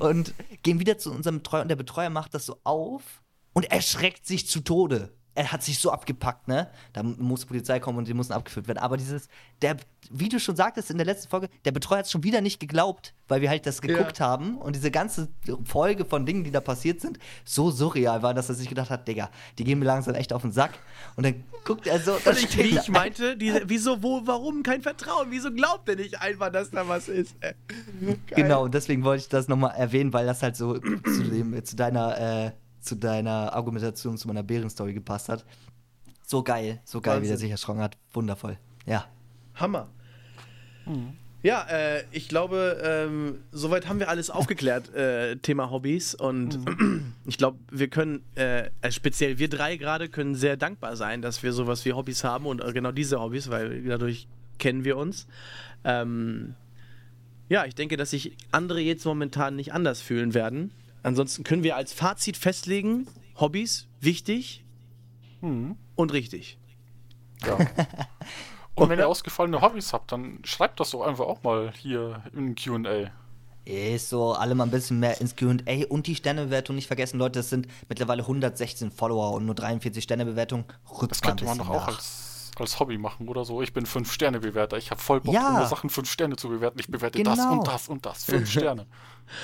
[0.00, 3.02] Und gehen wieder zu unserem Betreuer und der Betreuer macht das so auf
[3.52, 5.12] und erschreckt sich zu Tode.
[5.34, 6.68] Er hat sich so abgepackt, ne?
[6.92, 8.78] Da muss die Polizei kommen und die mussten abgeführt werden.
[8.78, 9.28] Aber dieses,
[9.62, 9.76] der,
[10.10, 12.60] wie du schon sagtest in der letzten Folge, der Betreuer hat es schon wieder nicht
[12.60, 15.28] geglaubt, weil wir halt das geguckt haben und diese ganze
[15.64, 19.08] Folge von Dingen, die da passiert sind, so surreal war, dass er sich gedacht hat,
[19.08, 20.72] Digga, die gehen mir langsam echt auf den Sack.
[21.16, 24.82] Und dann guckt er so, Und ich, wie ich meinte, diese, wieso, wo, warum kein
[24.82, 25.28] Vertrauen?
[25.30, 27.36] Wieso glaubt er nicht einfach, dass da was ist?
[27.40, 27.54] Äh,
[28.00, 28.18] geil.
[28.34, 31.76] Genau, und deswegen wollte ich das nochmal erwähnen, weil das halt so zu, dem, zu,
[31.76, 32.50] deiner, äh,
[32.82, 35.44] zu deiner Argumentation, zu meiner Bärenstory gepasst hat.
[36.26, 37.38] So geil, so geil, wie der Wahnsinn.
[37.38, 37.96] sich erschrocken hat.
[38.12, 38.58] Wundervoll.
[38.86, 39.06] Ja.
[39.54, 39.88] Hammer.
[41.42, 46.14] Ja, äh, ich glaube, ähm, soweit haben wir alles aufgeklärt, äh, Thema Hobbys.
[46.14, 46.60] Und
[47.26, 51.42] ich glaube, wir können, äh, also speziell wir drei gerade, können sehr dankbar sein, dass
[51.42, 54.28] wir sowas wie Hobbys haben und äh, genau diese Hobbys, weil dadurch
[54.58, 55.26] kennen wir uns.
[55.84, 56.54] Ähm,
[57.48, 60.70] ja, ich denke, dass sich andere jetzt momentan nicht anders fühlen werden.
[61.02, 63.06] Ansonsten können wir als Fazit festlegen,
[63.38, 64.64] Hobbys wichtig
[65.40, 66.58] und richtig.
[67.44, 67.58] Ja.
[68.74, 72.54] Und wenn ihr ausgefallene Hobbys habt, dann schreibt das doch einfach auch mal hier im
[72.54, 73.10] QA.
[73.66, 77.40] Ist so, alle mal ein bisschen mehr ins QA und die Sternebewertung nicht vergessen, Leute.
[77.40, 80.64] Es sind mittlerweile 116 Follower und nur 43 Sternebewertungen.
[80.90, 83.60] Rückt Das könnte man doch auch als, als Hobby machen oder so.
[83.60, 84.78] Ich bin 5-Sterne-Bewerter.
[84.78, 85.66] Ich habe voll Bock, Ja.
[85.66, 86.78] Sachen 5 Sterne zu bewerten.
[86.78, 87.58] Ich bewerte das Genau.
[87.58, 88.24] und das und das.
[88.24, 88.86] 5 Sterne.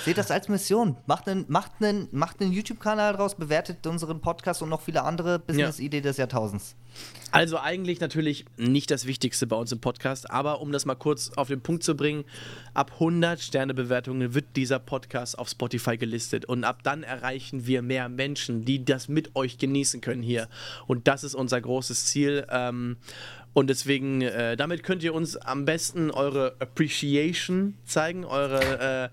[0.04, 0.96] Seht das als Mission.
[1.06, 5.38] Macht einen, macht einen, macht einen YouTube-Kanal draus, bewertet unseren Podcast und noch viele andere
[5.38, 6.76] Business-Idee des Jahrtausends.
[7.30, 11.30] Also eigentlich natürlich nicht das Wichtigste bei uns im Podcast, aber um das mal kurz
[11.36, 12.24] auf den Punkt zu bringen,
[12.72, 18.08] ab 100 Sternebewertungen wird dieser Podcast auf Spotify gelistet und ab dann erreichen wir mehr
[18.08, 20.48] Menschen, die das mit euch genießen können hier.
[20.86, 22.46] Und das ist unser großes Ziel.
[22.50, 22.96] Ähm,
[23.54, 29.10] und deswegen, äh, damit könnt ihr uns am besten eure Appreciation zeigen, eure,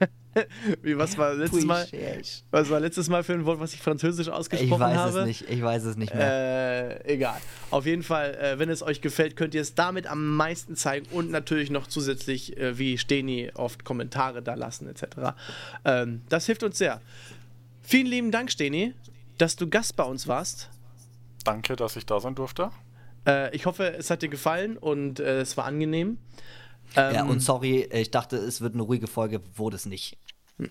[0.00, 0.06] äh,
[0.82, 2.46] wie, was war letztes Mal, Appreciation.
[2.50, 5.20] was war letztes Mal für ein Wort, was ich französisch ausgesprochen Ich weiß habe?
[5.20, 7.00] es nicht, ich weiß es nicht mehr.
[7.04, 7.38] Äh, egal.
[7.70, 11.06] Auf jeden Fall, äh, wenn es euch gefällt, könnt ihr es damit am meisten zeigen
[11.12, 15.34] und natürlich noch zusätzlich, äh, wie Steni, oft Kommentare da lassen, etc.
[15.84, 17.00] Ähm, das hilft uns sehr.
[17.82, 18.94] Vielen lieben Dank, Steni,
[19.38, 20.70] dass du Gast bei uns warst.
[21.44, 22.70] Danke, dass ich da sein durfte.
[23.26, 26.18] Äh, ich hoffe, es hat dir gefallen und äh, es war angenehm.
[26.94, 30.16] Ähm, ja, und sorry, ich dachte, es wird eine ruhige Folge, wurde es nicht.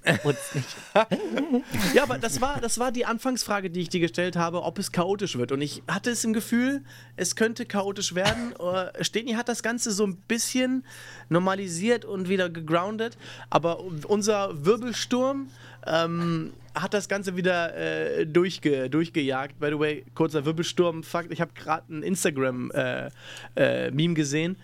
[1.93, 4.91] Ja, aber das war, das war die Anfangsfrage, die ich dir gestellt habe, ob es
[4.91, 5.51] chaotisch wird.
[5.51, 6.83] Und ich hatte es im Gefühl,
[7.15, 8.53] es könnte chaotisch werden.
[8.59, 10.83] Äh, Steni hat das Ganze so ein bisschen
[11.29, 13.17] normalisiert und wieder gegroundet.
[13.49, 15.49] Aber unser Wirbelsturm
[15.85, 19.59] ähm, hat das Ganze wieder äh, durchge, durchgejagt.
[19.59, 21.31] By the way, kurzer Wirbelsturm-Fakt.
[21.31, 23.11] Ich habe gerade ein Instagram-Meme
[23.55, 24.57] äh, Meme gesehen.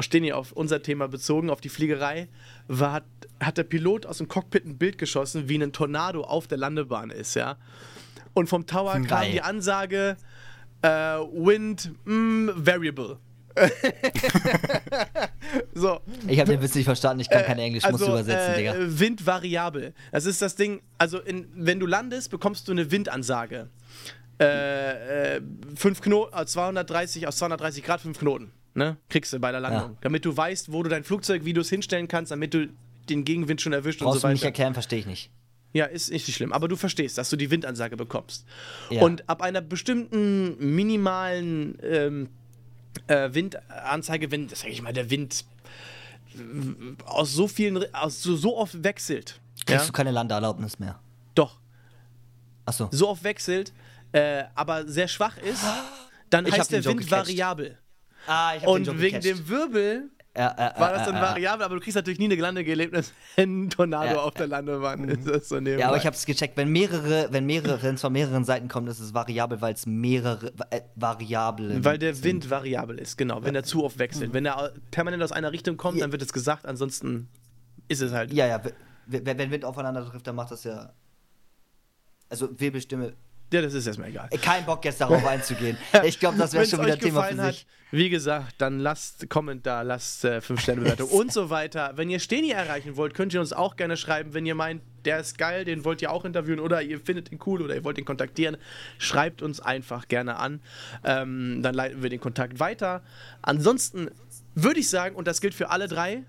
[0.00, 2.28] Steni auf unser Thema bezogen, auf die Fliegerei,
[2.68, 3.04] war, hat,
[3.40, 7.10] hat der Pilot aus dem Cockpit ein Bild geschossen, wie ein Tornado auf der Landebahn
[7.10, 7.56] ist, ja.
[8.34, 9.32] Und vom Tower kam Geil.
[9.32, 10.16] die Ansage,
[10.82, 13.18] äh, Wind mm, Variable.
[15.74, 16.00] so.
[16.28, 18.74] Ich habe den Witz nicht verstanden, ich kann kein Englisch, muss übersetzen, äh, Digga.
[18.78, 19.94] Wind variabel.
[20.12, 23.68] Das ist das Ding, also in, wenn du landest, bekommst du eine Windansage.
[24.38, 25.40] Äh, äh,
[25.74, 28.52] fünf Knoten, äh, 230 aus 230 Grad, fünf Knoten.
[28.74, 28.98] Ne?
[29.08, 29.92] Kriegst du bei der Landung.
[29.92, 29.98] Ja.
[30.02, 32.68] Damit du weißt, wo du dein Flugzeug, wie du es hinstellen kannst, damit du
[33.08, 34.48] den Gegenwind schon erwischt und Brauchst so du nicht weiter.
[34.48, 35.30] erklären, verstehe ich nicht.
[35.72, 36.52] Ja, ist nicht schlimm.
[36.52, 38.46] Aber du verstehst, dass du die Windansage bekommst.
[38.90, 39.02] Ja.
[39.02, 42.28] Und ab einer bestimmten minimalen ähm,
[43.08, 45.44] äh, Windanzeige, wenn, das sag ich mal, der Wind
[46.34, 49.40] äh, aus so vielen, aus so, so oft wechselt.
[49.66, 49.86] Kriegst Ja?
[49.86, 50.98] du keine Landeerlaubnis mehr.
[51.34, 51.58] Doch,
[52.64, 52.88] Achso.
[52.92, 53.72] so oft wechselt,
[54.12, 55.62] äh, aber sehr schwach ist,
[56.30, 57.28] dann Ich hab heißt den der Joke Wind gecatcht.
[57.28, 57.78] variabel.
[58.26, 61.74] Ah, ich Und wegen dem Wirbel ja, äh, war das äh, dann äh, variabel, aber
[61.76, 65.26] du kriegst natürlich nie eine Landeerlebnis, wenn ein Tornado auf der Landebahn ist.
[65.26, 65.80] Das so nebenbei.
[65.80, 66.56] Ja, aber ich habe es gecheckt.
[66.56, 69.86] Wenn mehrere, wenn mehrere, wenn es von mehreren Seiten kommt, ist es variabel, weil es
[69.86, 71.84] mehrere äh, Variablen.
[71.84, 72.24] Weil der sind.
[72.24, 73.42] Wind variabel ist, genau.
[73.42, 74.32] Wenn er zu oft wechselt.
[74.32, 77.28] Wenn er permanent aus einer Richtung kommt, dann wird es gesagt, ansonsten
[77.88, 78.32] ist es halt.
[78.32, 78.60] Ja, ja.
[79.06, 80.92] wenn Wind aufeinander trifft, dann macht das ja.
[82.28, 83.14] Also Wirbelstimme.
[83.52, 84.28] Ja, das ist erstmal egal.
[84.42, 85.76] Kein Bock jetzt darauf einzugehen.
[86.04, 87.60] Ich glaube, das wäre schon wieder euch Thema für sich.
[87.60, 91.92] Hat, wie gesagt, dann lasst Comment da, lasst äh, 5-Sterne-Bewertung und so weiter.
[91.94, 94.34] Wenn ihr Steni erreichen wollt, könnt ihr uns auch gerne schreiben.
[94.34, 97.38] Wenn ihr meint, der ist geil, den wollt ihr auch interviewen oder ihr findet ihn
[97.46, 98.56] cool oder ihr wollt ihn kontaktieren,
[98.98, 100.60] schreibt uns einfach gerne an.
[101.04, 103.02] Ähm, dann leiten wir den Kontakt weiter.
[103.42, 104.10] Ansonsten
[104.56, 106.24] würde ich sagen, und das gilt für alle drei,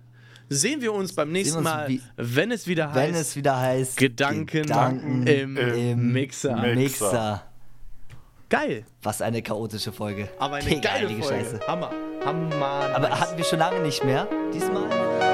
[0.49, 3.60] sehen wir uns beim nächsten uns Mal, wie- wenn es wieder Wenn heißt es wieder
[3.60, 3.98] heißt.
[3.98, 6.56] Gedanken, Gedanken im, im Mixer.
[6.74, 7.44] Mixer.
[8.49, 10.30] Geil, Was eine chaotische Folge.
[10.40, 11.24] aber eine Digga, geile Folge.
[11.28, 11.60] Scheiße.
[11.68, 11.91] Hammer.
[12.24, 12.95] Hammer.
[12.95, 13.19] Aber nice.
[13.19, 15.26] hatten wir schon lange nicht mehr diesmal?